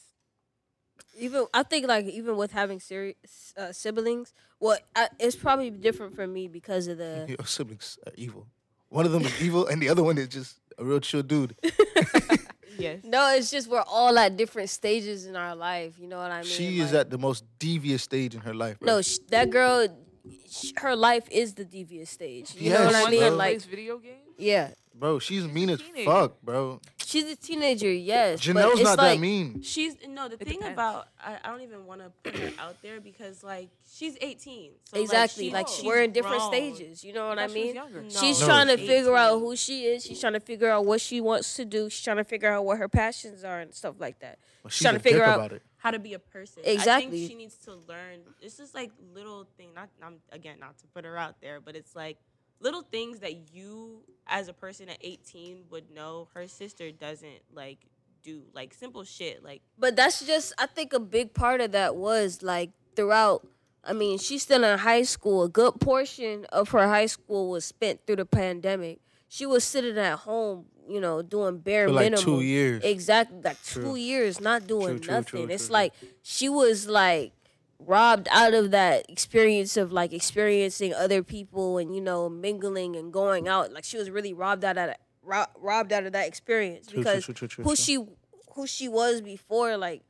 Even 1.18 1.46
I 1.54 1.64
think 1.64 1.88
like 1.88 2.06
even 2.06 2.36
with 2.38 2.52
having 2.52 2.80
seri- 2.80 3.18
uh, 3.58 3.72
siblings, 3.72 4.34
well, 4.60 4.78
I, 4.96 5.08
it's 5.20 5.36
probably 5.36 5.70
different 5.70 6.16
for 6.16 6.26
me 6.28 6.48
because 6.48 6.88
of 6.88 6.98
the 6.98 7.26
Your 7.38 7.46
siblings 7.46 7.98
are 8.06 8.14
evil. 8.16 8.48
One 8.90 9.06
of 9.06 9.12
them 9.12 9.24
is 9.24 9.42
evil, 9.42 9.68
and 9.68 9.82
the 9.82 9.90
other 9.90 10.02
one 10.04 10.18
is 10.18 10.30
just 10.30 10.58
a 10.78 10.84
real 10.84 11.00
chill 11.00 11.22
dude. 11.24 11.56
Yes. 12.78 13.00
no. 13.04 13.34
It's 13.36 13.52
just 13.52 13.68
we're 13.70 13.84
all 13.86 14.18
at 14.18 14.38
different 14.38 14.70
stages 14.70 15.26
in 15.26 15.36
our 15.36 15.54
life. 15.54 15.96
You 16.00 16.08
know 16.08 16.18
what 16.18 16.32
I 16.32 16.42
mean? 16.44 16.50
she 16.50 16.80
is 16.80 16.94
Like- 16.94 17.02
at 17.02 17.10
the 17.10 17.18
most 17.18 17.44
devious 17.60 18.04
stage 18.04 18.36
in 18.36 18.42
her 18.42 18.54
life. 18.54 18.80
Bro. 18.80 18.88
no. 18.88 19.02
Sh- 19.02 19.18
that 19.32 19.50
girl, 19.50 19.86
sh- 20.50 20.72
her 20.78 20.96
life 20.96 21.28
is 21.30 21.56
the 21.56 21.66
devious 21.66 22.10
stage. 22.10 22.56
You 22.56 22.70
know 22.70 22.78
Yes, 22.80 22.86
what 22.86 22.96
I 22.96 23.02
One 23.04 23.12
mean? 23.12 23.20
that 23.20 23.28
bro. 23.32 23.36
Like, 23.38 23.52
plays 23.52 23.66
video 23.66 23.98
games. 23.98 24.30
yeah, 24.38 24.70
bro, 24.96 25.20
she's 25.20 25.46
mean 25.46 25.70
a 25.70 25.74
as 25.74 25.82
teenager. 25.82 26.06
fuck, 26.10 26.42
bro. 26.42 26.80
She's 27.10 27.26
a 27.32 27.36
teenager. 27.36 27.92
Yes, 27.92 28.46
but 28.46 28.56
Janelle's 28.56 28.80
it's 28.80 28.84
not 28.84 28.98
like, 28.98 29.18
that 29.18 29.20
mean. 29.22 29.62
She's 29.62 29.96
no 30.08 30.28
the 30.28 30.36
It 30.36 30.40
thing 30.48 30.58
depends. 30.58 30.74
about 30.74 31.08
I, 31.20 31.38
I 31.44 31.50
don't 31.50 31.62
even 31.62 31.86
want 31.86 32.02
to 32.02 32.12
put 32.24 32.40
her 32.40 32.52
out 32.60 32.82
there 32.82 33.00
because 33.02 33.44
like 33.44 33.70
she's 33.92 34.18
18. 34.22 34.72
So 34.86 35.02
Exactly. 35.02 35.46
Like, 35.50 35.54
Like, 35.54 35.68
she's, 35.68 35.84
we're 35.86 36.02
in 36.04 36.12
different 36.12 36.38
grown. 36.40 36.52
stages. 36.52 37.04
You 37.04 37.14
know 37.14 37.28
what 37.30 37.40
I 37.40 37.48
thought 37.48 37.56
she 37.56 37.74
was 37.74 37.94
mean? 37.94 38.10
She's 38.10 38.40
No. 38.42 38.48
trying 38.48 38.68
to 38.68 38.78
she's 38.78 38.88
figure 38.88 39.16
out 39.16 39.40
who 39.40 39.56
she 39.56 39.86
is. 39.86 40.04
She's 40.06 40.20
trying 40.20 40.34
to 40.34 40.40
figure 40.40 40.70
out 40.70 40.86
what 40.86 41.02
she 41.02 41.20
wants 41.22 41.56
to 41.56 41.66
do. 41.66 41.90
She's 41.90 42.04
trying 42.04 42.18
to 42.18 42.24
figure 42.24 42.52
out 42.52 42.66
what 42.66 42.78
her 42.78 42.88
passions 42.88 43.44
are 43.44 43.60
and 43.60 43.74
stuff 43.74 43.96
like 44.00 44.20
that. 44.20 44.40
But 44.64 44.72
she's 44.72 44.78
she's 44.80 44.84
trying 44.86 44.96
a 44.96 45.00
to 45.00 45.04
figure 45.04 45.24
out- 45.24 45.36
about 45.40 45.54
it. 45.54 45.62
how 45.78 45.92
to 45.92 46.00
be 46.00 46.14
a 46.14 46.20
person. 46.20 46.62
I 46.66 46.70
Exactly. 46.72 47.18
think 47.20 47.30
she 47.32 47.36
needs 47.38 47.56
to 47.66 47.76
learn. 47.88 48.20
It's 48.42 48.58
just 48.58 48.76
like 48.76 48.92
little 49.14 49.48
thing. 49.58 49.70
Not 49.74 49.90
I'm 50.04 50.18
again 50.32 50.58
not 50.60 50.78
to 50.80 50.88
put 50.88 51.06
her 51.06 51.18
out 51.18 51.36
there, 51.42 51.60
but 51.62 51.76
it's 51.76 51.96
like 51.96 52.18
little 52.60 52.82
things 52.82 53.20
that 53.20 53.54
you 53.54 54.02
as 54.28 54.48
a 54.48 54.54
person 54.54 54.90
at 54.90 54.98
18 55.02 55.66
would 55.72 55.90
know. 55.92 56.28
Her 56.34 56.48
sister 56.48 56.92
doesn't 56.92 57.42
like 57.54 57.80
do 58.22 58.44
like 58.54 58.74
simple 58.74 59.04
shit 59.06 59.44
like 59.44 59.62
But 59.78 59.96
that's 59.96 60.26
just 60.26 60.54
I 60.58 60.66
think 60.66 60.92
a 60.94 61.00
big 61.00 61.34
part 61.34 61.62
of 61.62 61.72
that 61.72 61.96
was 61.96 62.44
like 62.44 62.72
throughout 62.96 63.46
I 63.84 63.94
mean, 63.94 64.18
she's 64.18 64.42
still 64.44 64.64
in 64.66 64.78
high 64.80 65.04
school. 65.04 65.44
A 65.44 65.50
good 65.50 65.80
portion 65.80 66.46
of 66.52 66.70
her 66.70 66.86
high 66.88 67.06
school 67.06 67.50
was 67.50 67.64
spent 67.64 68.02
through 68.06 68.18
the 68.18 68.26
pandemic. 68.26 69.00
She 69.30 69.46
was 69.46 69.64
sitting 69.64 69.98
at 69.98 70.18
home, 70.20 70.66
you 70.88 71.00
know, 71.00 71.22
doing 71.22 71.60
bare 71.60 71.88
For 71.88 71.94
like 71.94 72.04
minimum. 72.12 72.26
two 72.26 72.42
years. 72.42 72.84
Exactly, 72.84 73.40
like 73.42 73.64
True. 73.64 73.84
two 73.84 73.96
years, 73.96 74.42
not 74.42 74.68
doing 74.68 74.98
True, 74.98 75.00
true, 75.00 75.14
nothing. 75.14 75.46
true, 75.46 75.54
it's 75.54 75.68
true, 75.68 75.74
like 75.74 75.94
she 76.24 76.50
was 76.50 76.88
like 76.90 77.32
robbed 77.80 78.28
out 78.30 78.54
of 78.54 78.72
that 78.72 79.10
experience 79.10 79.78
of 79.78 79.92
like 79.92 80.14
experiencing 80.14 80.94
other 80.94 81.24
people 81.24 81.78
and 81.78 81.96
you 81.96 82.02
know 82.02 82.30
mingling 82.30 82.96
and 82.96 83.12
going 83.12 83.48
out. 83.48 83.72
Like 83.72 83.84
she 83.84 83.98
was 83.98 84.10
really 84.10 84.34
robbed 84.34 84.64
out 84.64 84.78
of 84.78 84.88
that, 84.88 85.00
ro- 85.24 85.46
robbed 85.58 85.94
out 85.94 86.06
of 86.06 86.12
that 86.12 86.28
experience 86.28 86.88
True, 86.88 86.96
true, 86.96 87.04
because 87.04 87.26
true, 87.26 87.34
true, 87.34 87.48
true, 87.48 87.64
who 87.64 87.76
she 87.76 87.98
who 88.54 88.68
she 88.68 88.88
was 88.90 89.22
before, 89.22 89.78
like 89.78 90.04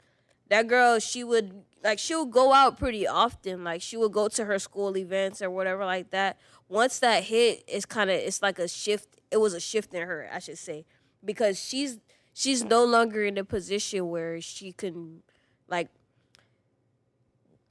that 0.49 0.67
girl, 0.67 0.99
she 0.99 1.23
would 1.23 1.63
like 1.83 1.99
she 1.99 2.15
would 2.15 2.31
go 2.31 2.53
out 2.53 2.77
pretty 2.77 3.07
often. 3.07 3.63
Like 3.63 3.81
she 3.81 3.95
would 3.97 4.11
go 4.11 4.27
to 4.29 4.45
her 4.45 4.59
school 4.59 4.97
events 4.97 5.41
or 5.41 5.49
whatever 5.49 5.85
like 5.85 6.09
that. 6.11 6.37
Once 6.67 6.99
that 6.99 7.23
hit, 7.23 7.63
it's 7.67 7.85
kind 7.85 8.09
of 8.09 8.15
it's 8.15 8.41
like 8.41 8.59
a 8.59 8.67
shift. 8.67 9.07
It 9.31 9.37
was 9.37 9.53
a 9.53 9.59
shift 9.59 9.93
in 9.93 10.07
her, 10.07 10.27
I 10.33 10.39
should 10.39 10.57
say, 10.57 10.85
because 11.23 11.59
she's 11.59 11.99
she's 12.33 12.63
no 12.63 12.83
longer 12.83 13.23
in 13.23 13.37
a 13.37 13.43
position 13.43 14.09
where 14.09 14.41
she 14.41 14.71
can 14.71 15.21
like 15.67 15.89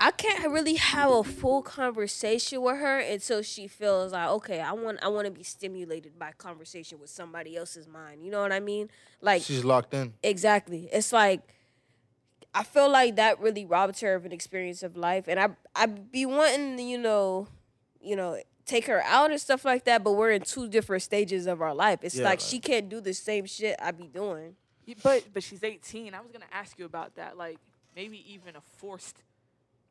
I 0.00 0.12
can't 0.12 0.52
really 0.52 0.74
have 0.76 1.10
a 1.10 1.24
full 1.24 1.60
conversation 1.62 2.62
with 2.62 2.76
her 2.76 2.98
until 3.00 3.42
she 3.42 3.66
feels 3.66 4.12
like 4.12 4.28
okay, 4.28 4.60
I 4.60 4.72
want 4.72 4.98
I 5.02 5.08
want 5.08 5.26
to 5.26 5.30
be 5.32 5.42
stimulated 5.42 6.18
by 6.18 6.32
conversation 6.32 7.00
with 7.00 7.10
somebody 7.10 7.56
else's 7.56 7.88
mind. 7.88 8.22
You 8.22 8.30
know 8.30 8.40
what 8.40 8.52
I 8.52 8.60
mean? 8.60 8.90
Like 9.20 9.42
She's 9.42 9.64
locked 9.64 9.92
in. 9.94 10.14
Exactly. 10.22 10.88
It's 10.92 11.12
like 11.12 11.40
I 12.54 12.62
feel 12.62 12.88
like 12.90 13.16
that 13.16 13.40
really 13.40 13.64
robbed 13.64 14.00
her 14.00 14.14
of 14.14 14.24
an 14.24 14.32
experience 14.32 14.82
of 14.82 14.96
life, 14.96 15.26
and 15.28 15.38
I 15.38 15.48
I 15.74 15.86
be 15.86 16.24
wanting 16.26 16.76
to, 16.76 16.82
you 16.82 16.98
know, 16.98 17.48
you 18.00 18.16
know, 18.16 18.40
take 18.66 18.86
her 18.86 19.02
out 19.02 19.30
and 19.30 19.40
stuff 19.40 19.64
like 19.64 19.84
that. 19.84 20.04
But 20.04 20.12
we're 20.12 20.30
in 20.30 20.42
two 20.42 20.68
different 20.68 21.02
stages 21.02 21.46
of 21.46 21.60
our 21.60 21.74
life. 21.74 22.00
It's 22.02 22.14
Yeah, 22.14 22.24
like 22.24 22.30
like- 22.40 22.40
she 22.40 22.58
can't 22.60 22.88
do 22.88 23.00
the 23.00 23.12
same 23.14 23.46
shit 23.46 23.76
I 23.82 23.90
be 23.90 24.06
doing. 24.06 24.56
But 25.02 25.24
but 25.34 25.42
she's 25.42 25.62
18. 25.62 26.14
I 26.14 26.20
was 26.20 26.30
gonna 26.32 26.46
ask 26.52 26.78
you 26.78 26.86
about 26.86 27.16
that. 27.16 27.36
Like 27.36 27.58
maybe 27.96 28.24
even 28.32 28.54
a 28.56 28.60
forced. 28.60 29.16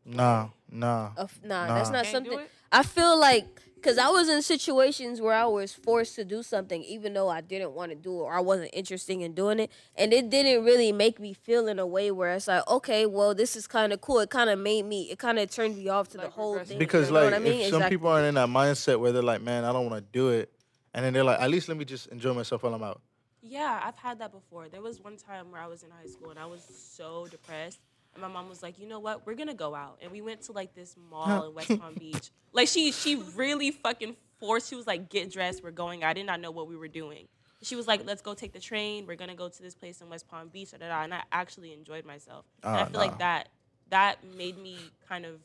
Nah, 0.08 0.50
nah. 0.72 1.12
Of, 1.18 1.40
nah, 1.44 1.68
that's 1.68 1.90
not 1.90 2.06
Can't 2.06 2.26
something. 2.26 2.40
I 2.72 2.84
feel 2.84 3.20
like 3.20 3.46
because 3.76 3.98
I 3.98 4.10
was 4.10 4.28
in 4.28 4.42
situations 4.42 5.22
where 5.22 5.34
I 5.34 5.46
was 5.46 5.74
forced 5.74 6.16
to 6.16 6.26
do 6.26 6.42
something, 6.44 6.84
even 6.84 7.14
though 7.14 7.30
I 7.30 7.42
didn't 7.42 7.74
want 7.74 7.92
to 7.92 7.96
do 7.96 8.20
it 8.20 8.24
or 8.24 8.34
I 8.34 8.40
wasn't 8.40 8.72
interested 8.74 9.22
in 9.22 9.34
doing 9.34 9.60
it, 9.60 9.72
and 9.96 10.12
it 10.14 10.30
didn't 10.30 10.66
really 10.66 10.92
make 10.92 11.20
me 11.20 11.34
feel 11.34 11.68
in 11.68 11.78
a 11.78 11.86
way 11.86 12.12
where 12.12 12.34
it's 12.34 12.48
like, 12.48 12.68
okay, 12.68 13.06
well, 13.06 13.36
this 13.36 13.56
is 13.56 13.68
kind 13.68 13.94
of 13.94 14.02
cool. 14.02 14.20
It 14.20 14.30
kind 14.30 14.50
of 14.50 14.60
made 14.60 14.86
me. 14.86 15.04
It 15.12 15.20
kind 15.20 15.40
of 15.40 15.50
turned 15.50 15.78
me 15.78 15.88
off 15.90 16.10
to 16.10 16.18
the 16.18 16.30
whole 16.30 16.54
regressive. 16.54 16.70
thing. 16.70 16.80
Because 16.80 17.08
you 17.08 17.14
know 17.14 17.22
like, 17.22 17.32
what 17.32 17.34
I 17.36 17.40
mean? 17.40 17.54
if 17.54 17.70
some 17.70 17.76
Exactly. 17.76 17.98
people 17.98 18.10
aren't 18.10 18.26
in 18.26 18.36
that 18.36 18.50
mindset 18.50 19.00
where 19.00 19.12
they're 19.12 19.22
like, 19.22 19.42
man, 19.42 19.64
I 19.64 19.72
don't 19.72 19.90
want 19.90 20.04
to 20.04 20.12
do 20.12 20.30
it, 20.30 20.52
and 20.94 21.06
then 21.06 21.14
they're 21.14 21.24
like, 21.24 21.40
at 21.40 21.50
least 21.50 21.68
let 21.68 21.78
me 21.78 21.86
just 21.86 22.08
enjoy 22.08 22.34
myself 22.34 22.64
while 22.64 22.74
I'm 22.74 22.84
out. 22.84 23.02
Yeah, 23.42 23.80
I've 23.84 23.96
had 23.96 24.20
that 24.20 24.32
before. 24.32 24.68
There 24.68 24.82
was 24.82 25.00
one 25.02 25.16
time 25.16 25.52
where 25.52 25.62
I 25.62 25.68
was 25.68 25.84
in 25.84 25.90
high 25.90 26.08
school 26.08 26.32
and 26.32 26.40
I 26.40 26.46
was 26.46 26.68
so 26.70 27.28
depressed. 27.28 27.80
And 28.18 28.22
my 28.24 28.28
mom 28.28 28.50
was 28.50 28.64
like, 28.64 28.80
you 28.80 28.88
know 28.88 29.00
what? 29.00 29.28
We're 29.28 29.36
gonna 29.36 29.54
go 29.54 29.76
out. 29.76 30.00
And 30.02 30.12
we 30.12 30.22
went 30.22 30.42
to 30.44 30.52
like 30.52 30.74
this 30.74 30.96
mall 31.12 31.44
in 31.48 31.54
West 31.54 31.70
Palm 31.80 31.94
Beach. 31.94 32.32
Like 32.54 32.68
she 32.70 32.92
she 32.92 33.18
really 33.36 33.70
fucking 33.70 34.16
forced. 34.40 34.70
She 34.70 34.76
was 34.76 34.88
like, 34.88 35.10
get 35.10 35.32
dressed, 35.32 35.62
we're 35.64 35.70
going. 35.70 36.04
I 36.04 36.14
did 36.14 36.26
not 36.26 36.40
know 36.40 36.50
what 36.50 36.68
we 36.68 36.76
were 36.76 36.88
doing. 36.88 37.28
She 37.62 37.76
was 37.76 37.86
like, 37.88 38.04
let's 38.08 38.22
go 38.24 38.34
take 38.34 38.52
the 38.54 38.60
train. 38.60 39.06
We're 39.06 39.16
gonna 39.18 39.36
go 39.36 39.48
to 39.48 39.62
this 39.62 39.76
place 39.76 40.02
in 40.02 40.10
West 40.10 40.28
Palm 40.28 40.48
Beach. 40.48 40.72
Da, 40.72 40.78
da, 40.78 40.88
da. 40.88 41.04
And 41.04 41.14
I 41.14 41.22
actually 41.32 41.72
enjoyed 41.74 42.06
myself. 42.06 42.46
and 42.64 42.76
I 42.76 42.82
Ah, 42.82 42.86
feel 42.86 42.94
nah. 42.94 43.00
like 43.00 43.18
that 43.20 43.50
that 43.92 44.24
made 44.24 44.58
me 44.58 44.78
kind 45.08 45.26
of 45.26 45.40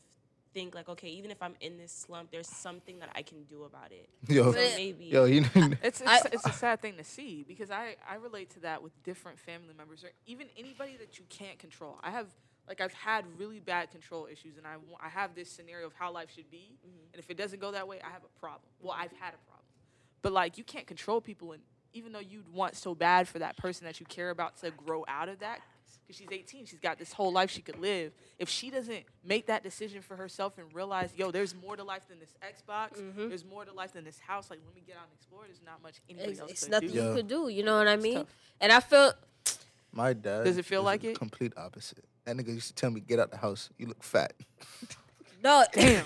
think 0.55 0.73
like, 0.73 0.89
okay, 0.89 1.09
even 1.09 1.29
if 1.29 1.41
I'm 1.43 1.55
in 1.61 1.77
this 1.77 1.91
slump, 1.91 2.31
there's 2.31 2.47
something 2.47 2.99
that 2.99 3.09
I 3.13 3.21
can 3.21 3.43
do 3.43 3.63
about 3.63 3.91
it. 3.91 4.09
Yo, 4.27 4.51
So 4.51 4.57
maybe 4.57 5.05
yo, 5.05 5.25
you 5.25 5.45
It's 5.83 6.01
it's, 6.01 6.03
I- 6.07 6.21
it's 6.31 6.45
a 6.47 6.51
sad 6.53 6.81
thing 6.81 6.95
to 6.97 7.03
see 7.03 7.43
because 7.47 7.69
I 7.69 7.95
I 8.09 8.15
relate 8.15 8.49
to 8.51 8.59
that 8.61 8.81
with 8.81 8.93
different 9.03 9.37
family 9.39 9.73
members 9.77 10.03
or 10.03 10.09
even 10.25 10.47
anybody 10.57 10.95
that 10.97 11.19
you 11.19 11.25
can't 11.29 11.59
control. 11.59 11.99
I 12.01 12.09
have 12.11 12.27
like 12.67 12.81
I've 12.81 12.93
had 12.93 13.25
really 13.37 13.59
bad 13.59 13.91
control 13.91 14.27
issues 14.31 14.57
and 14.57 14.65
I 14.65 14.75
I 15.03 15.09
have 15.09 15.35
this 15.35 15.49
scenario 15.49 15.87
of 15.87 15.93
how 15.93 16.11
life 16.11 16.29
should 16.33 16.49
be 16.49 16.77
mm-hmm. 16.85 17.13
and 17.13 17.19
if 17.19 17.29
it 17.29 17.37
doesn't 17.37 17.59
go 17.59 17.71
that 17.71 17.87
way, 17.87 17.99
I 18.01 18.11
have 18.11 18.23
a 18.23 18.39
problem. 18.39 18.69
Well, 18.81 18.93
mm-hmm. 18.93 19.03
I've 19.03 19.11
had 19.11 19.33
a 19.33 19.43
problem. 19.47 19.65
But 20.21 20.33
like 20.33 20.57
you 20.57 20.63
can't 20.63 20.87
control 20.87 21.21
people 21.21 21.51
and 21.51 21.61
even 21.93 22.11
though 22.11 22.19
you'd 22.19 22.51
want 22.51 22.75
so 22.75 22.95
bad 22.95 23.27
for 23.27 23.39
that 23.39 23.55
person 23.57 23.85
that 23.85 23.99
you 23.99 24.05
care 24.05 24.31
about 24.31 24.57
to 24.61 24.71
grow 24.71 25.05
out 25.07 25.29
of 25.29 25.39
that 25.39 25.61
because 26.05 26.17
she's 26.17 26.27
18, 26.31 26.65
she's 26.65 26.79
got 26.79 26.99
this 26.99 27.13
whole 27.13 27.31
life 27.31 27.49
she 27.49 27.61
could 27.61 27.79
live. 27.79 28.11
If 28.39 28.49
she 28.49 28.69
doesn't 28.69 29.05
make 29.23 29.47
that 29.47 29.63
decision 29.63 30.01
for 30.01 30.15
herself 30.15 30.57
and 30.57 30.73
realize, 30.73 31.11
yo, 31.15 31.31
there's 31.31 31.55
more 31.55 31.75
to 31.75 31.83
life 31.83 32.07
than 32.09 32.19
this 32.19 32.33
Xbox, 32.41 32.99
mm-hmm. 32.99 33.29
there's 33.29 33.45
more 33.45 33.63
to 33.63 33.73
life 33.73 33.93
than 33.93 34.03
this 34.03 34.19
house. 34.19 34.49
Like, 34.49 34.59
let 34.65 34.75
me 34.75 34.81
get 34.85 34.95
out 34.97 35.03
and 35.03 35.13
explore. 35.13 35.43
There's 35.45 35.61
not 35.65 35.81
much 35.81 36.01
anybody 36.09 36.31
It's, 36.31 36.41
else 36.41 36.51
it's 36.51 36.63
could 36.63 36.71
nothing 36.71 36.89
do. 36.89 36.95
Yeah. 36.95 37.09
you 37.09 37.15
could 37.15 37.27
do. 37.27 37.47
You 37.47 37.63
know 37.63 37.77
what 37.77 37.87
I 37.87 37.95
mean? 37.95 38.25
And 38.59 38.71
I 38.71 38.79
felt 38.79 39.15
my 39.93 40.13
dad. 40.13 40.43
Does 40.45 40.57
it 40.57 40.65
feel 40.65 40.81
is 40.81 40.85
like 40.85 41.03
it? 41.03 41.17
Complete 41.17 41.53
opposite. 41.57 42.03
That 42.25 42.35
nigga 42.37 42.53
used 42.53 42.67
to 42.67 42.73
tell 42.75 42.89
me, 42.91 42.99
get 43.01 43.19
out 43.19 43.31
the 43.31 43.37
house. 43.37 43.69
You 43.77 43.87
look 43.87 44.03
fat. 44.03 44.33
no. 45.43 45.63
Damn. 45.73 46.05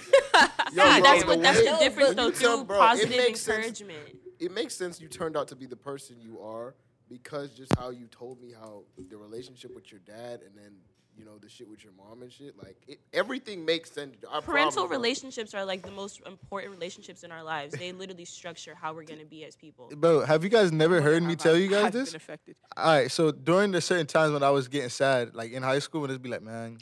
Yeah, 0.74 1.00
bro, 1.00 1.04
that's 1.04 1.22
the 1.24 1.28
what 1.28 1.42
that's 1.42 1.60
the 1.60 1.78
difference 1.80 2.08
when 2.10 2.16
though 2.18 2.26
you 2.28 2.32
tell- 2.34 2.58
through 2.58 2.66
bro, 2.66 2.78
it 2.78 2.80
positive 2.80 3.10
makes 3.18 3.40
sense. 3.42 3.58
encouragement. 3.82 4.18
it 4.40 4.52
makes 4.52 4.76
sense 4.76 5.00
you 5.02 5.08
turned 5.08 5.36
out 5.38 5.48
to 5.48 5.56
be 5.56 5.66
the 5.66 5.76
person 5.76 6.18
you 6.20 6.40
are 6.42 6.76
because 7.10 7.52
just 7.52 7.74
how 7.78 7.90
you 7.90 8.08
told 8.08 8.42
me 8.42 8.52
how 8.52 8.84
the 9.10 9.18
relationship 9.18 9.74
with 9.74 9.90
your 9.92 10.02
dad 10.02 10.42
and 10.46 10.56
then 10.56 10.74
you 11.18 11.26
know 11.26 11.38
the 11.42 11.50
shit 11.50 11.68
with 11.68 11.84
your 11.84 11.94
mom 11.94 12.22
and 12.22 12.32
shit. 12.32 12.58
Like 12.58 12.78
it, 12.88 13.00
everything 13.12 13.66
makes 13.66 13.92
sense. 13.92 14.16
I 14.32 14.40
Parental 14.42 14.72
promise, 14.72 14.76
bro. 14.76 14.98
relationships 14.98 15.54
are 15.54 15.66
like 15.66 15.82
the 15.84 15.92
most 15.92 16.22
important 16.26 16.74
relationships 16.74 17.24
in 17.24 17.32
our 17.32 17.44
lives. 17.44 17.74
They 17.74 17.92
literally 17.94 18.26
structure 18.26 18.76
how 18.80 18.94
we're 18.94 19.04
gonna 19.04 19.26
be 19.26 19.44
as 19.46 19.56
people. 19.56 19.90
Bro, 19.96 20.26
have 20.26 20.44
you 20.44 20.50
guys 20.50 20.72
never 20.72 21.02
heard 21.02 21.24
me 21.24 21.36
tell 21.36 21.58
you 21.58 21.68
guys 21.70 21.86
I've 21.86 21.94
this? 21.94 22.12
Been 22.12 22.18
affected. 22.18 22.56
All 22.76 22.86
right, 22.94 23.12
so 23.12 23.32
during 23.32 23.72
the 23.72 23.82
certain 23.82 24.06
times 24.08 24.34
when 24.34 24.44
I 24.44 24.50
was 24.52 24.68
getting 24.68 24.90
sad, 24.90 25.34
like 25.34 25.52
in 25.52 25.64
high 25.64 25.80
school, 25.80 26.02
when 26.02 26.12
it's 26.12 26.20
be 26.20 26.30
like, 26.30 26.44
man, 26.44 26.78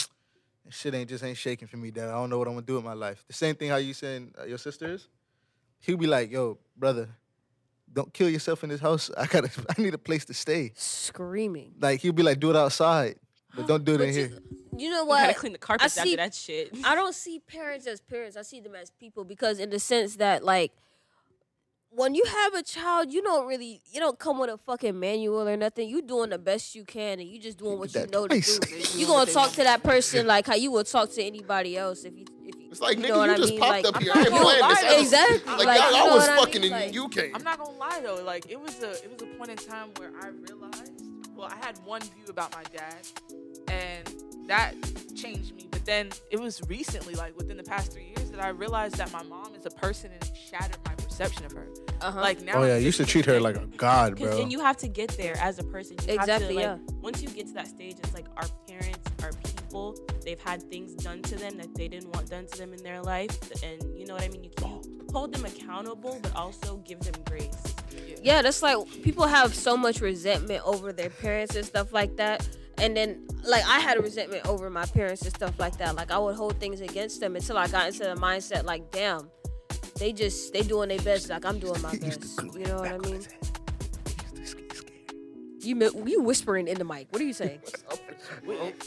this 0.66 0.76
shit 0.76 0.94
ain't 0.94 1.10
just 1.10 1.24
ain't 1.24 1.38
shaking 1.38 1.68
for 1.68 1.78
me, 1.78 1.92
dad. 1.92 2.10
I 2.10 2.14
don't 2.14 2.30
know 2.30 2.38
what 2.38 2.48
I'm 2.48 2.56
gonna 2.56 2.66
do 2.66 2.76
with 2.76 2.84
my 2.86 2.94
life. 2.94 3.24
The 3.28 3.34
same 3.34 3.56
thing 3.56 3.70
how 3.70 3.78
you 3.78 3.94
saying 3.94 4.34
uh, 4.40 4.46
your 4.46 4.58
sister 4.58 4.92
is. 4.92 5.08
He'll 5.80 5.98
be 5.98 6.08
like, 6.08 6.32
yo, 6.32 6.58
brother, 6.76 7.08
don't 7.94 8.12
kill 8.12 8.30
yourself 8.30 8.64
in 8.64 8.70
this 8.70 8.82
house. 8.82 9.12
I 9.18 9.28
gotta, 9.28 9.50
I 9.78 9.82
need 9.82 9.94
a 9.94 9.98
place 10.00 10.26
to 10.26 10.34
stay. 10.34 10.72
Screaming. 10.76 11.74
Like 11.80 12.02
he'll 12.02 12.14
be 12.14 12.24
like, 12.24 12.40
do 12.40 12.50
it 12.50 12.56
outside, 12.56 13.16
but 13.56 13.68
don't 13.68 13.84
do 13.86 13.96
it 13.96 13.98
But 14.00 14.08
in 14.10 14.14
you, 14.14 14.20
here. 14.22 14.40
you 14.78 14.90
know 14.90 15.04
We 15.06 15.12
gotta 15.12 15.28
what? 15.28 15.36
clean 15.38 15.52
the 15.54 15.58
carpets 15.60 15.94
see- 15.94 16.00
after 16.02 16.16
that 16.18 16.34
shit. 16.34 16.76
I 16.84 16.96
don't 16.96 17.16
see 17.16 17.40
parents 17.40 17.88
as 17.88 18.02
parents. 18.02 18.36
I 18.38 18.42
see 18.44 18.60
them 18.60 18.76
as 18.76 18.90
people 18.92 19.24
because 19.24 19.60
in 19.60 19.70
the 19.70 19.80
sense 19.80 20.16
that 20.18 20.44
like 20.44 20.72
when 21.92 22.14
you 22.14 22.24
have 22.26 22.54
a 22.56 22.62
child, 22.62 23.14
you 23.14 23.22
don't 23.22 23.48
really 23.48 23.82
you 23.92 24.02
don't 24.02 24.20
come 24.20 24.38
with 24.40 24.50
a 24.50 24.58
fucking 24.58 25.00
manual 25.00 25.48
or 25.48 25.56
nothing. 25.56 25.88
You're 25.88 26.02
doing 26.02 26.30
the 26.30 26.38
best 26.38 26.76
you 26.76 26.84
can 26.84 27.20
and 27.22 27.30
you 27.30 27.40
just 27.40 27.58
doing 27.58 27.80
what 27.80 27.94
you 27.96 28.06
know 28.08 28.28
twice. 28.28 28.60
to 28.60 28.68
do. 28.68 28.76
You 29.00 29.06
doing 29.06 29.20
gonna 29.20 29.32
talk 29.32 29.52
to 29.52 29.64
that 29.64 29.82
person 29.84 30.28
like 30.28 30.46
how 30.46 30.56
you 30.56 30.72
would 30.72 30.88
talk 30.88 31.10
to 31.14 31.24
anybody 31.24 31.78
else 31.78 32.04
if 32.04 32.14
you 32.18 32.26
if 32.44 32.56
you 32.60 32.68
It's 32.70 32.82
like 32.82 32.98
you 32.98 33.04
nigga, 33.06 33.08
know 33.10 33.18
what 33.20 33.28
you 33.30 33.34
I 33.34 33.38
just 33.38 33.50
mean? 33.52 33.60
popped 33.62 33.72
Like, 33.72 33.86
up 33.96 34.02
here. 34.04 34.12
I 34.14 34.20
ain't 34.20 34.30
gonna 34.30 34.44
playing 34.44 34.70
this. 34.70 34.84
lie, 34.84 34.98
exactly. 35.00 35.54
Like, 35.56 35.66
Like, 35.68 35.80
y'all, 35.80 35.92
you 35.92 35.98
I 35.98 36.04
was 36.04 36.28
what 36.28 36.30
I 36.30 36.36
fucking 36.38 36.62
mean? 36.62 36.74
in 36.74 36.80
Like- 36.80 36.92
the 36.92 37.00
UK. 37.00 37.32
I'm 37.34 37.44
not 37.44 37.58
gonna 37.60 37.78
lie 37.78 38.00
though, 38.04 38.22
like 38.26 38.46
it 38.50 38.60
was 38.60 38.84
a 38.84 38.92
it 38.92 39.10
was 39.14 39.22
a 39.22 39.26
point 39.38 39.52
in 39.52 39.58
time 39.58 39.88
where 39.98 40.12
I 40.22 40.28
realized 40.28 40.92
well, 41.34 41.48
I 41.50 41.56
had 41.66 41.78
one 41.86 42.02
view 42.02 42.26
about 42.30 42.54
my 42.54 42.64
dad 42.74 42.96
and 43.68 44.04
that 44.48 44.74
changed 45.16 45.56
me. 45.56 45.68
But 45.72 45.86
then 45.86 46.10
it 46.32 46.40
was 46.40 46.62
recently, 46.68 47.16
like 47.16 47.36
within 47.38 47.58
the 47.58 47.64
past 47.64 47.92
three 47.94 48.14
years, 48.16 48.32
that 48.32 48.44
I 48.44 48.50
realized 48.50 48.96
that 48.96 49.12
my 49.14 49.24
mom 49.24 49.56
is 49.56 49.66
a 49.66 49.70
person 49.70 50.12
and 50.12 50.22
it 50.24 50.36
shattered 50.36 50.78
my 50.86 50.94
perception 50.96 51.46
of 51.46 51.52
her. 51.54 51.68
uh-huh. 52.02 52.20
Like 52.20 52.42
now 52.42 52.62
Oh 52.62 52.66
yeah, 52.66 52.78
you 52.78 52.92
should 52.92 53.08
treat 53.08 53.26
her 53.26 53.40
like 53.40 53.56
a 53.56 53.66
god, 53.78 54.18
bro. 54.18 54.40
and 54.42 54.52
you 54.52 54.60
have 54.60 54.78
to 54.78 54.88
get 54.88 55.10
there 55.18 55.38
as 55.38 55.60
a 55.60 55.64
person. 55.64 55.96
You 56.04 56.18
have 56.18 56.20
Exactly, 56.28 56.48
to, 56.50 56.54
like, 56.56 56.64
yeah. 56.64 56.94
Once 57.02 57.22
you 57.22 57.30
get 57.30 57.48
to 57.48 57.54
that 57.54 57.68
stage, 57.68 57.98
it's 58.00 58.14
like 58.14 58.26
our 58.38 58.48
parents, 58.68 59.00
are 59.24 59.32
people, 59.46 59.96
they've 60.24 60.40
had 60.40 60.62
things 60.70 60.94
done 60.96 61.22
to 61.24 61.36
them 61.36 61.58
that 61.58 61.74
they 61.76 61.88
didn't 61.88 62.12
want 62.14 62.30
done 62.30 62.46
to 62.46 62.58
them 62.58 62.74
in 62.74 62.84
their 62.84 63.02
life. 63.02 63.38
And 63.64 63.82
you 63.98 64.06
know 64.06 64.14
what 64.16 64.24
I 64.24 64.28
mean? 64.30 64.44
You, 64.44 64.52
you 64.62 64.82
hold 65.14 65.34
them 65.34 65.46
accountable, 65.46 66.20
but 66.22 66.36
also 66.36 66.78
give 66.78 67.00
them 67.00 67.16
grace. 67.26 67.56
Yeah, 68.22 68.42
that's 68.42 68.62
like 68.62 68.78
people 69.04 69.26
have 69.28 69.56
so 69.56 69.78
much 69.78 70.02
resentment 70.02 70.62
over 70.66 70.92
their 70.92 71.10
parents 71.10 71.56
and 71.56 71.66
stuff 71.66 71.94
like 71.94 72.18
that. 72.18 72.46
And 72.78 72.96
then, 72.96 73.26
like, 73.44 73.66
I 73.68 73.80
had 73.80 73.98
a 73.98 74.02
resentment 74.02 74.46
over 74.48 74.70
my 74.70 74.86
parents 74.86 75.22
and 75.22 75.34
stuff 75.34 75.58
like 75.60 75.78
that. 75.78 75.96
Like, 75.96 76.12
I 76.12 76.18
would 76.18 76.36
hold 76.36 76.60
things 76.60 76.82
against 76.82 77.20
them 77.20 77.36
until 77.36 77.58
I 77.58 77.68
got 77.68 77.88
into 77.88 78.00
the 78.04 78.16
mindset, 78.16 78.66
like, 78.66 78.92
damn, 78.92 79.30
they 79.98 80.12
just 80.12 80.52
they 80.52 80.62
doing 80.62 80.90
their 80.90 81.00
best. 81.00 81.30
Like, 81.30 81.46
I'm 81.46 81.60
doing 81.60 81.82
my 81.82 81.96
best. 81.96 82.40
You 82.54 82.66
know 82.66 82.80
what 82.80 82.92
I 82.92 82.98
mean? 82.98 83.22
You 85.62 86.04
you 86.06 86.22
whispering 86.22 86.68
in 86.68 86.78
the 86.78 86.84
mic. 86.84 87.08
What 87.10 87.22
are 87.22 87.26
you 87.26 87.34
saying? 87.34 87.60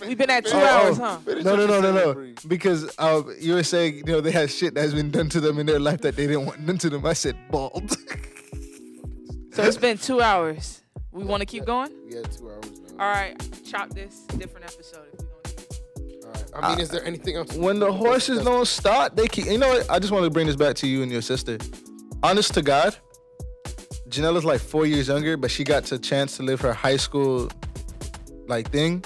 We've 0.06 0.16
been 0.16 0.30
at 0.30 0.44
two 0.44 0.52
Oh, 0.54 0.64
hours, 0.64 0.98
oh. 1.00 1.02
huh? 1.26 1.34
No, 1.42 1.56
no, 1.56 1.66
no, 1.66 1.80
no, 1.80 1.92
no. 1.92 2.32
Because 2.46 2.94
uh, 2.98 3.22
you 3.40 3.54
were 3.54 3.62
saying, 3.64 3.96
you 4.06 4.12
know, 4.12 4.20
they 4.20 4.30
had 4.30 4.50
shit 4.50 4.74
that's 4.74 4.92
been 4.94 5.10
done 5.10 5.28
to 5.30 5.40
them 5.40 5.58
in 5.58 5.66
their 5.66 5.80
life 5.80 6.02
that 6.02 6.14
they 6.14 6.26
didn't 6.28 6.46
want 6.46 6.64
done 6.64 6.78
to 6.78 6.90
them. 6.90 7.04
I 7.04 7.14
said 7.14 7.36
bald. 7.50 7.96
So 9.52 9.64
it's 9.64 9.76
been 9.76 9.98
two 9.98 10.20
hours. 10.20 10.82
We 11.10 11.24
want 11.24 11.40
to 11.40 11.46
keep 11.46 11.64
going. 11.64 11.90
We 12.08 12.14
had 12.16 12.30
two 12.30 12.48
hours 12.48 12.70
now. 12.80 12.87
All 12.98 13.06
right, 13.06 13.36
chop 13.64 13.90
this 13.90 14.22
different 14.38 14.66
episode. 14.66 15.06
If 15.12 16.02
we 16.04 16.20
gonna 16.20 16.66
I 16.66 16.70
mean, 16.70 16.80
is 16.80 16.88
there 16.88 17.04
anything 17.04 17.36
else? 17.36 17.54
when 17.54 17.78
the 17.78 17.92
horses 17.92 18.42
don't 18.42 18.66
start, 18.66 19.14
they 19.14 19.28
keep. 19.28 19.46
You 19.46 19.58
know 19.58 19.68
what? 19.68 19.88
I 19.88 20.00
just 20.00 20.12
want 20.12 20.24
to 20.24 20.30
bring 20.30 20.48
this 20.48 20.56
back 20.56 20.74
to 20.76 20.88
you 20.88 21.04
and 21.04 21.12
your 21.12 21.22
sister. 21.22 21.58
Honest 22.24 22.54
to 22.54 22.62
God, 22.62 22.96
Janelle's 24.08 24.44
like 24.44 24.60
four 24.60 24.84
years 24.84 25.06
younger, 25.06 25.36
but 25.36 25.48
she 25.48 25.62
got 25.62 25.84
the 25.84 25.96
chance 25.96 26.38
to 26.38 26.42
live 26.42 26.60
her 26.60 26.72
high 26.72 26.96
school 26.96 27.48
like 28.48 28.72
thing. 28.72 29.04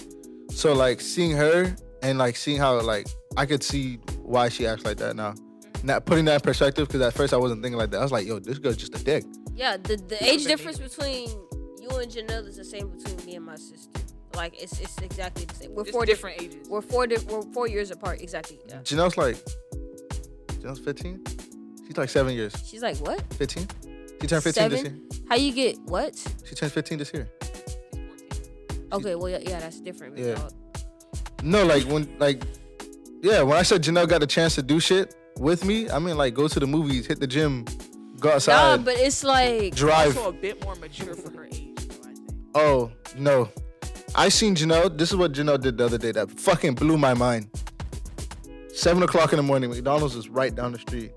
So 0.48 0.72
like 0.72 1.02
seeing 1.02 1.32
her 1.32 1.76
and 2.02 2.16
like 2.16 2.36
seeing 2.36 2.56
how 2.58 2.80
like 2.80 3.06
I 3.36 3.44
could 3.44 3.62
see 3.62 3.96
why 4.22 4.48
she 4.48 4.66
acts 4.66 4.86
like 4.86 4.96
that 4.98 5.16
now. 5.16 5.34
Not 5.82 6.06
putting 6.06 6.24
that 6.26 6.36
in 6.36 6.40
perspective 6.40 6.88
because 6.88 7.02
at 7.02 7.12
first 7.12 7.34
I 7.34 7.36
wasn't 7.36 7.62
thinking 7.62 7.76
like 7.76 7.90
that. 7.90 7.98
I 7.98 8.02
was 8.02 8.12
like, 8.12 8.26
yo, 8.26 8.38
this 8.38 8.58
girl's 8.58 8.78
just 8.78 8.94
a 8.94 9.04
dick. 9.04 9.24
Yeah, 9.54 9.76
the, 9.76 9.96
the 9.96 10.24
age 10.24 10.44
difference 10.44 10.78
between 10.78 11.28
you 11.28 11.51
and 11.98 12.10
Janelle 12.10 12.46
is 12.46 12.56
the 12.56 12.64
same 12.64 12.88
between 12.88 13.24
me 13.26 13.36
and 13.36 13.44
my 13.46 13.56
sister. 13.56 14.00
Like, 14.34 14.60
it's 14.62 14.80
it's 14.80 14.96
exactly 14.98 15.44
the 15.44 15.54
same. 15.54 15.74
We're 15.74 15.84
Just 15.84 15.92
four 15.94 16.06
different 16.06 16.40
ages. 16.42 16.68
We're 16.68 16.80
four 16.80 17.06
di- 17.06 17.18
we're 17.28 17.42
four 17.52 17.68
years 17.68 17.90
apart. 17.90 18.20
Exactly. 18.20 18.58
Yeah. 18.68 18.76
Janelle's 18.78 19.16
like, 19.16 19.36
Janelle's 20.60 20.80
15. 20.80 21.22
She's 21.86 21.96
like 21.96 22.08
seven 22.08 22.34
years. 22.34 22.54
She's 22.64 22.82
like, 22.82 22.96
what? 22.98 23.20
15? 23.34 23.66
15. 23.66 24.16
She 24.20 24.26
turned 24.26 24.42
15 24.42 24.68
this 24.70 24.82
year. 24.84 24.96
How 25.28 25.34
you 25.36 25.52
get 25.52 25.78
what? 25.80 26.16
She 26.44 26.54
turned 26.54 26.72
15 26.72 26.98
this 26.98 27.12
year. 27.12 27.28
Okay, 28.92 29.14
well, 29.14 29.28
yeah, 29.28 29.38
yeah 29.42 29.60
that's 29.60 29.80
different. 29.80 30.16
Yeah. 30.18 30.36
So- 30.36 30.48
No, 31.42 31.64
like 31.64 31.82
when, 31.84 32.08
like, 32.18 32.42
yeah, 33.22 33.42
when 33.42 33.56
I 33.58 33.62
said 33.62 33.82
Janelle 33.82 34.08
got 34.08 34.20
the 34.20 34.26
chance 34.26 34.54
to 34.56 34.62
do 34.62 34.80
shit 34.80 35.14
with 35.38 35.64
me, 35.64 35.90
I 35.90 35.98
mean 35.98 36.16
like 36.16 36.34
go 36.34 36.46
to 36.48 36.60
the 36.60 36.66
movies, 36.66 37.06
hit 37.06 37.20
the 37.20 37.26
gym, 37.26 37.64
go 38.20 38.32
outside. 38.32 38.76
Nah, 38.78 38.82
but 38.84 38.96
it's 38.96 39.24
like 39.24 39.74
drive. 39.74 40.16
Also 40.16 40.28
a 40.30 40.32
bit 40.32 40.62
more 40.64 40.74
mature 40.76 41.14
for 41.14 41.30
her 41.36 41.44
age, 41.46 41.50
though. 41.52 41.56
I 41.56 41.58
think. 41.58 41.61
Oh 42.54 42.90
no, 43.16 43.48
I 44.14 44.28
seen 44.28 44.54
Janelle. 44.54 44.96
This 44.96 45.10
is 45.10 45.16
what 45.16 45.32
Janelle 45.32 45.60
did 45.60 45.78
the 45.78 45.84
other 45.86 45.98
day 45.98 46.12
that 46.12 46.30
fucking 46.30 46.74
blew 46.74 46.98
my 46.98 47.14
mind. 47.14 47.48
Seven 48.74 49.02
o'clock 49.02 49.32
in 49.32 49.36
the 49.36 49.42
morning, 49.42 49.70
McDonald's 49.70 50.16
is 50.16 50.28
right 50.28 50.54
down 50.54 50.72
the 50.72 50.78
street. 50.78 51.12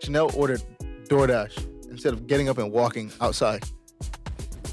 Janelle 0.00 0.34
ordered 0.36 0.62
DoorDash 1.08 1.90
instead 1.90 2.12
of 2.12 2.26
getting 2.26 2.48
up 2.48 2.58
and 2.58 2.70
walking 2.72 3.10
outside. 3.20 3.64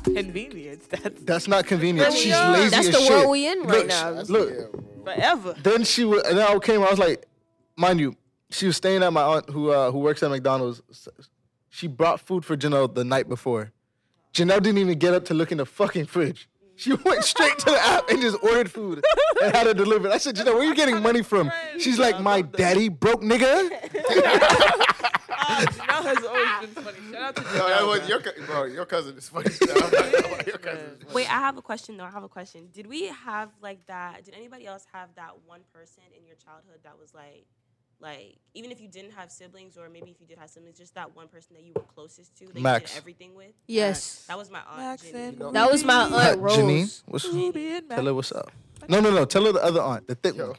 Convenience. 0.04 0.86
That's 0.88 1.22
That's 1.24 1.48
not 1.48 1.66
convenient. 1.66 2.10
Really 2.10 2.20
She's 2.20 2.32
not. 2.32 2.54
lazy 2.54 2.70
that's 2.70 2.88
as 2.88 2.94
the 2.94 3.00
shit. 3.02 3.10
world 3.12 3.30
we 3.32 3.48
in 3.48 3.60
right 3.64 3.70
Look, 3.80 3.88
now. 3.88 4.10
That's- 4.12 4.30
Look. 4.30 5.04
forever. 5.04 5.56
Then 5.64 5.84
she 5.84 6.04
was, 6.04 6.22
and 6.24 6.38
then 6.38 6.46
I 6.48 6.60
came. 6.60 6.82
I 6.84 6.90
was 6.92 7.00
like, 7.00 7.26
mind 7.76 8.00
you, 8.00 8.16
she 8.52 8.68
was 8.68 8.78
staying 8.78 9.02
at 9.02 9.12
my 9.12 9.24
aunt 9.24 9.50
who 9.50 9.72
uh, 9.72 9.92
who 9.92 10.00
works 10.00 10.22
at 10.22 10.30
McDonald's. 10.30 10.82
She 11.70 11.88
brought 11.88 12.20
food 12.20 12.46
for 12.46 12.56
Janelle 12.56 12.94
the 12.94 13.04
night 13.04 13.28
before. 13.28 13.72
Janelle 14.36 14.62
didn't 14.62 14.80
even 14.80 15.00
get 15.00 15.14
up 15.14 15.24
to 15.26 15.34
look 15.34 15.54
in 15.54 15.60
the 15.60 15.66
fucking 15.66 16.08
fridge. 16.08 16.50
She 16.76 16.94
went 17.06 17.24
straight 17.24 17.58
to 17.60 17.66
the 17.72 17.80
app 17.80 18.10
and 18.10 18.22
just 18.22 18.38
ordered 18.44 18.70
food 18.70 19.02
and 19.42 19.56
had 19.56 19.66
it 19.66 19.78
delivered. 19.78 20.12
I 20.12 20.18
said, 20.18 20.36
Janelle, 20.36 20.56
where 20.56 20.60
are 20.60 20.66
you 20.66 20.76
getting 20.76 21.02
money 21.02 21.24
from? 21.24 21.50
She's 21.80 21.98
like, 21.98 22.20
my 22.20 22.42
daddy 22.42 22.90
broke 22.90 23.22
nigga. 23.22 23.70
Ah, 25.48 25.64
Janelle 25.70 26.16
has 26.16 26.26
always 26.26 26.74
been 26.74 26.84
funny. 26.84 26.98
Shout 27.12 27.22
out 27.22 27.36
to 27.36 27.42
Janelle. 27.44 27.58
No, 27.60 27.68
that 27.70 27.86
was 27.86 28.10
your, 28.10 28.20
cou- 28.20 28.46
bro, 28.46 28.64
your 28.64 28.86
cousin 28.86 29.16
is 29.16 29.30
funny. 29.30 29.52
your 29.62 30.58
cousin 30.58 30.80
is 30.86 31.04
funny. 31.04 31.14
Wait, 31.14 31.30
I 31.30 31.40
have 31.40 31.58
a 31.58 31.62
question 31.62 31.98
though. 31.98 32.04
I 32.04 32.10
have 32.10 32.24
a 32.24 32.30
question. 32.30 32.70
Did 32.74 32.88
we 32.88 33.08
have 33.08 33.52
like 33.62 33.86
that? 33.86 34.26
Did 34.26 34.34
anybody 34.34 34.66
else 34.66 34.86
have 34.92 35.10
that 35.16 35.34
one 35.46 35.62
person 35.72 36.04
in 36.18 36.26
your 36.26 36.36
childhood 36.36 36.80
that 36.84 36.98
was 37.00 37.14
like, 37.14 37.46
like 38.00 38.36
even 38.54 38.72
if 38.72 38.80
you 38.82 38.88
didn't 38.88 39.12
have 39.14 39.32
siblings 39.32 39.78
or 39.78 39.90
maybe 39.90 40.12
if 40.12 40.20
you 40.20 40.28
did 40.28 40.38
have 40.38 40.50
siblings, 40.50 40.78
just 40.78 40.96
that 40.96 41.16
one 41.16 41.28
person 41.28 41.56
that 41.56 41.64
you 41.64 41.74
were 41.76 41.82
closest 41.94 42.36
to 42.38 42.46
that 42.48 42.56
you 42.58 42.64
did 42.64 42.92
everything 42.98 43.34
with? 43.36 43.52
Yes. 43.68 44.26
That 44.28 44.38
was 44.38 44.50
my 44.52 44.60
aunt. 44.60 44.78
Max 44.78 45.02
Jenny. 45.04 45.24
and 45.24 45.40
know- 45.40 45.52
That 45.52 45.72
was 45.72 45.84
my 45.84 46.04
aunt 46.04 46.40
Rose. 46.40 46.58
Janine, 46.58 47.02
what's, 47.06 47.26
Ruby 47.26 47.68
and 47.76 47.90
tell 47.90 48.06
her 48.06 48.14
what's 48.14 48.32
up. 48.32 48.52
No, 48.90 49.00
no, 49.00 49.10
no. 49.12 49.26
Tell 49.26 49.46
her 49.46 49.52
the 49.54 49.64
other 49.64 49.82
aunt, 49.82 50.08
the 50.08 50.16
thick 50.16 50.36
Yo, 50.36 50.48
one. 50.50 50.56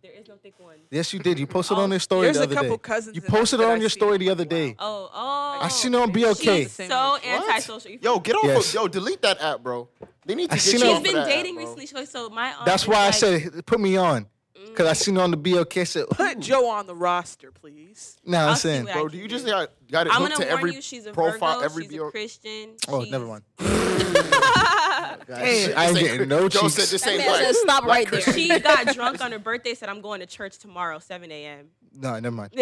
There 0.00 0.12
is 0.12 0.28
no 0.28 0.36
thick 0.36 0.54
one. 0.58 0.76
Yes, 0.90 1.12
you 1.12 1.18
did. 1.18 1.38
You 1.38 1.46
posted 1.46 1.76
Oh, 1.76 1.82
on 1.82 1.90
your 1.90 1.98
story 1.98 2.26
there's 2.26 2.36
the 2.36 2.42
a 2.42 2.46
other 2.46 2.54
couple 2.54 2.76
day. 2.76 2.82
cousins 2.82 3.16
You 3.16 3.20
posted 3.22 3.60
it 3.60 3.64
on 3.66 3.72
I 3.72 3.80
your 3.80 3.88
story 3.90 4.16
the 4.18 4.30
other 4.30 4.44
day. 4.44 4.76
Oh, 4.78 5.10
oh. 5.12 5.58
I 5.60 5.68
seen 5.68 5.92
her 5.94 6.00
on 6.00 6.12
BLK. 6.12 6.40
She's 6.62 6.72
Same 6.72 6.88
so 6.90 7.16
age. 7.18 7.24
antisocial. 7.26 7.90
Yo, 8.00 8.18
get 8.20 8.36
off 8.36 8.44
Yes. 8.44 8.68
of 8.68 8.74
yo, 8.74 8.88
delete 8.88 9.20
that 9.22 9.40
app, 9.42 9.60
bro. 9.62 9.88
They 10.24 10.34
need 10.36 10.46
to 10.50 10.52
I 10.54 10.56
get 10.56 10.62
seen 10.62 10.80
you 10.80 10.86
her- 10.86 10.92
off 10.92 10.98
She's 10.98 10.98
of 10.98 11.04
been 11.04 11.14
that 11.14 11.28
dating 11.28 11.54
app, 11.56 11.58
recently, 11.60 11.86
so- 11.86 12.04
so 12.04 12.30
my 12.30 12.52
aunt. 12.54 12.64
That's 12.64 12.84
is 12.84 12.88
why 12.88 13.06
I 13.06 13.10
said 13.10 13.66
put 13.66 13.80
me 13.80 13.96
on. 13.96 14.26
Cause 14.74 14.86
I 14.86 14.92
seen 14.92 15.16
her 15.16 15.22
on 15.22 15.30
the 15.30 15.36
BLK. 15.36 15.80
I 15.80 15.84
said, 15.84 16.08
Put 16.10 16.38
Joe 16.40 16.68
on 16.68 16.86
the 16.86 16.94
roster, 16.94 17.50
please. 17.50 18.16
Nah, 18.24 18.38
I'll 18.42 18.48
I'm 18.50 18.56
see 18.56 18.68
saying. 18.68 18.84
what 18.84 18.90
I 18.90 18.94
Bro, 18.94 19.02
can 19.08 19.12
do 19.12 19.18
you 19.18 19.28
just 19.28 19.46
got, 19.46 19.70
got 19.90 20.06
it 20.06 20.12
I'm 20.14 20.20
hooked 20.22 20.34
gonna 20.34 20.44
to 20.44 20.50
warn 20.50 20.58
every 20.60 20.74
you, 20.74 20.82
she's 20.82 21.06
a 21.06 21.12
profile, 21.12 21.54
Virgo, 21.60 21.64
every 21.64 21.84
she's 21.84 21.92
a 21.94 21.96
bio? 21.98 22.10
Christian. 22.10 22.70
Oh, 22.88 23.00
she's- 23.00 23.10
never 23.12 23.26
mind. 23.26 23.42
Damn. 25.26 25.78
I 25.78 25.86
ain't 25.88 25.98
getting 25.98 26.28
no 26.28 26.48
Joe 26.48 26.62
cheeks. 26.62 26.74
said 26.74 26.86
this 26.88 27.02
That 27.02 27.10
ain't 27.10 27.18
man 27.18 27.30
like 27.32 27.44
said 27.44 27.54
stop 27.56 27.84
right 27.84 28.10
there. 28.10 28.20
She 28.20 28.48
got 28.60 28.86
drunk 28.94 29.20
on 29.20 29.32
her 29.32 29.38
birthday. 29.38 29.74
Said 29.74 29.88
I'm 29.88 30.00
going 30.00 30.20
to 30.20 30.26
church 30.26 30.58
tomorrow, 30.58 30.98
7 30.98 31.30
a.m. 31.30 31.68
No, 32.00 32.12
never 32.20 32.30
mind. 32.36 32.52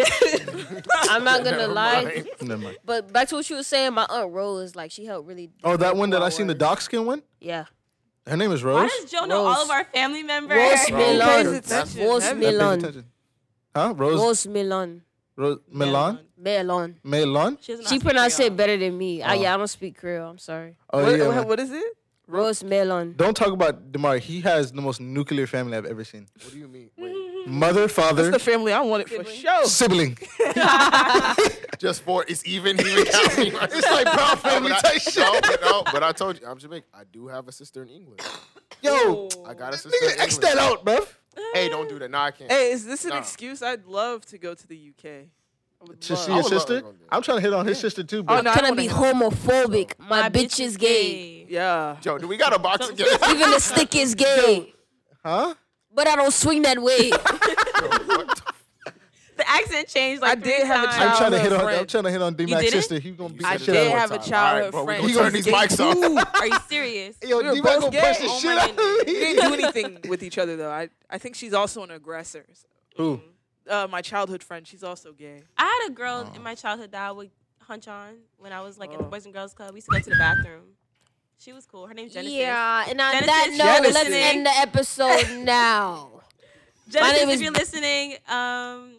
I'm 1.09 1.23
not 1.23 1.43
gonna 1.43 1.57
Never 1.57 1.67
lie. 1.73 2.03
mind. 2.05 2.27
Never 2.41 2.61
mind. 2.63 2.77
But 2.85 3.13
back 3.13 3.27
to 3.27 3.35
what 3.35 3.47
you 3.49 3.57
were 3.57 3.63
saying, 3.63 3.93
my 3.93 4.05
aunt 4.09 4.31
Rose, 4.31 4.75
like 4.75 4.89
she 4.89 5.05
helped 5.05 5.27
really. 5.27 5.51
Oh, 5.63 5.71
that 5.71 5.77
develop 5.77 5.97
one 5.97 6.09
that 6.11 6.23
I 6.23 6.29
seen 6.29 6.47
the 6.47 6.55
dark 6.55 6.81
skin 6.81 7.05
one. 7.05 7.21
Yeah. 7.39 7.65
Her 8.27 8.37
name 8.37 8.51
is 8.51 8.63
Rose. 8.63 8.75
Why 8.75 8.87
does 9.01 9.11
Joe 9.11 9.25
know 9.25 9.45
all 9.45 9.63
of 9.63 9.69
our 9.71 9.85
family 9.85 10.23
members? 10.23 10.57
Rose 10.57 10.89
Bro, 10.89 10.97
Milan. 10.99 11.61
pays. 11.61 11.97
Rose 11.97 12.23
Heavy. 12.23 12.47
I 12.47 12.49
paid 12.49 12.57
Milan. 12.57 13.05
Huh? 13.75 13.93
Rose. 13.95 14.19
Rose 14.19 14.47
Milan. 14.47 15.01
Rose. 15.35 15.59
Milan. 15.71 16.19
Milan. 16.37 16.99
Milan. 17.03 17.57
She, 17.61 17.71
doesn't 17.73 17.87
She 17.87 17.99
pronounced 17.99 18.39
it 18.39 18.55
better 18.57 18.75
than 18.77 18.97
me. 18.97 19.21
I, 19.21 19.35
Oh. 19.35 19.41
yeah, 19.41 19.53
I 19.53 19.57
don't 19.57 19.67
speak 19.67 19.97
Creole. 19.97 20.29
I'm 20.29 20.37
sorry. 20.39 20.75
Oh 20.91 21.03
what, 21.03 21.17
yeah. 21.17 21.27
what- 21.27 21.47
what 21.47 21.59
is 21.59 21.71
it? 21.71 21.83
Rose 22.29 22.61
melon. 22.63 23.13
Don't 23.15 23.37
talk 23.37 23.53
about 23.53 23.91
Demar. 23.93 24.17
He 24.17 24.41
has 24.41 24.73
the 24.73 24.81
most 24.81 24.99
nuclear 24.99 25.47
family 25.47 25.77
I've 25.77 25.85
ever 25.85 26.03
seen. 26.03 26.27
What 26.43 26.51
do 26.51 26.59
you 26.59 26.67
mean? 26.67 26.89
Wait, 26.97 27.15
Mother, 27.47 27.81
That's 27.81 27.93
father, 27.93 28.31
the 28.31 28.39
family 28.39 28.73
I 28.73 28.81
wanted 28.81 29.09
for 29.09 29.23
sure. 29.23 29.65
sibling. 29.65 30.17
just 31.79 32.01
for 32.03 32.25
it's 32.27 32.45
even, 32.45 32.79
even 32.79 33.05
counting. 33.05 33.53
It's 33.61 33.89
like 33.91 34.05
proud 34.07 34.39
family 34.39 34.71
but 34.71 34.81
type 34.83 35.01
shit. 35.01 35.17
No, 35.17 35.39
but 35.41 35.61
no, 35.61 35.83
but 35.91 36.03
I 36.03 36.11
told 36.11 36.39
you, 36.39 36.47
I'm 36.47 36.57
Jamaican. 36.57 36.89
I 36.93 37.03
do 37.11 37.27
have 37.27 37.47
a 37.47 37.51
sister 37.51 37.83
in 37.83 37.89
England. 37.89 38.21
Yo, 38.81 39.29
I 39.45 39.53
got 39.53 39.73
a 39.73 39.77
sister 39.77 39.97
nigga, 40.05 40.19
X 40.19 40.37
that 40.39 40.57
out, 40.57 40.83
bruv. 40.85 41.07
Hey, 41.53 41.69
don't 41.69 41.87
do 41.87 41.97
that. 41.99 42.11
No, 42.11 42.17
I 42.19 42.31
can't. 42.31 42.51
Hey, 42.51 42.71
is 42.71 42.85
this 42.85 43.05
an 43.05 43.11
Nah. 43.11 43.19
excuse? 43.19 43.61
I'd 43.61 43.85
love 43.85 44.25
to 44.27 44.37
go 44.37 44.53
to 44.53 44.67
the 44.67 44.75
UK. 44.89 45.27
To 46.01 46.13
love- 46.13 46.19
see 46.25 46.31
I 46.31 46.35
your 46.35 46.43
sister? 46.43 46.75
to 46.77 46.81
go 46.81 46.91
there. 46.91 47.07
I'm 47.11 47.21
trying 47.21 47.37
to 47.37 47.41
hit 47.41 47.53
on 47.53 47.65
his 47.67 47.79
sister 47.79 48.03
too, 48.03 48.23
bro. 48.23 48.37
Oh, 48.37 48.41
no, 48.41 48.51
I 48.51 48.55
Gonna 48.55 48.69
wanna 48.69 48.81
be 48.81 48.87
go. 48.87 48.95
homophobic. 48.95 49.93
Oh, 49.99 50.05
my, 50.09 50.29
bitch 50.29 50.59
is 50.59 50.75
gay. 50.77 51.45
Yeah. 51.47 51.97
Joe, 52.01 52.17
do 52.17 52.27
we 52.27 52.35
got 52.37 52.53
a 52.55 52.59
box 52.59 52.85
So- 52.87 52.91
together? 52.91 53.17
Even 53.29 53.51
the 53.51 53.59
stick 53.59 53.95
is 53.95 54.15
gay. 54.15 54.73
Huh? 55.23 55.53
But 55.93 56.07
I 56.07 56.15
don't 56.15 56.33
swing 56.33 56.61
that 56.63 56.81
way. 56.81 57.11
The 59.37 59.47
accent 59.47 59.87
changed 59.87 60.23
like 60.23 60.31
I 60.31 60.35
did 60.41 60.61
three 60.61 60.67
have 60.67 60.83
a 60.83 60.87
times. 60.87 60.99
I'm 60.99 61.17
trying 61.17 61.31
to 61.33 61.37
hit 61.39 61.53
on. 61.53 61.59
Childhood 61.59 61.79
I'm 61.79 61.85
trying 61.87 62.03
to 62.05 62.09
hit 62.09 62.21
on 62.23 62.33
D 62.33 62.43
You 62.45 62.69
sister. 62.71 62.97
He's 62.97 63.15
gonna 63.15 63.33
beat 63.35 63.45
I 63.45 63.57
the 63.57 63.65
shit 63.65 63.73
did 63.75 63.91
out 63.91 63.99
have 63.99 64.11
a 64.11 64.17
childhood 64.17 64.63
right, 64.63 64.71
bro, 64.71 64.81
we 64.83 65.13
friend. 65.13 65.13
gonna 65.13 65.25
turn 65.25 65.33
these 65.33 65.45
mics 65.45 65.79
off. 65.79 66.41
Are 66.41 66.47
you 66.47 66.57
serious? 66.67 67.17
Yo, 67.23 67.37
We 67.37 67.43
were 67.43 67.53
D 67.53 67.61
Mac 67.61 67.79
gonna 67.79 67.91
gay. 67.91 67.99
punch 68.01 68.17
the 68.17 68.25
Oh 68.29 68.39
shit 68.39 68.57
out 68.57 68.69
of 68.71 68.75
goodness. 68.75 69.05
We 69.05 69.13
didn't 69.13 69.45
do 69.47 69.53
anything 69.53 70.09
with 70.09 70.23
each 70.23 70.39
other 70.39 70.55
though. 70.57 70.71
I 70.71 70.89
I 71.07 71.19
think 71.19 71.35
she's 71.35 71.53
also 71.53 71.83
an 71.83 71.91
aggressor. 71.91 72.47
Who? 72.95 73.21
Uh, 73.69 73.87
my 73.91 74.01
childhood 74.01 74.41
friend, 74.43 74.65
she's 74.67 74.83
also 74.83 75.11
gay. 75.13 75.43
I 75.55 75.65
had 75.65 75.91
a 75.91 75.93
girl 75.93 76.27
Oh. 76.31 76.35
in 76.35 76.41
my 76.41 76.55
childhood 76.55 76.91
that 76.93 77.07
I 77.07 77.11
would 77.11 77.29
hunch 77.61 77.87
on 77.87 78.15
when 78.37 78.51
I 78.51 78.61
was 78.61 78.79
like 78.79 78.91
in 78.91 78.97
the 78.97 79.05
Oh. 79.05 79.09
Boys 79.09 79.25
and 79.25 79.35
Girls 79.35 79.53
Club. 79.53 79.71
We 79.71 79.77
used 79.77 79.87
to 79.89 79.91
go 79.91 79.99
to 79.99 80.09
the 80.09 80.15
bathroom. 80.17 80.63
She 81.39 81.53
was 81.53 81.65
cool. 81.65 81.85
Her 81.87 81.93
name's 81.93 82.13
Genesis. 82.13 82.33
yeah, 82.35 82.85
and 82.89 82.99
on 82.99 83.11
Genesis, 83.13 83.27
that 83.27 83.49
note, 83.57 83.83
you're 83.83 83.93
let's 83.93 84.09
end 84.09 84.45
the 84.45 84.49
episode 84.57 85.43
now. 85.45 86.09
Genesis, 86.89 87.17
name 87.19 87.29
if 87.29 87.35
is- 87.35 87.41
you're 87.41 87.51
listening, 87.51 88.11
um, 88.27 88.91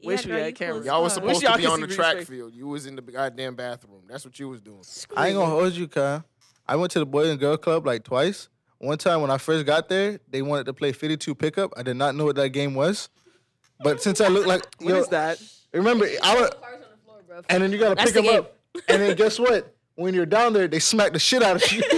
yeah, 0.00 0.06
Wish 0.08 0.24
we 0.24 0.32
girl, 0.32 0.42
had 0.44 0.54
cameras. 0.54 0.86
Y'all 0.86 1.02
was 1.02 1.12
supposed 1.12 1.42
y'all 1.42 1.52
to 1.52 1.58
be 1.58 1.66
on 1.66 1.80
the 1.80 1.86
track 1.86 2.16
Ray. 2.16 2.24
field. 2.24 2.52
You 2.54 2.66
was 2.68 2.86
in 2.86 2.96
the 2.96 3.02
goddamn 3.02 3.54
bathroom. 3.54 4.02
That's 4.08 4.24
what 4.24 4.38
you 4.38 4.48
was 4.48 4.60
doing. 4.60 4.82
I 5.16 5.28
ain't 5.28 5.36
gonna 5.36 5.50
hold 5.50 5.72
you, 5.74 5.86
cuz. 5.88 6.20
I 6.66 6.76
went 6.76 6.90
to 6.92 6.98
the 7.00 7.06
Boys 7.06 7.28
and 7.28 7.38
Girl 7.38 7.56
Club 7.56 7.86
like 7.86 8.02
twice. 8.04 8.48
One 8.78 8.98
time 8.98 9.20
when 9.20 9.30
I 9.30 9.38
first 9.38 9.64
got 9.66 9.88
there, 9.88 10.18
they 10.28 10.42
wanted 10.42 10.66
to 10.66 10.72
play 10.72 10.90
52 10.92 11.34
pickup. 11.36 11.72
I 11.76 11.82
did 11.84 11.94
not 11.96 12.16
know 12.16 12.24
what 12.24 12.34
that 12.36 12.48
game 12.48 12.74
was. 12.74 13.08
But 13.80 14.02
since 14.02 14.20
I 14.20 14.28
look 14.28 14.46
like 14.46 14.62
What 14.80 14.88
yo, 14.88 14.96
is 15.00 15.08
that? 15.08 15.40
remember 15.72 16.08
I 16.22 16.34
was, 16.34 16.50
and 17.48 17.62
then 17.62 17.70
you 17.72 17.78
gotta 17.78 17.94
That's 17.94 18.10
pick 18.12 18.22
the 18.24 18.28
them 18.30 18.40
up. 18.40 18.58
And 18.88 19.02
then 19.02 19.16
guess 19.16 19.38
what? 19.38 19.74
When 19.94 20.14
you're 20.14 20.26
down 20.26 20.52
there, 20.54 20.68
they 20.68 20.78
smack 20.78 21.12
the 21.12 21.18
shit 21.18 21.42
out 21.42 21.56
of 21.62 21.72
you. 21.72 21.82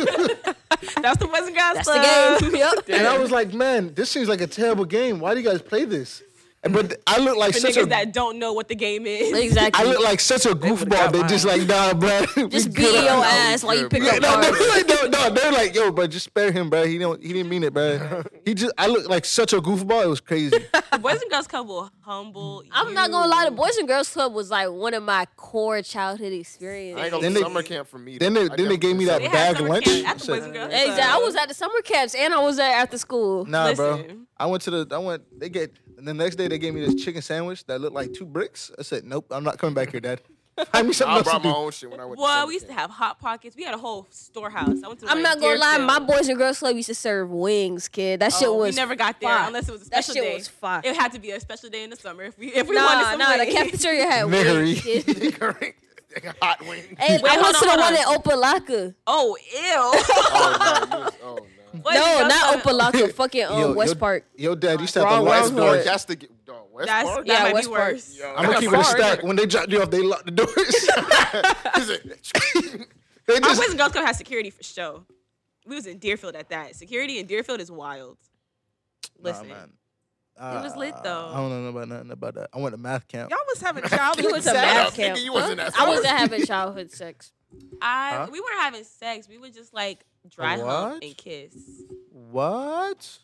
That's 1.01 1.19
the 1.19 1.27
Boys 1.27 1.47
and 1.47 1.55
Girls 1.57 1.75
That's 1.75 1.83
Club. 1.89 2.41
the 2.41 2.47
game. 2.51 2.57
Yep. 2.57 2.89
and 2.89 3.07
I 3.07 3.19
was 3.19 3.31
like, 3.31 3.53
man, 3.55 3.95
this 3.95 4.11
seems 4.11 4.29
like 4.29 4.41
a 4.41 4.47
terrible 4.47 4.85
game. 4.85 5.21
Why 5.21 5.35
do 5.35 5.41
you 5.41 5.49
guys 5.49 5.63
play 5.63 5.85
this? 5.85 6.23
And- 6.65 6.73
But 6.73 7.01
I 7.07 7.19
look 7.19 7.37
like 7.37 7.53
For 7.53 7.61
such 7.61 7.75
niggas 7.75 7.83
a 7.85 7.87
that 7.87 8.13
don't 8.13 8.39
know 8.39 8.53
what 8.55 8.69
the 8.69 8.75
game 8.75 9.07
is. 9.07 9.37
Exactly. 9.37 9.85
I 9.85 9.89
look 9.89 10.03
like 10.03 10.19
such 10.21 10.47
a 10.47 10.51
goofball. 10.55 10.89
got 10.89 11.13
They 11.13 11.21
mine. 11.21 11.29
just 11.29 11.45
like, 11.45 11.63
nah, 11.67 11.93
bro. 11.95 12.25
Just 12.49 12.69
beat 12.75 12.77
good. 12.77 13.05
your 13.05 13.17
we 13.19 13.23
ass 13.25 13.63
while 13.63 13.77
you 13.79 13.89
pick 13.89 14.03
bro. 14.03 14.11
up 14.13 14.21
No, 14.23 14.29
cards. 14.29 14.59
they're 14.59 14.69
like, 14.69 14.89
no, 14.89 15.07
no, 15.09 15.31
they're 15.31 15.53
like, 15.53 15.75
yo, 15.75 15.91
bro, 15.93 16.07
just 16.07 16.25
spare 16.27 16.51
him, 16.53 16.71
bro. 16.71 16.85
He 16.87 16.99
don't, 16.99 17.23
he 17.23 17.33
didn't 17.33 17.49
mean 17.51 17.63
it, 17.65 17.75
bro. 17.75 18.23
He 18.45 18.55
just, 18.55 18.73
I 18.79 18.87
look 18.87 19.09
like 19.09 19.25
such 19.25 19.53
a 19.53 19.61
goofball. 19.61 20.05
It 20.05 20.09
was 20.09 20.21
crazy. 20.21 20.57
The 20.95 21.01
Boys 21.01 21.21
and 21.21 21.29
Girls 21.31 21.49
Club 21.49 21.67
will 21.67 21.91
humble 22.03 22.63
I'm 22.71 22.95
not 22.95 23.11
gonna 23.11 23.27
lie, 23.29 23.47
the. 23.47 23.51
Boys 23.51 23.77
and 23.79 23.89
Girls 23.89 24.09
Club 24.13 24.33
was 24.33 24.49
like 24.49 24.71
one 24.71 24.95
of 24.95 25.03
my 25.03 25.27
core 25.37 25.83
childhood 25.83 26.33
experiences. 26.33 27.01
I 27.01 27.05
ain't 27.07 27.11
gonna 27.11 27.23
Then 27.25 27.35
they- 27.35 27.41
summer 27.43 27.63
camp 27.65 27.89
for 27.89 27.99
me. 27.99 28.17
then 28.19 28.33
they- 28.33 28.47
then 28.49 28.69
they 28.69 28.77
gave 28.77 28.95
me 28.97 29.07
that 29.07 29.19
They 29.19 29.25
had 29.25 29.33
bag 29.33 29.57
summer 29.57 29.69
lunch. 29.71 29.85
camp 29.87 30.09
at 30.09 30.19
the 30.21 30.27
Boys 30.27 30.45
and 30.45 30.53
Girls 30.55 30.73
Exactly. 30.73 31.03
I 31.03 31.19
was 31.19 31.35
at 31.35 31.49
the 31.49 31.55
summer 31.55 31.81
camps 31.83 32.15
and 32.15 32.33
I 32.33 32.39
was 32.39 32.57
there 32.57 32.71
after 32.77 32.97
school. 32.97 33.45
Nah, 33.45 33.75
bro. 33.75 33.97
Listen. 33.97 34.27
I 34.39 34.47
went 34.47 34.63
to 34.65 34.71
the, 34.71 34.95
I 34.95 34.99
went, 34.99 35.41
they 35.41 35.49
get, 35.49 35.73
and 35.99 36.07
the 36.09 36.15
next 36.15 36.37
day 36.37 36.49
they 36.49 36.59
gave 36.59 36.75
me 36.75 36.85
this 36.85 36.95
chicken 37.03 37.23
sandwich 37.23 37.65
that 37.67 37.81
looked 37.81 37.95
like 37.95 38.13
two 38.13 38.27
bricks. 38.27 38.71
I 38.79 38.83
said, 38.83 39.05
nope, 39.05 39.27
I'm 39.31 39.45
not 39.45 39.59
coming 39.59 39.75
back 39.75 39.91
here, 39.91 40.01
Dad. 40.01 40.21
Find 40.73 40.87
me 40.87 40.93
something 40.93 41.13
I 41.15 41.17
else 41.19 41.25
to 41.27 41.31
brought 41.31 41.45
my 41.45 41.51
do. 41.51 41.57
own 41.57 41.71
shit 41.73 41.91
when 41.91 41.99
I 41.99 42.05
went. 42.05 42.21
Well, 42.21 42.29
summer 42.29 42.47
we 42.47 42.55
used 42.55 42.69
to 42.69 42.73
have 42.73 42.89
hot 42.89 43.19
pockets. 43.19 43.57
We 43.57 43.65
had 43.65 43.75
a 43.75 43.79
whole 43.79 44.07
storehouse. 44.11 44.83
I 44.85 44.87
went 44.89 45.01
to. 45.01 45.09
I'm 45.11 45.21
not 45.21 45.41
gonna 45.41 45.59
lie, 45.59 45.79
my 45.79 45.99
Boys 45.99 46.29
and 46.29 46.39
Girls 46.39 46.61
Club 46.61 46.77
used 46.77 46.87
to 46.87 46.95
serve 46.95 47.29
wings, 47.31 47.89
kid. 47.89 48.21
That 48.21 48.33
shit 48.33 48.47
Oh, 48.47 48.57
was 48.59 48.75
we 48.75 48.81
never 48.81 48.95
got 48.95 49.19
there 49.21 49.31
fire. 49.31 49.49
unless 49.49 49.69
it 49.69 49.73
was 49.73 49.87
a 49.89 49.91
That 49.91 50.05
special 50.05 50.15
shit 50.23 50.31
day. 50.31 50.35
was 50.39 50.47
fire. 50.47 50.81
It 50.85 50.95
had 50.95 51.11
to 51.13 51.19
be 51.19 51.33
a 51.33 51.41
special 51.41 51.71
day 51.71 51.83
in 51.83 51.91
the 51.91 51.97
summer 51.97 52.23
if 52.23 52.39
we 52.39 52.53
if 52.55 52.69
we 52.69 52.77
wanted 52.77 53.03
Nah, 53.03 53.11
some 53.11 53.19
nah, 53.19 53.33
the 53.37 53.39
wings. 53.47 53.53
cafeteria 53.55 54.07
had 54.09 54.27
Niggery. 54.27 54.63
wings. 54.65 54.81
kid. 54.83 55.05
Nigga, 56.15 56.35
hot 56.41 56.61
wings. 56.69 56.85
Hey, 57.01 57.19
Wait, 57.21 57.25
I 57.25 57.35
hold 57.35 57.43
went 57.43 57.47
on, 57.47 57.53
to 57.55 57.59
the 57.61 57.69
hold 57.71 57.81
one 57.81 57.95
on. 57.95 57.99
in 57.99 58.05
Opa-locka. 58.23 58.95
Oh, 59.09 59.37
ew. 59.53 59.59
Oh 59.67 60.87
no, 60.91 60.97
you 60.99 61.05
was- 61.05 61.15
oh 61.25 61.39
no. 61.85 61.91
Boys 61.91 61.95
and 61.97 62.05
No, 62.05 62.19
Girls 62.19 62.29
not 62.29 62.63
Club- 62.63 62.93
Opa-locka. 62.93 63.13
Fucking 63.15 63.45
um, 63.45 63.61
Yo, 63.61 63.73
West 63.75 63.95
yo- 63.95 63.99
Park. 64.01 64.25
Yo, 64.37 64.55
Dad 64.55 64.81
you 64.81 64.87
to 64.87 64.99
have 65.01 65.09
the 65.09 65.15
Wrong, 65.15 65.25
lights 65.25 65.51
wrong 65.51 65.59
Park, 65.69 65.85
that's 65.85 66.05
the 66.05 66.17
dog. 66.17 66.57
West 66.73 66.87
That's 66.89 67.09
Park. 67.09 67.27
that 67.27 67.33
Yeah, 67.33 67.43
might 67.45 67.55
West 67.55 67.69
be 67.69 67.75
Park. 67.75 67.93
worse. 67.93 68.19
Yo, 68.19 68.35
I'm 68.37 68.45
gonna 68.47 68.61
keep 68.61 68.69
it 68.73 68.79
a 68.79 68.83
far, 68.83 68.97
stack. 68.97 69.23
When 69.23 69.37
they 69.37 69.47
dropped 69.47 69.71
you 69.71 69.83
off, 69.83 69.91
they 69.91 70.01
locked 70.03 70.25
the 70.25 70.31
doors. 70.33 70.51
Is 70.59 71.91
it- 71.91 72.89
they 73.27 73.35
Our 73.35 73.41
just, 73.41 73.61
Boys 73.61 73.71
and 73.71 73.79
Girls 73.79 73.93
Club 73.93 74.05
has 74.05 74.19
security 74.19 74.51
for 74.51 74.63
show. 74.63 75.05
We 75.67 75.75
was 75.77 75.87
in 75.87 75.99
Deerfield 75.99 76.37
at 76.37 76.51
that. 76.51 76.77
Security 76.77 77.19
in 77.19 77.27
Deerfield 77.27 77.61
is 77.61 77.71
wild. 77.71 78.19
Listen, 79.19 79.49
Nah, 79.49 79.55
man. 79.55 79.71
It 80.37 80.63
was 80.65 80.77
lit, 80.77 80.93
Uh, 80.95 81.01
though. 81.03 81.29
I 81.33 81.37
don't 81.37 81.63
know 81.63 81.69
about 81.71 81.89
nothing 81.89 82.11
about 82.11 82.35
that. 82.35 82.51
I 82.53 82.59
went 82.59 82.75
to 82.75 82.81
math 82.81 83.07
camp. 83.09 83.31
Y'all 83.31 83.39
was 83.49 83.61
having 83.63 83.85
childhood 83.89 84.25
You 84.25 84.33
was 84.33 84.47
a 84.47 84.53
math 84.53 84.95
camp. 84.97 85.19
you 85.21 85.33
wasn't 85.33 85.61
I 85.61 85.89
wasn't 85.89 86.07
having 86.09 86.45
childhood 86.47 86.91
sex. 86.91 87.33
I 87.81 88.11
Huh? 88.17 88.27
we 88.33 88.41
weren't 88.41 88.61
having 88.61 88.85
sex. 88.85 89.29
We 89.29 89.39
were 89.39 89.49
just 89.51 89.73
like 89.73 90.05
dry 90.31 90.57
hump 90.57 90.95
what? 90.95 91.05
and 91.05 91.17
kiss. 91.17 91.55
What? 92.31 93.19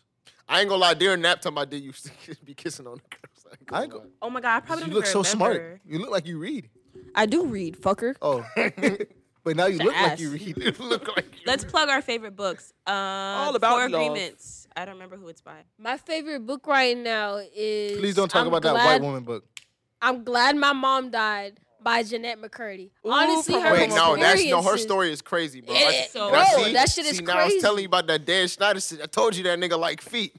I 0.47 0.59
ain't 0.61 0.69
gonna 0.69 0.81
lie. 0.81 0.93
During 0.93 1.21
nap 1.21 1.41
time, 1.41 1.57
I 1.57 1.65
did 1.65 1.81
used 1.83 2.05
to 2.25 2.35
be 2.45 2.53
kissing 2.53 2.87
on 2.87 2.95
the 2.95 3.01
girls. 3.15 3.45
I 3.45 3.51
ain't 3.51 3.73
I 3.73 3.81
ain't 3.83 3.91
gonna 3.91 4.03
go- 4.03 4.09
Oh 4.21 4.29
my 4.29 4.41
god, 4.41 4.57
I 4.57 4.59
probably 4.59 4.85
You 4.85 4.91
don't 4.91 4.95
look 4.97 5.05
so 5.05 5.19
even 5.19 5.31
smart. 5.31 5.81
You 5.87 5.99
look 5.99 6.11
like 6.11 6.27
you 6.27 6.37
read. 6.39 6.69
I 7.15 7.25
do 7.25 7.45
read, 7.45 7.77
fucker. 7.79 8.15
Oh, 8.21 8.45
but 9.43 9.55
now 9.55 9.65
you 9.67 9.77
The 9.77 9.85
look 9.85 9.93
like 9.93 10.11
ass. 10.13 10.19
you 10.19 10.31
read. 10.31 10.57
You 10.57 10.71
look 10.79 11.07
like 11.15 11.25
you. 11.33 11.41
Let's 11.45 11.63
plug 11.63 11.89
our 11.89 12.01
favorite 12.01 12.35
books. 12.35 12.73
Uh, 12.85 12.91
All 12.91 13.55
About 13.55 13.71
Four 13.71 13.89
Love. 13.89 14.01
Agreements. 14.01 14.67
I 14.75 14.85
don't 14.85 14.95
remember 14.95 15.17
who 15.17 15.27
it's 15.27 15.41
by. 15.41 15.63
My 15.77 15.97
favorite 15.97 16.45
book 16.45 16.67
right 16.67 16.97
now 16.97 17.37
is. 17.55 17.97
Please 17.97 18.15
don't 18.15 18.29
talk 18.29 18.41
I'm 18.41 18.47
about 18.47 18.61
that 18.63 18.71
glad, 18.73 18.85
white 18.85 19.01
woman 19.01 19.23
book. 19.23 19.45
I'm 20.01 20.23
glad 20.23 20.55
my 20.57 20.73
mom 20.73 21.11
died 21.11 21.59
by 21.83 22.03
Jennette 22.03 22.39
McCurdy. 22.41 22.89
Ooh, 23.05 23.11
Honestly, 23.11 23.59
her. 23.59 23.73
Wait, 23.73 23.89
no, 23.89 24.15
that's 24.15 24.45
no. 24.45 24.61
Her 24.61 24.77
story 24.77 25.11
is 25.11 25.21
crazy, 25.21 25.61
bro. 25.61 25.75
It- 25.75 25.79
I- 25.87 26.07
So- 26.11 26.27
and 26.27 26.35
I 26.37 26.53
bro, 26.53 26.63
see- 26.65 26.73
that 26.73 26.89
shit 26.89 27.05
is 27.05 27.17
see, 27.17 27.23
Now 27.23 27.37
I 27.39 27.45
was 27.45 27.61
telling 27.61 27.81
you 27.81 27.87
about 27.87 28.07
that 28.07 28.25
Dan 28.25 28.47
Schneider 28.47 28.79
shit. 28.79 29.01
I 29.01 29.05
told 29.07 29.35
you 29.35 29.43
that 29.43 29.57
nigga 29.59 29.77
like 29.79 30.01
feet. 30.01 30.35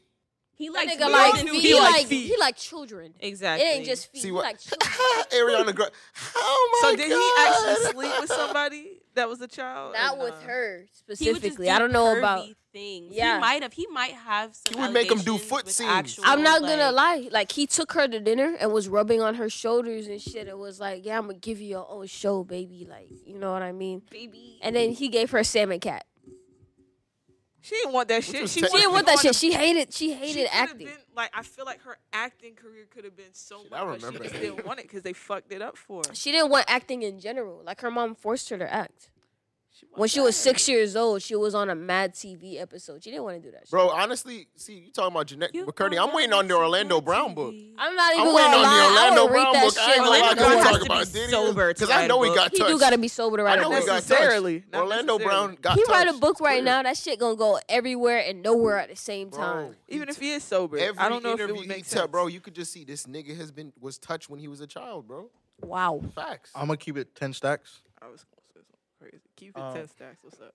He 0.55 0.69
That 0.69 0.75
likes 0.87 0.95
nigga 0.95 1.11
like 1.11 1.35
feet. 1.37 1.49
he 1.51 1.61
He 1.61 1.75
like 1.75 2.07
feet. 2.07 2.27
he 2.27 2.37
like 2.39 2.57
children. 2.57 3.15
Exactly. 3.19 3.67
It 3.67 3.71
ain't 3.73 3.85
just 3.87 4.13
feet. 4.13 4.23
See 4.23 4.29
he 4.29 4.33
what? 4.33 4.45
like 4.45 4.59
children. 4.61 4.91
Ariana 5.33 5.75
Grande. 5.75 5.93
Oh 6.37 6.81
my 6.83 6.91
god. 6.91 6.91
So 6.91 6.97
did 6.97 7.11
god. 7.11 7.19
he 7.19 7.75
actually 7.75 7.93
sleep 7.93 8.21
with 8.21 8.31
somebody 8.31 9.02
that 9.15 9.29
was 9.29 9.41
a 9.41 9.49
child? 9.49 9.95
or 9.95 9.99
Not 9.99 10.19
with 10.19 10.35
nah? 10.41 10.47
her 10.47 10.81
He 10.89 10.95
specifically. 10.95 11.67
do 11.67 11.73
I 11.73 11.79
don't 11.79 11.93
know 11.93 12.05
pervy 12.15 12.19
about. 12.19 12.47
things. 12.73 13.15
Yeah. 13.15 13.35
he 13.35 13.41
might 13.41 13.63
have. 13.63 13.73
He 13.73 13.87
might 13.89 14.13
have 14.15 14.55
some. 14.55 14.75
He 14.75 14.81
would 14.81 14.93
make 14.93 15.11
him 15.11 15.19
do 15.19 15.39
foot 15.39 15.69
scenes. 15.69 15.91
actual, 15.91 16.25
I'm 16.27 16.43
not 16.43 16.63
gonna 16.63 16.91
lie. 16.93 17.29
Like 17.31 17.53
he 17.53 17.67
took 17.67 17.93
her 17.93 18.09
to 18.09 18.21
dinner 18.21 18.57
and 18.61 18.73
was 18.73 18.89
rubbing 18.89 19.21
on 19.21 19.35
her 19.37 19.49
shoulders 19.51 20.07
and 20.07 20.21
shit. 20.21 20.49
It 20.49 20.57
was 20.59 20.81
like, 20.81 21.05
yeah, 21.05 21.19
I'm 21.19 21.27
gonna 21.27 21.39
give 21.39 21.61
you 21.61 21.69
your 21.69 21.87
own 21.91 22.07
show, 22.07 22.45
baby. 22.45 22.87
Like, 22.89 23.09
you 23.27 23.39
know 23.39 23.53
what 23.53 23.63
I 23.63 23.73
mean? 23.73 24.03
baby. 24.11 24.59
And 24.63 24.75
then 24.77 24.93
he 24.93 25.09
gave 25.09 25.31
her 25.33 25.39
a 25.39 25.45
Sam 25.45 25.79
& 25.79 25.81
Cat. 25.81 26.05
She 27.63 27.77
didn't 27.77 27.93
want 27.93 28.09
that 28.09 28.25
shit. 28.25 28.51
She, 28.51 28.61
te- 28.61 28.67
She 28.67 28.77
didn't 28.77 28.93
want 28.93 29.07
that 29.07 29.15
wanted- 29.17 29.29
shit. 29.29 29.37
She 29.37 29.53
hated. 29.53 29.93
She 29.95 30.09
she 30.09 30.15
hated 30.15 30.51
could've 30.51 30.51
acting. 30.71 30.87
Been, 30.89 30.97
like 31.17 31.31
I 31.33 31.43
feel 31.43 31.65
like 31.65 31.81
her 31.83 31.97
acting 32.13 32.55
career 32.55 32.87
could 32.91 33.05
have 33.05 33.17
been 33.17 33.33
so 33.33 33.63
Shit, 33.63 33.71
much, 33.71 33.81
I 33.81 33.85
but 33.85 34.13
she 34.13 34.19
just 34.19 34.35
didn't 34.35 34.67
want 34.67 34.81
it 34.81 34.83
because 34.89 35.03
they 35.03 35.13
fucked 35.13 35.53
it 35.53 35.63
up 35.63 35.77
for 35.77 36.03
her. 36.09 36.15
She 36.15 36.33
didn't 36.33 36.51
want 36.51 36.65
acting 36.69 37.03
in 37.03 37.21
general. 37.21 37.63
Like 37.65 37.81
her 37.81 37.91
mom 37.91 38.17
forced 38.17 38.49
her 38.51 38.59
to 38.59 38.73
act. 38.73 39.11
She 39.83 40.01
When 40.01 40.09
she 40.09 40.21
was 40.21 40.37
six 40.37 40.69
years 40.69 40.97
old, 40.97 41.21
she 41.21 41.37
was 41.37 41.55
on 41.55 41.69
a 41.69 41.75
Mad 41.75 42.15
TV 42.15 42.59
episode. 42.61 43.05
She 43.05 43.11
didn't 43.11 43.25
want 43.25 43.43
to 43.43 43.47
do 43.47 43.51
that. 43.53 43.63
Shit. 43.65 43.71
Bro, 43.71 43.91
honestly, 43.91 44.47
see, 44.57 44.75
you 44.87 44.91
talking 44.93 45.13
about 45.15 45.27
Jennette 45.27 45.55
You 45.55 45.67
McCurdy. 45.67 46.03
I'm 46.03 46.15
waiting 46.15 46.33
on 46.33 46.49
the 46.49 46.55
Orlando 46.55 46.95
want 46.97 47.05
Brown 47.05 47.35
book. 47.35 47.55
I'm 47.77 47.95
not 47.95 48.15
even 48.15 48.29
I'm 48.29 48.35
waiting 48.35 48.53
on 48.55 48.61
the 48.63 48.63
lie. 48.63 48.73
I 48.73 48.89
Orlando 48.89 49.29
Brown 49.29 49.53
that 49.53 49.65
book. 49.65 49.79
I 49.79 49.87
shit. 49.87 49.89
ain't 49.89 49.99
gonna 49.99 50.11
lie, 50.11 50.17
Orlando 50.21 50.35
can 50.43 50.49
we 50.49 50.55
Brown 50.55 50.63
talk 50.65 50.73
has 50.73 50.81
to 50.81 50.87
about 50.87 51.13
Diddy? 51.13 51.31
sober 51.33 51.69
Because 51.75 51.91
I 51.91 52.07
know 52.07 52.23
he 52.23 52.29
book. 52.31 52.37
got 52.37 52.51
He 52.53 52.59
do 52.59 52.79
gotta 52.79 52.99
be 52.99 53.09
sober 53.09 53.37
to 53.37 53.43
I 53.43 53.47
write 53.47 53.61
know 53.61 53.71
he 53.71 53.87
got 53.87 53.95
Necessarily, 53.97 54.61
touched. 54.61 54.75
Orlando. 54.77 55.19
Brown 55.19 55.59
got 55.61 55.77
He 55.77 55.85
write 55.89 56.09
a 56.09 56.13
book 56.15 56.41
right 56.41 56.65
now. 56.65 56.83
That 56.83 56.97
shit 56.97 57.19
gonna 57.19 57.37
go 57.37 57.59
everywhere 57.69 58.25
and 58.27 58.43
nowhere 58.43 58.79
at 58.79 58.89
the 58.89 58.97
same 58.97 59.31
time. 59.31 59.77
Even 59.89 60.09
if 60.09 60.19
he 60.19 60.33
is 60.33 60.43
sober, 60.43 60.79
Every 60.79 60.99
I 60.99 61.09
don't 61.11 61.23
know 61.23 61.33
if 61.33 61.41
it 61.41 61.43
interview 61.43 61.57
would 61.57 61.63
he 61.65 61.69
make 61.69 61.85
sense. 61.85 62.07
bro, 62.11 62.29
you 62.29 62.41
could 62.41 62.55
just 62.55 62.73
see 62.73 62.85
this 62.85 63.05
nigga 63.07 63.37
has 63.37 63.51
been 63.51 63.73
was 63.79 63.99
touched 63.99 64.31
when 64.31 64.39
he 64.41 64.49
was 64.49 64.61
a 64.63 64.67
child, 64.67 65.07
bro. 65.07 65.29
Wow. 65.61 66.01
Facts. 66.15 66.51
I'm 66.55 66.67
gonna 66.69 66.79
keep 66.79 66.97
it 66.97 67.15
ten 67.15 67.33
stacks. 67.35 67.83
I 68.01 68.07
was 68.09 68.25
gonna 68.25 68.43
say 68.55 68.61
something 68.61 69.11
crazy. 69.11 69.23
Keep 69.43 69.57
it 69.57 69.61
Um, 69.61 69.75
ten 69.75 69.89
stacks. 69.89 70.23
What's 70.23 70.41
up? 70.41 70.55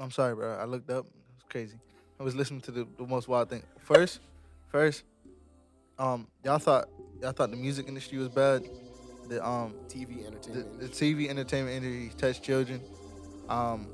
I'm 0.00 0.10
sorry, 0.10 0.34
bro. 0.34 0.54
I 0.56 0.64
looked 0.64 0.88
up. 0.88 1.04
It 1.04 1.12
was 1.34 1.44
crazy. 1.50 1.76
I 2.18 2.22
was 2.22 2.34
listening 2.34 2.62
to 2.62 2.70
the, 2.70 2.86
the 2.96 3.06
most 3.06 3.28
wild 3.28 3.50
thing. 3.50 3.62
First, 3.78 4.20
first, 4.68 5.04
um, 5.98 6.26
y'all 6.42 6.58
thought 6.58 6.88
y'all 7.20 7.32
thought 7.32 7.50
the 7.50 7.58
music 7.58 7.86
industry 7.86 8.16
was 8.16 8.30
bad. 8.30 8.62
The 9.28 9.46
um 9.46 9.74
TV 9.88 10.26
entertainment. 10.26 10.80
the 10.80 10.88
TV 10.88 11.28
entertainment 11.28 11.76
industry 11.84 12.16
touched 12.18 12.42
children. 12.42 12.80
Um, 13.50 13.88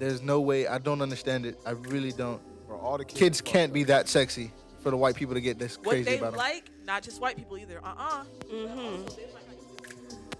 There's 0.00 0.20
no 0.20 0.40
way. 0.40 0.66
I 0.66 0.78
don't 0.78 1.02
understand 1.02 1.46
it. 1.46 1.60
I 1.64 1.70
really 1.70 2.10
don't. 2.10 2.42
Bro, 2.66 2.78
all 2.80 2.98
the 2.98 3.04
Kids 3.04 3.38
fucked 3.38 3.48
can't 3.52 3.72
be 3.72 3.84
that 3.84 4.08
sexy 4.08 4.50
for 4.80 4.90
the 4.90 4.96
white 4.96 5.14
people 5.14 5.34
to 5.34 5.40
get 5.40 5.60
this 5.60 5.76
What 5.78 5.90
crazy 5.90 6.04
they 6.10 6.18
about 6.18 6.32
them. 6.32 6.38
like, 6.38 6.70
not 6.84 7.04
just 7.04 7.20
white 7.20 7.36
people 7.36 7.56
either. 7.56 7.80
uh-uh 7.84 8.24
mm-hmm 8.50 9.02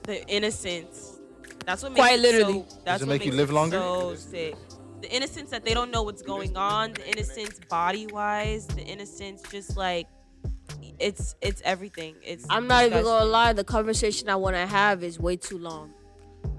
The 0.03 0.26
innocence. 0.26 1.16
That's 1.67 1.83
what 1.83 1.95
Quite 1.95 2.21
makes 2.21 2.23
literally. 2.23 2.59
It 2.61 2.71
so, 2.71 2.79
that's 2.85 3.03
it 3.03 3.07
what 3.07 3.12
make 3.12 3.27
you 3.27 3.33
live 3.33 3.51
longer? 3.51 3.77
So 3.77 4.14
sick. 4.14 4.55
The 5.03 5.11
innocence 5.14 5.51
that 5.51 5.64
they 5.64 5.75
don't 5.75 5.91
know 5.91 6.03
what's 6.03 6.23
going 6.23 6.57
on. 6.57 6.93
The 6.93 7.07
innocence 7.11 7.61
body 7.69 8.07
wise. 8.07 8.67
The 8.69 8.83
innocence 8.83 9.43
just 9.51 9.77
like 9.77 10.07
it's 10.99 11.35
it's 11.43 11.61
everything. 11.64 12.14
It's 12.23 12.47
I'm 12.49 12.67
not 12.67 12.87
even 12.87 13.03
gonna 13.03 13.25
lie. 13.25 13.53
The 13.53 13.64
conversation 13.64 14.29
I 14.29 14.37
want 14.37 14.57
to 14.57 14.64
have 14.67 15.03
is 15.03 15.19
way 15.19 15.37
too 15.37 15.59
long. 15.59 15.93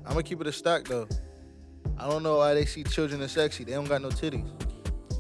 I'm 0.06 0.12
gonna 0.14 0.24
keep 0.24 0.42
it 0.42 0.48
a 0.48 0.52
stack 0.52 0.84
though. 0.86 1.08
I 1.98 2.08
don't 2.10 2.22
know 2.22 2.38
why 2.38 2.54
they 2.54 2.66
see 2.66 2.84
children 2.84 3.22
as 3.22 3.32
sexy. 3.32 3.64
They 3.64 3.72
don't 3.72 3.88
got 3.88 4.02
no 4.02 4.10
titties, 4.10 4.48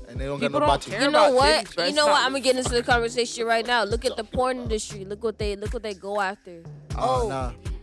and 0.07 0.19
they 0.19 0.25
don't 0.25 0.39
People 0.39 0.59
got 0.59 0.67
no 0.67 0.77
don't 0.77 0.99
body. 0.99 1.05
You 1.05 1.11
know 1.11 1.31
what? 1.31 1.65
titties, 1.65 1.75
bro. 1.75 1.85
you 1.85 1.93
know 1.93 2.05
not- 2.05 2.11
what? 2.11 2.21
I'm 2.25 2.31
gonna 2.33 2.41
get 2.41 2.55
into 2.57 2.69
the 2.69 2.83
conversation 2.83 3.47
right 3.47 3.65
now. 3.65 3.83
Look 3.83 4.05
at 4.05 4.15
the 4.17 4.23
porn 4.23 4.59
industry. 4.59 5.05
Look 5.05 5.23
what 5.23 5.39
they 5.39 5.55
look 5.55 5.73
what 5.73 5.81
they 5.83 5.93
go 5.95 6.19
after. 6.21 6.61
Oh, 6.95 7.23
Oh, 7.25 7.29
nah, 7.29 7.49
White. 7.49 7.76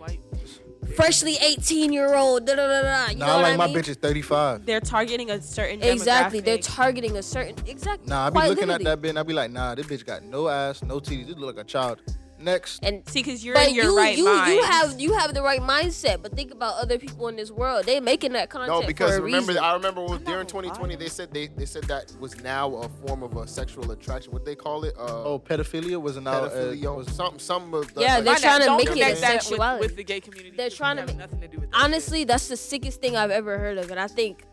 Freshly 0.97 1.37
18 1.41 1.93
year 1.93 2.15
old. 2.15 2.47
Da, 2.47 2.55
da, 2.57 2.67
da, 2.67 2.83
da. 2.83 3.11
You 3.11 3.17
nah. 3.19 3.27
know 3.27 3.33
I 3.33 3.37
what 3.37 3.43
like 3.43 3.53
I 3.55 3.57
my 3.57 3.67
mean? 3.67 3.77
bitch 3.77 3.89
is 3.89 3.97
35. 3.97 4.67
They're 4.67 4.81
targeting 4.81 5.31
a 5.31 5.41
certain 5.43 5.83
Exactly. 5.83 6.41
They're 6.41 6.59
demographic. 6.59 6.75
targeting 6.77 7.17
a 7.17 7.23
certain 7.23 7.57
exactly. 7.67 8.09
Nah, 8.09 8.27
I 8.27 8.31
be 8.31 8.33
quite 8.35 8.49
looking 8.49 8.71
at 8.71 8.81
literally. 8.81 8.85
that 8.85 9.03
bitch 9.03 9.09
and 9.11 9.19
I 9.19 9.23
be 9.23 9.33
like, 9.35 9.51
nah, 9.51 9.75
this 9.75 9.87
bitch 9.87 10.05
got 10.05 10.23
no 10.25 10.49
ass, 10.49 10.83
no 10.83 11.01
titties. 11.01 11.27
This 11.27 11.37
look 11.37 11.57
like 11.57 11.65
a 11.65 11.69
child. 11.69 12.01
Next, 12.45 12.85
And 12.85 13.09
See, 13.09 13.23
because 13.23 13.43
you're 13.45 13.55
but 13.55 13.69
in 13.69 13.75
your 13.75 13.87
you 13.87 13.97
right 13.97 14.19
you 14.19 14.25
mind. 14.27 14.53
you 14.55 14.63
have 14.65 15.01
you 15.01 15.15
have 15.15 15.33
the 15.33 15.43
right 15.43 15.61
mindset. 15.61 16.21
But 16.23 16.37
think 16.37 16.53
about 16.53 16.75
other 16.79 16.99
people 16.99 17.29
in 17.29 17.37
this 17.37 17.51
world. 17.51 17.87
They 17.87 18.01
making 18.01 18.33
that 18.35 18.51
content 18.51 18.81
No, 18.83 18.87
because 18.87 19.13
for 19.13 19.17
a 19.17 19.23
remember, 19.23 19.49
reason. 19.53 19.65
I 19.65 19.73
remember 19.73 20.05
when, 20.05 20.23
during 20.25 20.47
2020 20.47 20.97
they 20.97 21.09
said 21.09 21.33
they, 21.33 21.47
they 21.49 21.65
said 21.65 21.85
that 21.85 22.13
was 22.21 22.39
now 22.43 22.75
a 22.77 22.89
form 22.89 23.23
of 23.23 23.35
a 23.37 23.49
sexual 23.49 23.91
attraction. 23.91 24.31
What 24.33 24.45
they 24.45 24.55
call 24.55 24.85
it? 24.85 24.95
Uh, 24.99 25.25
oh, 25.25 25.39
pedophilia 25.39 25.97
wasn't 26.01 26.29
out. 26.29 26.53
Uh, 26.53 26.75
was, 26.95 27.09
something, 27.09 27.39
some 27.39 27.73
of 27.73 27.93
the, 27.95 28.03
Yeah, 28.03 28.17
like, 28.17 28.25
they're 28.25 28.37
trying 28.37 28.61
to 28.61 28.67
don't 28.67 28.77
make 28.77 28.89
it 28.89 28.93
connect 28.93 29.21
that 29.23 29.35
with- 29.37 29.43
sexuality. 29.43 29.81
With, 29.87 29.97
the 29.97 30.05
gay 30.05 30.21
community. 30.21 30.57
They're 30.57 30.71
trying 30.71 30.97
to 30.99 31.07
make- 31.07 31.17
nothing 31.17 31.41
to 31.41 31.49
do 31.49 31.59
with 31.59 31.71
that 31.71 31.77
shit. 31.77 31.85
Honestly, 31.85 32.25
that's 32.25 32.49
the 32.49 32.57
sickest 32.57 33.01
thing 33.01 33.17
I've 33.17 33.31
ever 33.31 33.59
heard 33.59 33.79
of, 33.79 33.91
and 33.91 33.99
I 33.99 34.07
think 34.07 34.45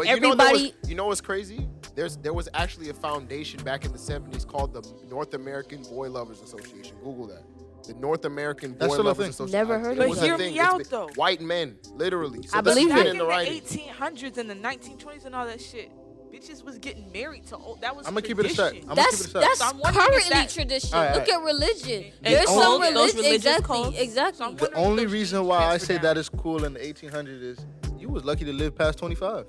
But 0.00 0.08
you 0.08 0.20
know, 0.20 0.34
there 0.34 0.52
was- 0.52 0.60
everybody- 0.62 0.74
you 0.88 0.94
know 0.94 1.06
what's 1.06 1.20
crazy? 1.20 1.68
There's 1.94 2.16
there 2.16 2.32
was 2.32 2.48
actually 2.54 2.88
a 2.88 2.94
foundation 2.94 3.62
back 3.62 3.84
in 3.84 3.92
the 3.92 3.98
70s 3.98 4.44
called 4.46 4.72
the 4.72 4.82
North 5.10 5.34
American 5.34 5.82
Boy 5.82 6.08
Lovers 6.08 6.40
Association. 6.40 6.96
Google 7.04 7.26
that. 7.26 7.42
The 7.86 7.94
North 7.94 8.24
American 8.24 8.72
Boy 8.72 8.78
That's 8.78 8.92
still 8.94 9.04
Lovers 9.04 9.24
thing. 9.24 9.30
Association. 9.30 9.58
Never 9.68 9.78
heard 9.78 9.98
of 9.98 10.04
it. 10.04 10.06
a 10.06 10.14
But 10.14 10.22
hear 10.24 10.38
thing. 10.38 10.54
me 10.54 10.60
out, 10.60 10.84
though. 10.88 11.08
White 11.16 11.40
men, 11.42 11.76
literally. 11.94 12.46
So 12.46 12.56
I 12.56 12.60
believe 12.62 12.88
back 12.88 13.00
it. 13.00 13.06
in 13.06 13.12
in 13.12 13.18
the 13.18 13.24
the 13.26 13.30
1800s 13.32 14.38
and 14.38 14.48
the 14.48 14.54
1920s 14.54 15.24
and 15.26 15.34
all 15.34 15.44
that 15.46 15.60
shit, 15.60 15.90
bitches 16.32 16.62
was 16.64 16.78
getting 16.78 17.10
married 17.12 17.46
to 17.48 17.56
old. 17.58 17.80
That 17.82 17.94
was 17.96 18.06
I'ma 18.06 18.20
keep 18.20 18.38
it 18.38 18.46
a 18.46 18.48
sec. 18.50 18.56
tradition. 18.70 18.84
I'ma 18.90 18.94
that's 18.94 19.10
keep 19.10 19.20
it 19.20 19.26
a 19.26 19.30
sec. 19.32 19.42
that's 19.42 19.58
So 19.58 19.64
I'm 19.66 19.78
wondering 19.78 20.04
if 20.06 20.10
currently 20.12 20.30
that- 20.30 20.48
tradition. 20.50 20.94
All 20.94 21.04
right, 21.04 21.14
Look 21.16 21.28
all 21.28 21.34
at 21.40 21.42
religion. 21.44 22.04
And 22.22 22.34
There's 22.34 22.46
cults, 22.46 22.62
some 22.62 22.80
religion. 22.80 23.16
religious 23.16 23.34
Exactly. 23.34 23.66
cults. 23.66 23.96
So 23.96 24.02
Exactly. 24.02 24.46
I'm 24.46 24.56
the 24.56 24.72
only 24.74 25.06
reason 25.06 25.44
why 25.46 25.64
I 25.66 25.76
say 25.78 25.94
down. 25.94 26.02
that 26.04 26.16
is 26.18 26.28
cool 26.30 26.64
in 26.64 26.72
the 26.74 26.80
1800s 26.86 27.42
is 27.42 27.58
you 27.98 28.08
was 28.08 28.24
lucky 28.24 28.44
to 28.46 28.52
live 28.52 28.74
past 28.76 28.98
25. 28.98 29.46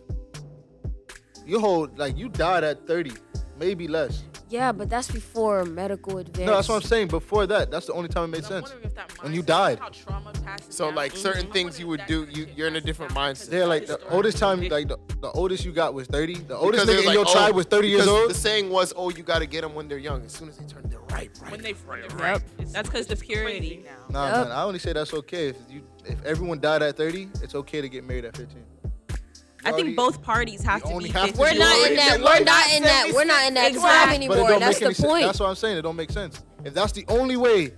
You 1.46 1.60
hold 1.60 1.98
like 1.98 2.18
you 2.18 2.30
died 2.30 2.64
at 2.64 2.86
30, 2.88 3.12
maybe 3.58 3.88
less. 3.88 4.24
Yeah, 4.50 4.74
but 4.74 4.90
that's 4.90 5.10
before 5.10 5.64
medical 5.64 6.18
advance. 6.18 6.46
No, 6.46 6.56
that's 6.56 6.68
what 6.68 6.76
I'm 6.76 6.82
saying. 6.82 7.08
Before 7.08 7.48
that, 7.48 7.72
that's 7.72 7.86
the 7.88 7.94
only 7.94 8.10
time 8.10 8.26
it 8.26 8.28
made 8.32 8.38
I'm 8.44 8.50
sense. 8.50 8.64
wondering 8.70 8.84
if 8.84 8.96
that 8.96 9.24
When 9.24 9.34
you 9.34 9.42
died. 9.42 9.80
how 9.80 9.88
trauma 9.88 10.34
So 10.70 10.88
down. 10.88 10.96
like 10.96 11.16
certain 11.16 11.46
I'm 11.46 11.52
things 11.54 11.80
you 11.80 11.88
would 11.88 12.06
do, 12.06 12.28
you 12.30 12.48
you're 12.54 12.68
in 12.68 12.76
a 12.76 12.82
different 12.82 13.14
mindset. 13.14 13.46
because 13.50 13.54
Yeah, 13.54 13.64
like 13.64 13.88
the 13.88 14.06
oldest 14.10 14.38
time, 14.40 14.60
like 14.68 14.90
the, 14.90 14.98
the 15.22 15.32
oldest 15.32 15.64
you 15.64 15.72
got 15.72 15.94
was 15.94 16.08
30. 16.08 16.34
The 16.34 16.58
oldest 16.58 16.84
Because 16.86 16.90
it 16.90 16.92
nigga 16.92 16.96
was 16.96 17.00
in 17.02 17.06
like, 17.08 17.14
your 17.16 17.26
oh, 17.30 17.34
tribe 17.34 17.56
was 17.56 17.66
30 17.68 17.88
years 17.88 18.08
old. 18.08 18.30
The 18.30 18.34
saying 18.34 18.70
was, 18.70 18.94
"Oh, 18.98 19.10
you 19.10 19.24
got 19.24 19.40
to 19.40 19.46
get 19.46 19.62
them 19.62 19.74
when 19.74 19.88
they're 19.88 19.98
young. 19.98 20.22
As 20.26 20.34
soon 20.34 20.50
as 20.50 20.58
they 20.58 20.66
turn, 20.66 20.84
they're 20.90 21.00
ripe, 21.12 21.32
right? 21.42 21.52
when 21.52 21.62
they 21.62 21.72
when 21.72 22.02
they're 22.02 22.10
Yep. 22.10 22.20
right. 22.20 22.36
It's- 22.60 22.74
That's 22.74 22.90
'cause 22.90 23.08
the 23.08 23.16
purity. 23.16 23.86
now. 23.86 23.92
Nah, 24.10 24.38
Yep. 24.38 24.48
man, 24.50 24.58
I 24.58 24.64
only 24.64 24.80
say 24.80 24.92
that's 24.92 25.14
okay 25.14 25.48
if 25.48 25.56
you 25.70 25.82
if 26.06 26.22
everyone 26.26 26.60
died 26.60 26.82
at 26.84 26.98
30, 26.98 27.30
it's 27.42 27.56
okay 27.56 27.80
to 27.80 27.88
get 27.88 28.04
married 28.04 28.26
at 28.26 28.36
15. 28.36 28.64
I 29.64 29.72
think 29.72 29.96
both 29.96 30.22
parties 30.22 30.62
have 30.64 30.82
to 30.84 30.98
be 30.98 31.10
have 31.10 31.34
to 31.34 31.40
We're 31.40 31.52
You 31.52 31.60
not 31.60 31.90
in 31.90 31.96
that. 31.98 32.18
We're 32.20 32.24
like 32.26 32.46
not 32.46 32.74
in 32.74 32.84
that. 32.84 33.12
We're 33.14 33.26
not 33.26 33.48
in 33.48 33.54
that 33.56 33.68
Exactly. 33.70 33.90
time 33.92 34.08
But 34.08 34.14
it 34.14 34.16
anymore. 34.16 34.50
don't 34.50 34.60
That's 34.60 34.76
make 34.80 34.84
any 34.84 34.90
the 34.90 34.96
sense. 34.96 35.08
point. 35.08 35.26
That's 35.26 35.40
what 35.40 35.50
I'm 35.50 35.56
saying. 35.56 35.78
It 35.78 35.82
don't 35.84 35.96
make 35.96 36.12
sense. 36.12 36.42
If 36.64 36.74
that's 36.74 36.92
the 36.94 37.06
only 37.08 37.38
way, 37.38 37.72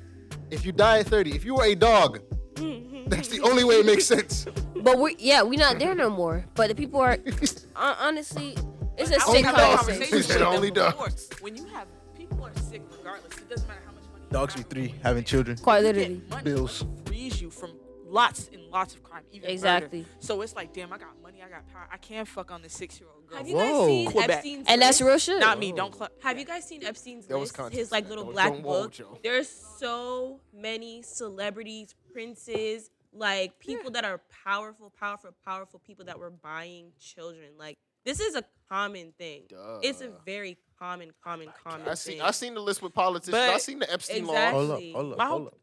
if 0.52 0.66
you 0.66 0.72
die 0.72 1.00
at 1.00 1.08
30, 1.08 1.32
if 1.36 1.44
you 1.46 1.56
were 1.56 1.66
a 1.66 1.76
dog, 1.76 2.20
that's 3.08 3.28
the 3.30 3.42
only 3.44 3.64
way 3.64 3.76
it 3.76 3.86
makes 3.86 4.06
sense. 4.06 4.46
But 4.76 5.00
we, 5.00 5.16
yeah, 5.20 5.42
we're 5.42 5.60
not 5.60 5.80
there 5.80 5.96
no 5.96 6.10
more. 6.10 6.46
But 6.56 6.68
the 6.70 6.76
people 6.76 7.00
are 7.00 7.18
honestly, 7.76 8.58
it's 8.98 9.10
a 9.12 9.20
sick 9.20 9.22
having 9.22 9.44
that 9.44 9.56
dogs. 9.56 9.76
conversation. 9.78 9.86
conversation 9.86 10.18
He 10.18 10.22
said 10.24 10.30
with 10.30 10.40
them 10.40 10.48
only 10.56 10.72
before. 10.72 10.92
dogs. 11.08 11.30
When 11.42 11.56
you 11.56 11.66
have 11.68 11.88
people 12.16 12.46
are 12.46 12.54
sick 12.70 12.82
regardless. 12.98 13.38
It 13.38 13.50
doesn't 13.50 13.68
matter 13.68 13.82
how 13.86 13.92
much 13.94 14.04
money. 14.12 14.26
Dogs 14.32 14.56
be 14.56 14.64
three, 14.64 14.96
having 15.04 15.24
children. 15.24 15.58
Quite 15.58 15.84
literally. 15.84 16.22
Bills. 16.44 16.86
Frees 17.06 17.42
you 17.42 17.50
from 17.50 17.72
lots 18.14 18.50
and 18.54 18.62
lots 18.70 18.96
of 18.96 19.04
crime. 19.04 19.24
Even 19.32 19.42
murder. 19.48 19.54
Exactly. 19.54 20.06
So 20.20 20.42
it's 20.42 20.56
like, 20.56 20.72
damn, 20.74 20.94
I 20.94 20.98
got 20.98 21.22
money, 21.22 21.42
I 21.46 21.50
got 21.50 21.68
power. 21.74 21.88
I 21.92 21.98
can't 21.98 22.28
fuck 22.28 22.52
on 22.52 22.62
this 22.62 22.74
six 22.74 23.00
year 23.00 23.10
old 23.14 23.28
girl. 23.28 23.38
Have 23.40 23.48
you 23.48 23.56
Whoa. 23.56 23.62
guys 23.80 23.88
seen 23.88 24.12
Quebec. 24.12 24.30
Epstein's 24.30 24.66
And 24.70 24.82
that's 24.82 25.02
real 25.02 25.18
shit. 25.18 25.40
Not 25.40 25.60
me. 25.60 25.72
Don't. 25.72 25.94
Cl- 25.96 26.10
Have 26.22 26.38
you 26.40 26.46
guys 26.46 26.66
seen 26.66 26.84
Epstein's 26.84 27.26
There 27.28 27.38
was 27.38 27.50
list? 27.50 27.56
context 27.58 27.78
His 27.80 27.88
to 27.90 27.94
like 27.96 28.08
little 28.10 28.24
Don't- 28.26 28.34
black 28.34 28.54
don't 28.54 28.64
whoa, 28.64 28.84
book. 28.84 28.92
Joe. 28.92 29.18
There's 29.24 29.50
so 29.50 30.40
many 30.54 31.02
celebrities, 31.02 31.96
princes, 32.12 32.90
like 33.12 33.60
people 33.60 33.92
that 33.92 34.06
are 34.06 34.22
powerful, 34.46 34.92
powerful, 35.00 35.32
powerful 35.46 35.80
people 35.86 36.06
that 36.06 36.18
were 36.20 36.30
buying 36.32 36.92
children. 37.00 37.50
Like 37.58 37.78
this 38.06 38.20
is 38.20 38.36
a 38.36 38.44
common 38.70 39.14
thing. 39.18 39.44
It's 39.82 40.02
a 40.02 40.08
Duh. 40.08 40.14
very 40.26 40.58
common, 40.80 41.12
common, 41.24 41.50
common 41.64 41.88
I 41.88 41.94
seen 41.94 42.14
thing. 42.18 42.22
I 42.22 42.32
seen 42.32 42.54
the 42.54 42.62
list 42.62 42.82
with 42.82 42.94
politicians. 42.94 43.32
But- 43.32 43.50
I 43.50 43.58
seen 43.58 43.80
the 43.80 43.92
Epstein 43.92 44.26
law. 44.26 44.52
Hold 44.52 44.72
up, 44.72 44.82
hold 44.94 45.12
up, 45.14 45.18
My 45.18 45.26
hold 45.26 45.48
up. 45.48 45.58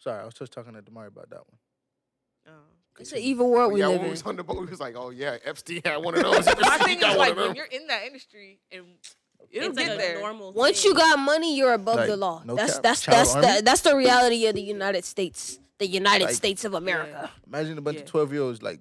Sorry, 0.00 0.20
I 0.20 0.24
was 0.24 0.34
just 0.34 0.52
talking 0.52 0.72
to 0.74 0.82
Damari 0.82 1.08
about 1.08 1.30
that 1.30 1.38
one. 1.38 1.58
Oh. 2.48 2.50
It's 2.98 3.12
an 3.12 3.18
evil 3.18 3.50
world 3.50 3.72
we 3.72 3.80
yeah, 3.80 3.86
live 3.86 3.96
when 3.98 4.02
we 4.02 4.06
in. 4.08 4.10
was 4.12 4.22
on 4.24 4.36
the 4.36 4.42
boat, 4.44 4.58
we 4.60 4.66
was 4.66 4.80
like, 4.80 4.94
"Oh 4.96 5.10
yeah, 5.10 5.36
Epstein 5.44 5.80
had 5.84 5.98
one 6.02 6.14
of 6.16 6.22
those." 6.24 6.44
My 6.60 6.78
thing 6.78 6.98
is 6.98 7.16
like 7.16 7.36
when 7.36 7.54
you're 7.54 7.64
in 7.66 7.86
that 7.86 8.04
industry 8.04 8.58
and 8.72 8.84
it'll 9.50 9.68
It's 9.68 9.76
like 9.76 9.86
get 9.86 9.94
a 9.94 9.98
there. 9.98 10.20
normal. 10.20 10.52
Once 10.52 10.82
thing. 10.82 10.90
you 10.90 10.96
got 10.96 11.18
money, 11.18 11.56
you're 11.56 11.72
above 11.72 11.96
Like, 11.96 12.08
the 12.08 12.16
law. 12.16 12.42
no 12.44 12.56
that's 12.56 12.74
cap. 12.74 12.82
that's 12.82 13.02
Child 13.04 13.16
that's 13.18 13.34
army? 13.36 13.46
the, 13.56 13.62
that's 13.62 13.80
the 13.82 13.96
reality 13.96 14.46
of 14.46 14.54
the 14.54 14.60
United 14.62 15.04
States, 15.04 15.58
the 15.78 15.86
United 15.86 16.26
Like- 16.26 16.34
States 16.34 16.64
of 16.64 16.74
America. 16.74 17.30
Imagine 17.46 17.78
a 17.78 17.80
bunch 17.80 17.96
Yeah. 17.98 18.02
of 18.02 18.08
12 18.08 18.32
year 18.32 18.42
olds 18.42 18.62
like, 18.62 18.80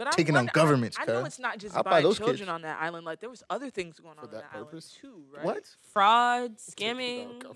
But 0.00 0.06
I'm 0.06 0.12
taking 0.14 0.34
on 0.34 0.46
wonder- 0.46 0.50
I- 0.54 0.54
governments, 0.54 0.96
I, 0.98 1.04
know 1.04 1.24
it's 1.26 1.38
not 1.38 1.58
just 1.58 1.76
I'll 1.76 1.82
buy 1.82 1.90
buying 1.90 2.04
those 2.04 2.16
children 2.16 2.38
kids. 2.38 2.48
on 2.48 2.62
that 2.62 2.80
island. 2.80 3.04
Like 3.04 3.20
there 3.20 3.28
was 3.28 3.42
other 3.50 3.68
things 3.68 4.00
going 4.00 4.12
on 4.18 4.24
For 4.24 4.24
on 4.28 4.30
that 4.30 4.44
that 4.50 4.56
island 4.56 4.70
purpose? 4.70 4.96
too, 4.98 5.24
right? 5.36 5.44
what? 5.44 5.62
fraud, 5.92 6.56
Taking 6.74 6.96
scamming, 6.96 7.44
uh, 7.44 7.52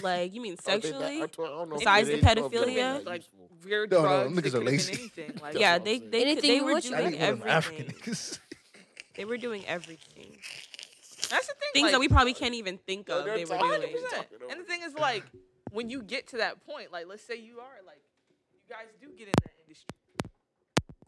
like 0.00 0.32
you 0.32 0.40
mean 0.40 0.52
Are 0.52 0.56
that- 0.56 0.62
sexually? 0.62 1.22
I 1.22 1.26
told- 1.26 1.48
I 1.48 1.50
don't 1.50 1.68
know 1.70 1.74
if 1.74 1.80
Besides 1.80 2.06
they 2.06 2.12
the 2.12 2.18
is, 2.20 2.24
but 2.24 2.50
they're 2.52 2.66
pedophilia? 2.66 3.04
Like 3.04 3.22
weird 3.64 3.90
No, 3.90 3.96
no, 4.02 4.02
drugs. 4.08 4.24
them 4.30 4.38
it 4.38 4.40
niggas 4.40 4.46
are 4.46 4.50
could've 4.50 4.64
been 4.64 4.64
lazy. 4.72 4.92
Anything. 4.92 5.38
Like, 5.42 5.58
yeah, 5.58 5.78
they 5.78 5.98
saying. 5.98 6.10
they, 6.12 6.18
could, 6.20 6.28
Anything 6.28 6.50
they 6.50 6.56
you 6.56 6.64
were 6.64 6.80
doing 6.80 6.92
Not 7.18 7.48
African 7.48 7.86
everything. 7.96 8.38
They 9.16 9.24
were 9.24 9.36
doing 9.36 9.66
everything. 9.66 10.36
That's 11.30 11.46
the 11.48 11.54
thing. 11.54 11.70
Things 11.74 11.82
like, 11.86 11.92
that 11.94 11.98
we 12.00 12.08
probably 12.08 12.34
can't 12.34 12.54
even 12.54 12.78
think 12.78 13.08
of. 13.08 13.24
they're 13.24 13.34
were 13.40 13.44
doing. 13.44 13.60
100%. 13.60 14.24
And 14.50 14.60
the 14.60 14.64
thing 14.64 14.82
is, 14.84 14.94
like, 14.94 15.24
when 15.72 15.90
you 15.90 16.02
get 16.02 16.28
to 16.28 16.36
that 16.36 16.64
point, 16.64 16.92
like, 16.92 17.06
let's 17.08 17.24
say 17.24 17.34
you 17.36 17.58
are, 17.58 17.82
like, 17.84 18.00
you 18.54 18.60
guys 18.72 18.86
do 19.00 19.08
get 19.08 19.26
in 19.26 19.32
that 19.42 19.50
industry. 19.50 19.57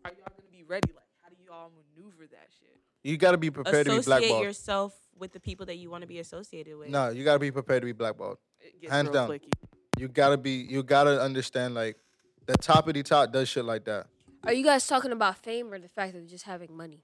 Are 0.04 0.10
y'all 0.10 0.28
gonna 0.36 0.50
be 0.50 0.62
ready? 0.64 0.88
Like, 0.94 1.04
how 1.22 1.28
do 1.28 1.36
you 1.42 1.50
all 1.52 1.70
maneuver 1.70 2.26
that 2.30 2.48
shit? 2.58 2.76
You 3.02 3.16
gotta 3.16 3.38
be 3.38 3.50
prepared 3.50 3.86
to 3.86 3.90
be 3.92 3.96
blackballed. 3.96 4.00
Associate 4.04 4.20
blackballed. 4.28 4.44
yourself 4.44 4.94
with 5.18 5.32
the 5.32 5.40
people 5.40 5.66
that 5.66 5.76
you 5.76 5.90
want 5.90 6.02
to 6.02 6.08
be 6.08 6.18
associated 6.18 6.76
with. 6.76 6.88
No, 6.88 7.10
you 7.10 7.24
gotta 7.24 7.38
be 7.38 7.50
prepared 7.50 7.82
to 7.82 7.86
be 7.86 7.92
blackballed. 7.92 8.38
It 8.60 8.80
gets 8.80 8.92
Hands 8.92 9.06
real 9.06 9.12
down. 9.14 9.26
flaky. 9.28 9.50
You 9.98 10.08
gotta 10.08 10.36
be. 10.38 10.52
You 10.52 10.82
gotta 10.82 11.20
understand 11.20 11.74
like 11.74 11.96
the 12.46 12.56
top 12.56 12.88
of 12.88 12.94
the 12.94 13.02
top 13.02 13.32
does 13.32 13.48
shit 13.48 13.64
like 13.64 13.84
that. 13.84 14.06
Are 14.44 14.52
you 14.52 14.64
guys 14.64 14.86
talking 14.86 15.12
about 15.12 15.36
fame 15.36 15.72
or 15.72 15.78
the 15.78 15.88
fact 15.88 16.14
of 16.16 16.26
just 16.26 16.44
having 16.44 16.74
money? 16.74 17.02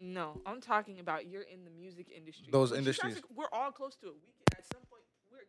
No, 0.00 0.40
I'm 0.46 0.60
talking 0.60 1.00
about 1.00 1.26
you're 1.28 1.42
in 1.42 1.64
the 1.64 1.70
music 1.70 2.06
industry. 2.14 2.46
Those 2.50 2.70
Which 2.70 2.80
you 2.80 2.84
guys 2.86 2.98
industries. 3.00 3.16
are- 3.18 3.34
we're 3.34 3.48
all 3.52 3.72
close 3.72 3.96
to 3.96 4.06
it. 4.06 4.14
We 4.14 4.32
can, 4.32 4.58
at 4.58 4.64
some 4.72 4.80
point 4.88 5.02
we're 5.30 5.40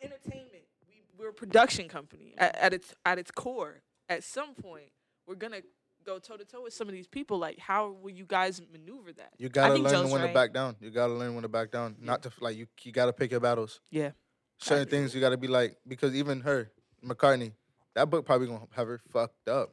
entertainment. 0.00 0.64
We, 0.88 1.02
we're 1.18 1.30
a 1.30 1.34
production 1.34 1.88
company 1.88 2.34
at, 2.38 2.54
at 2.56 2.72
its 2.72 2.94
at 3.04 3.18
its 3.18 3.30
core. 3.30 3.82
At 4.08 4.22
some 4.22 4.54
point, 4.54 4.90
we're 5.26 5.34
gonna 5.34 5.60
go 6.04 6.18
toe 6.18 6.36
to 6.36 6.44
toe 6.44 6.62
with 6.62 6.72
some 6.72 6.88
of 6.88 6.94
these 6.94 7.06
people. 7.08 7.38
Like, 7.38 7.58
how 7.58 7.90
will 8.00 8.10
you 8.10 8.24
guys 8.24 8.60
maneuver 8.72 9.12
that? 9.14 9.30
You 9.38 9.48
gotta 9.48 9.74
learn 9.74 9.92
Joe's 9.92 10.10
when 10.12 10.20
to 10.20 10.26
right. 10.26 10.34
back 10.34 10.52
down. 10.52 10.76
You 10.80 10.90
gotta 10.90 11.12
learn 11.12 11.34
when 11.34 11.42
to 11.42 11.48
back 11.48 11.70
down. 11.70 11.96
Not 12.00 12.22
to 12.22 12.32
like 12.40 12.56
you. 12.56 12.66
You 12.82 12.92
gotta 12.92 13.12
pick 13.12 13.30
your 13.30 13.40
battles. 13.40 13.80
Yeah. 13.90 14.10
Certain 14.58 14.88
things 14.88 15.14
you 15.14 15.20
gotta 15.20 15.36
be 15.36 15.48
like 15.48 15.76
because 15.86 16.14
even 16.14 16.40
her 16.40 16.70
McCartney, 17.04 17.52
that 17.94 18.08
book 18.08 18.24
probably 18.24 18.46
gonna 18.46 18.66
have 18.72 18.86
her 18.86 19.00
fucked 19.10 19.48
up. 19.48 19.72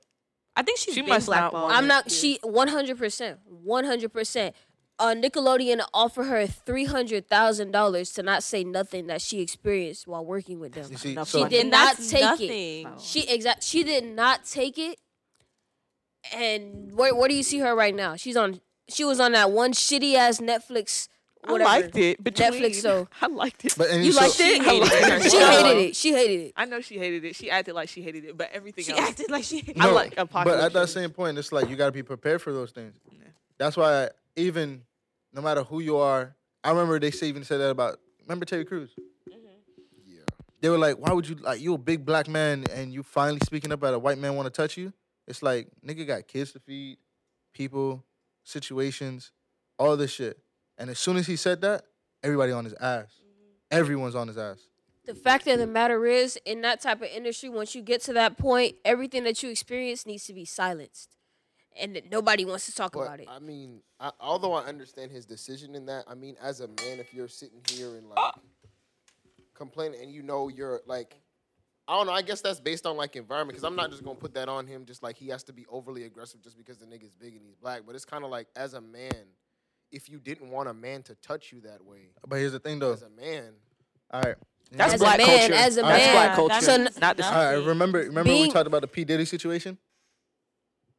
I 0.55 0.61
think 0.61 0.77
she's 0.77 0.93
She 0.93 1.01
been 1.01 1.09
must 1.09 1.27
not 1.29 1.51
blackballed. 1.51 1.71
I'm 1.71 1.87
not. 1.87 2.11
She 2.11 2.39
100 2.43 2.97
percent, 2.97 3.39
100 3.45 4.13
percent. 4.13 4.55
Uh, 4.99 5.15
Nickelodeon 5.15 5.83
offered 5.93 6.25
her 6.25 6.45
three 6.45 6.85
hundred 6.85 7.27
thousand 7.27 7.71
dollars 7.71 8.11
to 8.11 8.23
not 8.23 8.43
say 8.43 8.63
nothing 8.63 9.07
that 9.07 9.21
she 9.21 9.41
experienced 9.41 10.07
while 10.07 10.23
working 10.23 10.59
with 10.59 10.73
them. 10.73 10.95
See, 10.95 11.13
enough 11.13 11.29
so 11.29 11.43
She 11.43 11.49
did 11.49 11.67
not 11.67 11.97
take 11.97 12.21
nothing. 12.21 12.87
it. 12.87 13.01
She 13.01 13.27
exact. 13.27 13.63
She 13.63 13.83
did 13.83 14.05
not 14.05 14.45
take 14.45 14.77
it. 14.77 14.99
And 16.33 16.93
where 16.95 17.13
where 17.15 17.27
do 17.27 17.35
you 17.35 17.43
see 17.43 17.59
her 17.59 17.75
right 17.75 17.95
now? 17.95 18.15
She's 18.15 18.37
on. 18.37 18.61
She 18.89 19.03
was 19.03 19.19
on 19.19 19.31
that 19.33 19.51
one 19.51 19.73
shitty 19.73 20.15
ass 20.15 20.39
Netflix. 20.39 21.07
Whatever. 21.45 21.69
I 21.69 21.79
liked 21.81 21.97
it. 21.97 22.23
Between, 22.23 22.53
Netflix, 22.53 22.75
so- 22.75 23.07
I 23.21 23.27
liked 23.27 23.65
it. 23.65 23.75
But 23.77 23.89
and 23.89 24.05
You 24.05 24.13
so- 24.13 24.21
liked 24.21 24.39
it? 24.39 24.61
She 24.63 24.69
hated 24.69 24.87
it. 24.93 25.31
She 25.31 25.37
hated 25.39 25.77
it. 25.89 25.95
She 25.95 26.13
hated 26.13 26.39
it. 26.47 26.53
I 26.55 26.65
know 26.65 26.79
she 26.79 26.97
hated 26.97 27.25
it. 27.25 27.35
She 27.35 27.51
acted 27.51 27.73
like 27.75 27.89
she 27.89 28.01
hated 28.01 28.23
it, 28.25 28.37
but 28.37 28.49
everything 28.53 28.85
else. 28.89 28.95
She 28.97 29.01
else. 29.01 29.09
acted 29.09 29.29
like 29.31 29.43
she. 29.43 29.73
I 29.77 29.87
No, 29.87 29.93
like 29.93 30.15
But 30.15 30.47
at 30.59 30.71
that 30.73 30.87
same 30.89 31.09
point, 31.09 31.37
it's 31.37 31.51
like 31.51 31.69
you 31.69 31.75
got 31.75 31.87
to 31.87 31.91
be 31.91 32.03
prepared 32.03 32.41
for 32.41 32.53
those 32.53 32.71
things. 32.71 32.95
Yeah. 33.11 33.27
That's 33.57 33.75
why 33.75 34.09
even 34.37 34.83
no 35.33 35.41
matter 35.41 35.63
who 35.63 35.81
you 35.81 35.97
are, 35.97 36.33
I 36.63 36.69
remember 36.69 36.97
they 36.99 37.11
say 37.11 37.27
even 37.27 37.43
said 37.43 37.57
that 37.57 37.69
about. 37.71 37.99
Remember 38.21 38.45
Terry 38.45 38.63
Crews? 38.63 38.91
Mm-hmm. 39.29 39.37
Yeah. 40.05 40.19
They 40.61 40.69
were 40.69 40.77
like, 40.77 40.97
"Why 40.97 41.11
would 41.11 41.27
you 41.27 41.35
like 41.35 41.59
you 41.59 41.73
a 41.73 41.77
big 41.77 42.05
black 42.05 42.29
man 42.29 42.63
and 42.73 42.93
you 42.93 43.03
finally 43.03 43.41
speaking 43.43 43.73
up 43.73 43.83
at 43.83 43.93
a 43.93 43.99
white 43.99 44.17
man 44.17 44.35
want 44.35 44.45
to 44.45 44.49
touch 44.49 44.77
you?" 44.77 44.93
It's 45.27 45.41
like 45.41 45.69
nigga 45.85 46.05
got 46.05 46.27
kids 46.27 46.51
to 46.53 46.59
feed, 46.59 46.97
people, 47.53 48.03
situations, 48.43 49.31
all 49.77 49.97
this 49.97 50.11
shit. 50.11 50.39
And 50.77 50.89
as 50.89 50.99
soon 50.99 51.17
as 51.17 51.27
he 51.27 51.35
said 51.35 51.61
that, 51.61 51.83
everybody 52.23 52.51
on 52.51 52.65
his 52.65 52.73
ass. 52.73 53.19
Mm-hmm. 53.19 53.79
Everyone's 53.79 54.15
on 54.15 54.27
his 54.27 54.37
ass. 54.37 54.59
The 55.05 55.13
fact 55.13 55.47
of 55.47 55.59
the 55.59 55.67
matter 55.67 56.05
is, 56.05 56.39
in 56.45 56.61
that 56.61 56.79
type 56.79 57.01
of 57.01 57.09
industry, 57.09 57.49
once 57.49 57.75
you 57.75 57.81
get 57.81 58.01
to 58.03 58.13
that 58.13 58.37
point, 58.37 58.75
everything 58.85 59.25
that 59.25 59.43
you 59.43 59.49
experience 59.49 60.05
needs 60.05 60.23
to 60.25 60.33
be 60.33 60.45
silenced, 60.45 61.17
and 61.77 61.95
that 61.95 62.09
nobody 62.09 62.45
wants 62.45 62.67
to 62.67 62.75
talk 62.75 62.93
But 62.93 63.01
about 63.01 63.19
it. 63.19 63.27
I 63.29 63.39
mean, 63.39 63.81
I, 63.99 64.11
although 64.21 64.53
I 64.53 64.63
understand 64.63 65.11
his 65.11 65.25
decision 65.25 65.75
in 65.75 65.85
that, 65.87 66.05
I 66.07 66.15
mean, 66.15 66.37
as 66.41 66.61
a 66.61 66.67
man, 66.67 66.99
if 66.99 67.13
you're 67.13 67.27
sitting 67.27 67.59
here 67.69 67.97
and 67.97 68.07
like 68.07 68.17
ah! 68.17 68.33
complaining, 69.53 70.01
and 70.01 70.09
you 70.09 70.23
know 70.23 70.47
you're 70.47 70.79
like, 70.85 71.17
I 71.87 71.97
don't 71.97 72.05
know. 72.07 72.13
I 72.13 72.21
guess 72.21 72.39
that's 72.41 72.59
based 72.61 72.85
on 72.85 72.95
like 72.95 73.15
environment, 73.15 73.55
because 73.55 73.63
I'm 73.65 73.75
not 73.75 73.91
just 73.91 74.03
gonna 74.03 74.15
put 74.15 74.33
that 74.35 74.47
on 74.49 74.67
him. 74.67 74.85
Just 74.85 75.03
like 75.03 75.17
he 75.17 75.27
has 75.29 75.43
to 75.43 75.53
be 75.53 75.65
overly 75.69 76.03
aggressive 76.05 76.41
just 76.41 76.57
because 76.57 76.77
the 76.77 76.85
nigga's 76.85 77.11
big 77.13 77.33
and 77.35 77.41
he's 77.45 77.55
black. 77.55 77.81
But 77.85 77.95
it's 77.95 78.05
kind 78.05 78.23
of 78.23 78.31
like 78.31 78.47
as 78.55 78.73
a 78.73 78.81
man, 78.81 79.11
if 79.91 80.09
you 80.09 80.19
didn't 80.19 80.49
want 80.49 80.69
a 80.69 80.73
man 80.73 81.03
to 81.03 81.15
touch 81.15 81.51
you 81.51 81.59
that 81.61 81.83
way, 81.83 82.09
But 82.27 82.37
here's 82.37 82.53
the 82.53 82.59
thing, 82.59 82.79
though. 82.79 82.93
as 82.93 83.01
a 83.01 83.09
man, 83.09 83.53
All 84.11 84.21
right. 84.21 84.35
That's 84.71 84.93
as 84.93 84.99
black 85.01 85.17
man, 85.19 85.27
culture. 85.49 85.53
as 85.53 85.77
a 85.77 85.81
That's 85.81 86.05
man, 86.05 86.13
black 86.15 86.35
culture. 86.35 86.61
So 86.61 86.73
n- 86.73 86.89
Not 86.99 87.17
the- 87.17 87.25
All 87.25 87.31
right, 87.33 87.65
remember 87.67 87.99
remember 87.99 88.31
when 88.31 88.41
we 88.43 88.49
talked 88.51 88.65
about 88.67 88.81
the 88.81 88.87
P 88.87 89.03
Diddy 89.03 89.25
situation? 89.25 89.77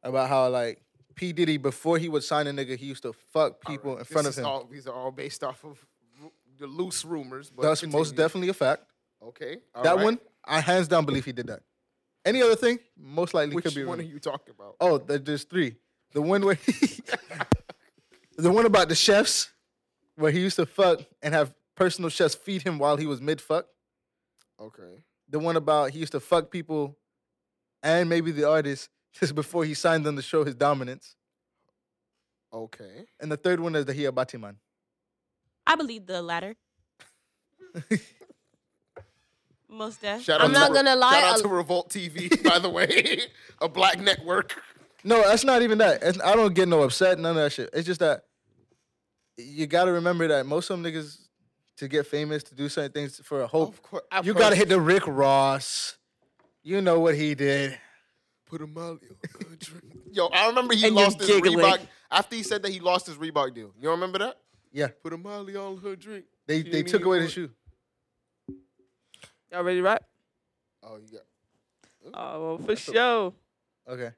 About 0.03 0.29
how 0.29 0.47
like 0.49 0.81
P 1.15 1.33
Diddy 1.33 1.57
before 1.57 1.97
he 1.97 2.07
would 2.09 2.23
sign 2.23 2.45
a 2.47 2.51
nigga, 2.51 2.77
he 2.77 2.85
used 2.85 3.01
to 3.03 3.11
fuck 3.33 3.59
people 3.65 3.91
Alright, 3.91 4.07
in 4.07 4.13
front 4.13 4.27
this 4.27 4.37
of 4.37 4.43
him. 4.43 4.49
All, 4.49 4.65
these 4.65 4.85
are 4.87 4.93
all 4.93 5.11
based 5.11 5.43
off 5.43 5.63
of 5.65 5.83
ru- 6.21 6.31
the 6.59 6.67
loose 6.67 7.03
rumors. 7.03 7.49
But 7.49 7.63
That's 7.63 7.81
most 7.83 8.09
continue. 8.09 8.17
definitely 8.17 8.49
a 8.49 8.53
fact. 8.53 8.83
Okay, 9.23 9.57
that 9.73 9.87
alright. 9.87 10.05
one, 10.05 10.19
I 10.47 10.59
hands 10.61 10.87
down 10.87 11.05
believe 11.05 11.25
he 11.25 11.31
did 11.31 11.47
that. 11.47 11.61
Any 12.23 12.41
other 12.41 12.55
thing, 12.55 12.79
most 12.97 13.33
likely 13.33 13.55
Which 13.55 13.65
could 13.65 13.75
be. 13.75 13.83
one 13.83 13.99
are 13.99 14.03
you 14.03 14.19
talking 14.19 14.53
about? 14.57 14.75
Oh, 14.79 14.97
there- 14.97 15.19
there's 15.19 15.43
three. 15.43 15.75
The 16.13 16.21
one 16.21 16.43
where 16.45 16.55
he, 16.55 16.71
the 18.37 18.51
one 18.51 18.65
about 18.65 18.89
the 18.89 18.95
chefs, 18.95 19.49
where 20.15 20.31
he 20.31 20.39
used 20.39 20.55
to 20.55 20.65
fuck 20.65 21.01
and 21.21 21.33
have 21.33 21.53
personal 21.75 22.09
chefs 22.09 22.33
feed 22.35 22.61
him 22.63 22.79
while 22.79 22.95
he 22.97 23.05
was 23.05 23.21
mid 23.21 23.41
fuck. 23.41 23.67
Okay. 24.59 25.03
The 25.29 25.39
one 25.39 25.55
about 25.57 25.91
he 25.91 25.99
used 25.99 26.13
to 26.13 26.19
fuck 26.19 26.49
people, 26.51 26.97
and 27.83 28.07
maybe 28.09 28.31
the 28.31 28.47
artist 28.49 28.89
just 29.13 29.35
before 29.35 29.65
he 29.65 29.73
signed 29.73 30.05
them 30.05 30.15
to 30.15 30.21
show 30.21 30.43
his 30.43 30.55
dominance. 30.55 31.15
Okay. 32.53 33.05
And 33.19 33.31
the 33.31 33.37
third 33.37 33.59
one 33.59 33.75
is 33.75 33.85
the 33.85 33.93
Hia 33.93 34.11
Batiman. 34.11 34.55
I 35.67 35.75
believe 35.75 36.05
the 36.05 36.21
latter. 36.21 36.55
Most 39.75 40.01
def. 40.01 40.21
Shout 40.23 40.41
I'm 40.41 40.51
not 40.51 40.73
gonna 40.73 40.95
lie, 40.95 41.19
Shout 41.19 41.23
out 41.33 41.39
a- 41.39 41.43
to 41.43 41.47
Revolt 41.49 41.89
TV, 41.89 42.43
by 42.49 42.59
the 42.59 42.69
way, 42.69 43.21
a 43.61 43.67
black 43.69 43.99
network. 43.99 44.61
No, 45.03 45.21
that's 45.21 45.43
not 45.43 45.61
even 45.61 45.77
that. 45.79 45.97
It's- 46.03 46.19
I 46.23 46.35
don't 46.35 46.53
get 46.55 46.67
no 46.67 46.83
upset, 46.83 47.19
none 47.19 47.31
of 47.37 47.43
that 47.43 47.51
shit. 47.51 47.69
It's 47.73 47.85
just 47.85 47.99
that 47.99 48.23
you 49.37 49.67
got 49.67 49.85
to 49.85 49.91
remember 49.91 50.27
that 50.29 50.45
most 50.45 50.69
of 50.69 50.81
them 50.81 50.91
niggas 50.91 51.19
to 51.77 51.87
get 51.89 52.07
famous 52.07 52.41
to 52.43 52.55
do 52.55 52.69
certain 52.69 52.91
things 52.91 53.19
for 53.23 53.41
a 53.41 53.47
hope. 53.47 53.69
Of 53.73 53.81
course, 53.81 54.03
You 54.23 54.33
got 54.33 54.51
to 54.51 54.55
hit 54.55 54.69
the 54.69 54.79
Rick 54.79 55.03
Ross. 55.07 55.97
You 56.63 56.81
know 56.81 56.99
what 57.01 57.15
he 57.15 57.35
did. 57.35 57.77
put 58.47 58.61
a 58.61 58.67
molly 58.67 58.99
on 59.09 59.49
her 59.49 59.55
drink. 59.59 59.83
Yo, 60.11 60.27
I 60.27 60.47
remember 60.47 60.73
he 60.73 60.85
And 60.87 60.95
you're 60.95 61.03
lost 61.05 61.19
his 61.19 61.27
giggling. 61.27 61.59
Reebok 61.59 61.79
after 62.09 62.35
he 62.35 62.43
said 62.43 62.63
that 62.63 62.71
he 62.71 62.79
lost 62.79 63.07
his 63.07 63.17
Reebok 63.17 63.53
deal. 63.53 63.71
You 63.79 63.89
remember 63.91 64.19
that? 64.19 64.37
Yeah, 64.71 64.87
Put 65.03 65.13
a 65.13 65.17
molly 65.17 65.55
on 65.55 65.77
her 65.77 65.95
drink. 65.95 66.25
they 66.47 66.63
She 66.63 66.69
they 66.69 66.77
ain't 66.79 66.87
took 66.87 67.01
even 67.01 67.07
away 67.07 67.17
the 67.19 67.23
want- 67.25 67.31
shoe. 67.33 67.49
Y'all 69.51 69.63
ready 69.63 69.77
to 69.79 69.83
rap? 69.83 70.03
Oh, 70.83 70.97
you 70.97 71.11
got. 71.11 72.13
Oh, 72.13 72.43
well, 72.43 72.57
for 72.59 72.75
sure. 72.75 73.33
Okay, 73.87 74.09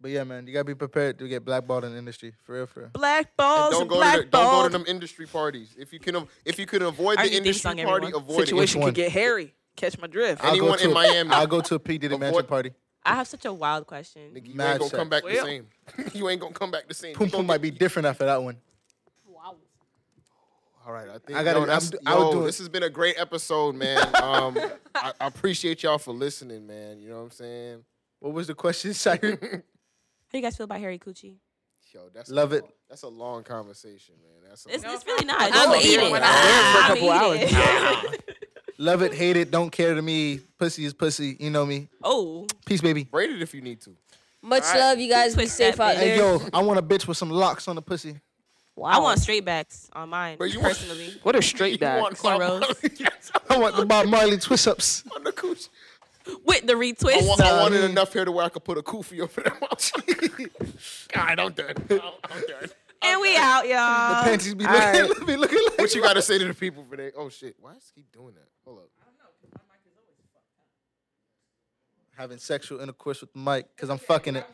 but 0.00 0.10
yeah, 0.10 0.24
man, 0.24 0.46
you 0.46 0.52
gotta 0.52 0.64
be 0.64 0.74
prepared 0.74 1.18
to 1.20 1.28
get 1.28 1.44
blackballed 1.44 1.84
in 1.84 1.92
the 1.92 1.98
industry 1.98 2.32
for 2.44 2.54
real, 2.54 2.66
for 2.66 2.80
real. 2.80 2.88
Black 2.92 3.30
And 3.38 3.70
don't 3.70 3.80
and 3.82 3.90
go 3.90 4.02
to 4.02 4.18
the, 4.18 4.24
don't 4.24 4.50
go 4.50 4.62
to 4.64 4.68
them 4.72 4.84
industry 4.88 5.26
parties. 5.26 5.74
If 5.78 5.92
you 5.92 6.00
can, 6.00 6.26
if 6.44 6.58
you 6.58 6.66
can 6.66 6.82
avoid 6.82 7.18
the 7.18 7.32
industry 7.32 7.54
song, 7.54 7.76
party, 7.78 8.06
everyone. 8.06 8.14
avoid 8.14 8.46
Situation 8.46 8.80
one? 8.80 8.88
could 8.88 8.96
get 8.96 9.12
hairy. 9.12 9.54
Catch 9.76 9.98
my 9.98 10.06
drift. 10.06 10.44
I'll 10.44 10.50
go 10.52 10.56
Anyone 10.58 10.78
to 10.78 10.84
in 10.84 10.90
a- 10.90 10.94
Miami. 10.94 11.30
I'll 11.30 11.46
go 11.48 11.60
to 11.60 11.74
a 11.76 11.78
P 11.78 11.98
Diddy 11.98 12.16
mansion 12.16 12.44
party. 12.46 12.72
I 13.04 13.16
have 13.16 13.28
such 13.28 13.44
a 13.44 13.52
wild 13.52 13.86
question. 13.86 14.30
Nigga, 14.32 14.48
you 14.48 14.54
Mad 14.54 14.70
ain't 14.70 14.78
gonna 14.80 14.90
sex. 14.90 14.98
come 14.98 15.08
back 15.08 15.24
the 15.24 15.36
same. 15.36 15.66
you 16.14 16.28
ain't 16.28 16.40
gonna 16.40 16.54
come 16.54 16.70
back 16.70 16.88
the 16.88 16.94
same. 16.94 17.14
Pum 17.14 17.26
You 17.26 17.30
gonna 17.32 17.40
pum 17.42 17.46
might 17.46 17.60
be 17.62 17.70
different 17.70 18.06
after 18.06 18.24
that 18.24 18.42
one. 18.42 18.56
All 20.86 20.92
right, 20.92 21.08
I 21.08 21.18
think 21.18 21.38
I 21.38 21.44
gotta- 21.44 21.60
yo, 21.60 21.66
that's, 21.66 21.90
I'm- 21.92 22.00
I'll 22.06 22.18
yo, 22.26 22.32
do 22.32 22.42
it. 22.42 22.46
this 22.46 22.58
has 22.58 22.68
been 22.68 22.82
a 22.82 22.90
great 22.90 23.16
episode, 23.18 23.74
man. 23.74 23.98
Um, 24.22 24.58
I, 24.94 25.12
I 25.20 25.26
appreciate 25.26 25.82
y'all 25.82 25.98
for 25.98 26.12
listening, 26.12 26.66
man. 26.66 27.00
You 27.00 27.08
know 27.10 27.16
what 27.16 27.22
I'm 27.24 27.30
saying? 27.30 27.84
What 28.20 28.32
was 28.32 28.46
the 28.46 28.54
question, 28.54 28.92
Sire? 28.94 29.18
How 29.22 29.36
do 29.38 30.38
you 30.38 30.42
guys 30.42 30.56
feel 30.56 30.64
about 30.64 30.80
Harry 30.80 30.98
Coochie? 30.98 31.36
Yo, 31.92 32.08
that's 32.12 32.28
Love 32.30 32.52
a, 32.52 32.56
it. 32.56 32.64
That's 32.88 33.02
a 33.02 33.08
long 33.08 33.44
conversation, 33.44 34.16
man. 34.20 34.48
That's 34.48 34.66
a 34.66 34.74
It's, 34.74 34.84
long, 34.84 34.94
it's 34.94 35.06
really 35.06 35.24
not. 35.26 35.40
I'm 35.42 35.52
Just 35.52 35.86
eating 35.86 36.00
eat 36.06 36.06
it. 36.08 36.12
it. 36.12 36.22
I'm 36.24 36.90
I'm 36.90 36.96
eating 36.96 37.48
it. 37.48 38.08
eating. 38.08 38.20
Love 38.78 39.02
it, 39.02 39.14
hate 39.14 39.36
it, 39.36 39.50
don't 39.52 39.70
care 39.70 39.94
to 39.94 40.02
me. 40.02 40.40
Pussy 40.58 40.84
is 40.84 40.92
pussy. 40.92 41.36
You 41.38 41.50
know 41.50 41.64
me. 41.64 41.88
Oh, 42.02 42.46
Peace, 42.66 42.80
baby. 42.80 43.06
Rate 43.12 43.30
it 43.30 43.40
if 43.42 43.54
you 43.54 43.60
need 43.60 43.80
to. 43.82 43.96
Much 44.42 44.64
Alright. 44.64 44.80
love, 44.80 44.98
you 44.98 45.08
guys. 45.08 45.36
Be 45.36 45.46
safe 45.46 45.76
that 45.76 45.92
out 45.92 45.96
bitch. 45.96 46.00
Hey, 46.00 46.16
yo, 46.18 46.40
I 46.52 46.60
want 46.62 46.78
a 46.80 46.82
bitch 46.82 47.06
with 47.06 47.16
some 47.16 47.30
locks 47.30 47.68
on 47.68 47.76
the 47.76 47.82
pussy. 47.82 48.16
I 48.82 48.98
want 48.98 49.20
straight 49.20 49.44
backs 49.44 49.88
on 49.92 50.08
mine 50.08 50.36
But 50.38 50.52
you 50.52 50.60
want- 50.60 50.74
personally. 50.76 51.14
What 51.22 51.36
are 51.36 51.42
straight 51.42 51.72
You 51.74 51.78
back. 51.78 52.02
want 52.02 52.16
cornrows. 52.16 52.98
yes, 53.00 53.30
I 53.48 53.58
want 53.58 53.76
the 53.76 53.86
Bob 53.86 54.06
Marley 54.06 54.36
twist 54.38 54.66
ups. 54.66 55.04
on 55.14 55.22
the 55.24 55.32
cooch. 55.32 55.68
With 56.44 56.66
the 56.66 56.72
I, 56.72 56.76
retwist. 56.76 57.28
want, 57.28 57.40
I 57.42 57.60
wanted 57.62 57.84
enough 57.84 58.12
hair 58.14 58.24
to 58.24 58.32
where 58.32 58.46
I 58.46 58.48
could 58.48 58.64
put 58.64 58.78
a 58.78 58.82
kufi 58.82 59.20
over 59.20 59.42
them. 59.42 59.52
God, 61.12 61.38
I'm 61.38 61.52
done. 61.52 61.74
I'm, 61.90 62.00
I'm 62.30 62.40
done. 62.48 62.70
and 63.02 63.20
we 63.20 63.36
out, 63.36 63.68
y'all. 63.68 64.24
The 64.24 64.30
panties 64.30 64.54
be 64.54 64.64
looking, 64.64 64.78
right. 64.80 65.26
be 65.26 65.36
looking 65.36 65.58
like. 65.68 65.78
What 65.78 65.94
you 65.94 66.00
got 66.02 66.14
to 66.14 66.22
say 66.22 66.38
to 66.38 66.46
the 66.46 66.54
people 66.54 66.84
for 66.88 66.96
that? 66.96 67.12
Oh 67.16 67.28
shit! 67.28 67.56
Why 67.60 67.72
is 67.74 67.92
he 67.94 68.00
keep 68.00 68.10
doing 68.12 68.32
that? 68.34 68.48
Hold 68.64 68.78
up. 68.78 68.84
I 69.02 69.04
don't 69.04 69.52
know. 69.52 69.60
Having 72.16 72.38
sexual 72.38 72.80
intercourse 72.80 73.20
with 73.20 73.32
the 73.32 73.38
mic 73.38 73.66
because 73.76 73.90
I'm 73.90 73.98
fucking 73.98 74.36
it. 74.36 74.46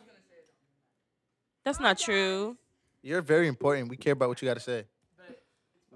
That's 1.63 1.79
not 1.79 1.97
true. 1.99 2.57
You're 3.03 3.21
very 3.21 3.47
important. 3.47 3.89
We 3.89 3.97
care 3.97 4.13
about 4.13 4.29
what 4.29 4.41
you 4.41 4.47
got 4.47 4.55
to 4.55 4.59
say. 4.59 4.85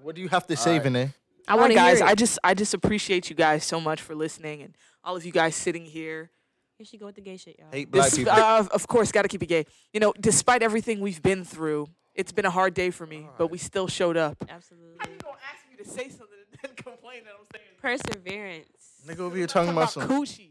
What 0.02 0.14
do 0.14 0.20
you 0.20 0.28
have 0.28 0.46
to 0.48 0.56
say, 0.56 0.72
All 0.78 0.82
right. 0.84 0.92
Vinay? 0.92 1.14
I 1.48 1.52
All 1.52 1.58
want 1.58 1.68
right, 1.70 1.74
to 1.74 1.74
guys. 1.74 1.98
hear 1.98 2.06
I 2.08 2.14
just 2.14 2.38
I 2.44 2.54
just 2.54 2.74
appreciate 2.74 3.30
you 3.30 3.36
guys 3.36 3.64
so 3.64 3.80
much 3.80 4.02
for 4.02 4.14
listening 4.14 4.62
and 4.62 4.76
all 5.04 5.16
of 5.16 5.24
you 5.24 5.30
guys 5.32 5.54
sitting 5.54 5.84
here. 5.84 6.30
Here 6.76 6.84
she 6.84 6.98
go 6.98 7.06
with 7.06 7.14
the 7.14 7.20
gay 7.22 7.36
shit, 7.36 7.56
y'all. 7.58 7.68
Hate 7.72 7.90
black 7.90 8.06
This, 8.10 8.18
people. 8.18 8.32
uh, 8.32 8.66
of 8.72 8.86
course, 8.88 9.10
got 9.12 9.22
to 9.22 9.28
keep 9.28 9.42
it 9.42 9.46
gay. 9.46 9.64
You 9.92 10.00
know, 10.00 10.12
despite 10.20 10.62
everything 10.62 11.00
we've 11.00 11.22
been 11.22 11.44
through, 11.44 11.88
it's 12.14 12.32
been 12.32 12.44
a 12.44 12.50
hard 12.50 12.74
day 12.74 12.90
for 12.90 13.06
me, 13.06 13.26
but 13.38 13.46
we 13.46 13.58
still 13.58 13.86
showed 13.88 14.16
up. 14.16 14.36
Absolutely. 14.48 14.96
How 14.98 15.08
you 15.08 15.16
gonna 15.22 15.36
ask 15.54 15.64
me 15.70 15.82
to 15.82 15.88
say 15.88 16.08
something 16.08 16.36
and 16.52 16.58
then 16.62 16.70
complain 16.76 17.22
that 17.24 17.32
I'm 17.38 17.46
saying? 17.54 18.00
Perseverance. 18.24 18.68
nigga 19.06 19.20
over 19.20 19.36
here 19.36 19.46
talking 19.46 19.70
about 19.72 19.92
some. 19.92 20.06
coochie. 20.08 20.50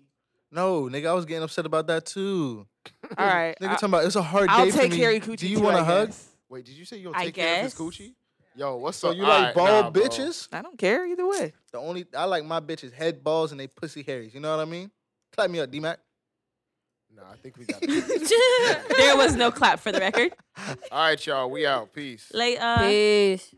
No, 0.51 0.83
nigga, 0.83 1.07
I 1.07 1.13
was 1.13 1.25
getting 1.25 1.43
upset 1.43 1.65
about 1.65 1.87
that 1.87 2.05
too. 2.05 2.65
All 3.17 3.25
right, 3.27 3.55
Nigga 3.61 3.67
I, 3.69 3.73
talking 3.73 3.89
about 3.89 4.05
it's 4.05 4.15
a 4.15 4.21
hard 4.23 4.49
I'll 4.49 4.65
day 4.65 4.71
for 4.71 4.77
take 4.77 4.91
me. 4.91 4.99
Harry 4.99 5.19
Coochie. 5.19 5.37
Do 5.37 5.47
you 5.47 5.59
want 5.59 5.75
I 5.75 5.79
a 5.81 5.83
hug? 5.83 6.07
Guess. 6.07 6.29
Wait, 6.49 6.65
did 6.65 6.75
you 6.75 6.85
say 6.85 6.97
you'll 6.97 7.15
I 7.15 7.25
take 7.25 7.35
care 7.35 7.57
of 7.57 7.63
his 7.63 7.73
guess. 7.73 7.81
coochie? 7.81 8.13
Yo, 8.55 8.77
what's 8.77 9.03
up? 9.03 9.07
So 9.07 9.09
up? 9.09 9.17
you 9.17 9.23
like 9.23 9.31
Alright, 9.31 9.55
bald 9.55 9.69
nah, 9.85 9.89
bro. 9.91 10.03
bitches? 10.03 10.47
I 10.51 10.61
don't 10.61 10.77
care 10.77 11.05
either 11.05 11.27
way. 11.27 11.53
The 11.71 11.79
only 11.79 12.05
I 12.15 12.25
like 12.25 12.45
my 12.45 12.61
bitches 12.61 12.93
head 12.93 13.23
balls 13.23 13.51
and 13.51 13.59
they 13.59 13.67
pussy 13.67 14.01
hairs. 14.01 14.33
You 14.33 14.39
know 14.39 14.55
what 14.55 14.61
I 14.61 14.69
mean? 14.69 14.91
Clap 15.33 15.49
me 15.49 15.59
up, 15.59 15.69
D 15.69 15.79
Mac. 15.79 15.99
Nah, 17.13 17.23
I 17.31 17.35
think 17.37 17.57
we 17.57 17.65
got. 17.65 17.81
there 18.97 19.17
was 19.17 19.35
no 19.35 19.51
clap 19.51 19.79
for 19.79 19.91
the 19.91 19.99
record. 19.99 20.33
All 20.91 20.99
right, 20.99 21.25
y'all. 21.25 21.49
We 21.49 21.65
out. 21.65 21.93
Peace. 21.93 22.29
Later. 22.33 22.61
Uh, 22.61 22.87
Peace. 22.87 23.55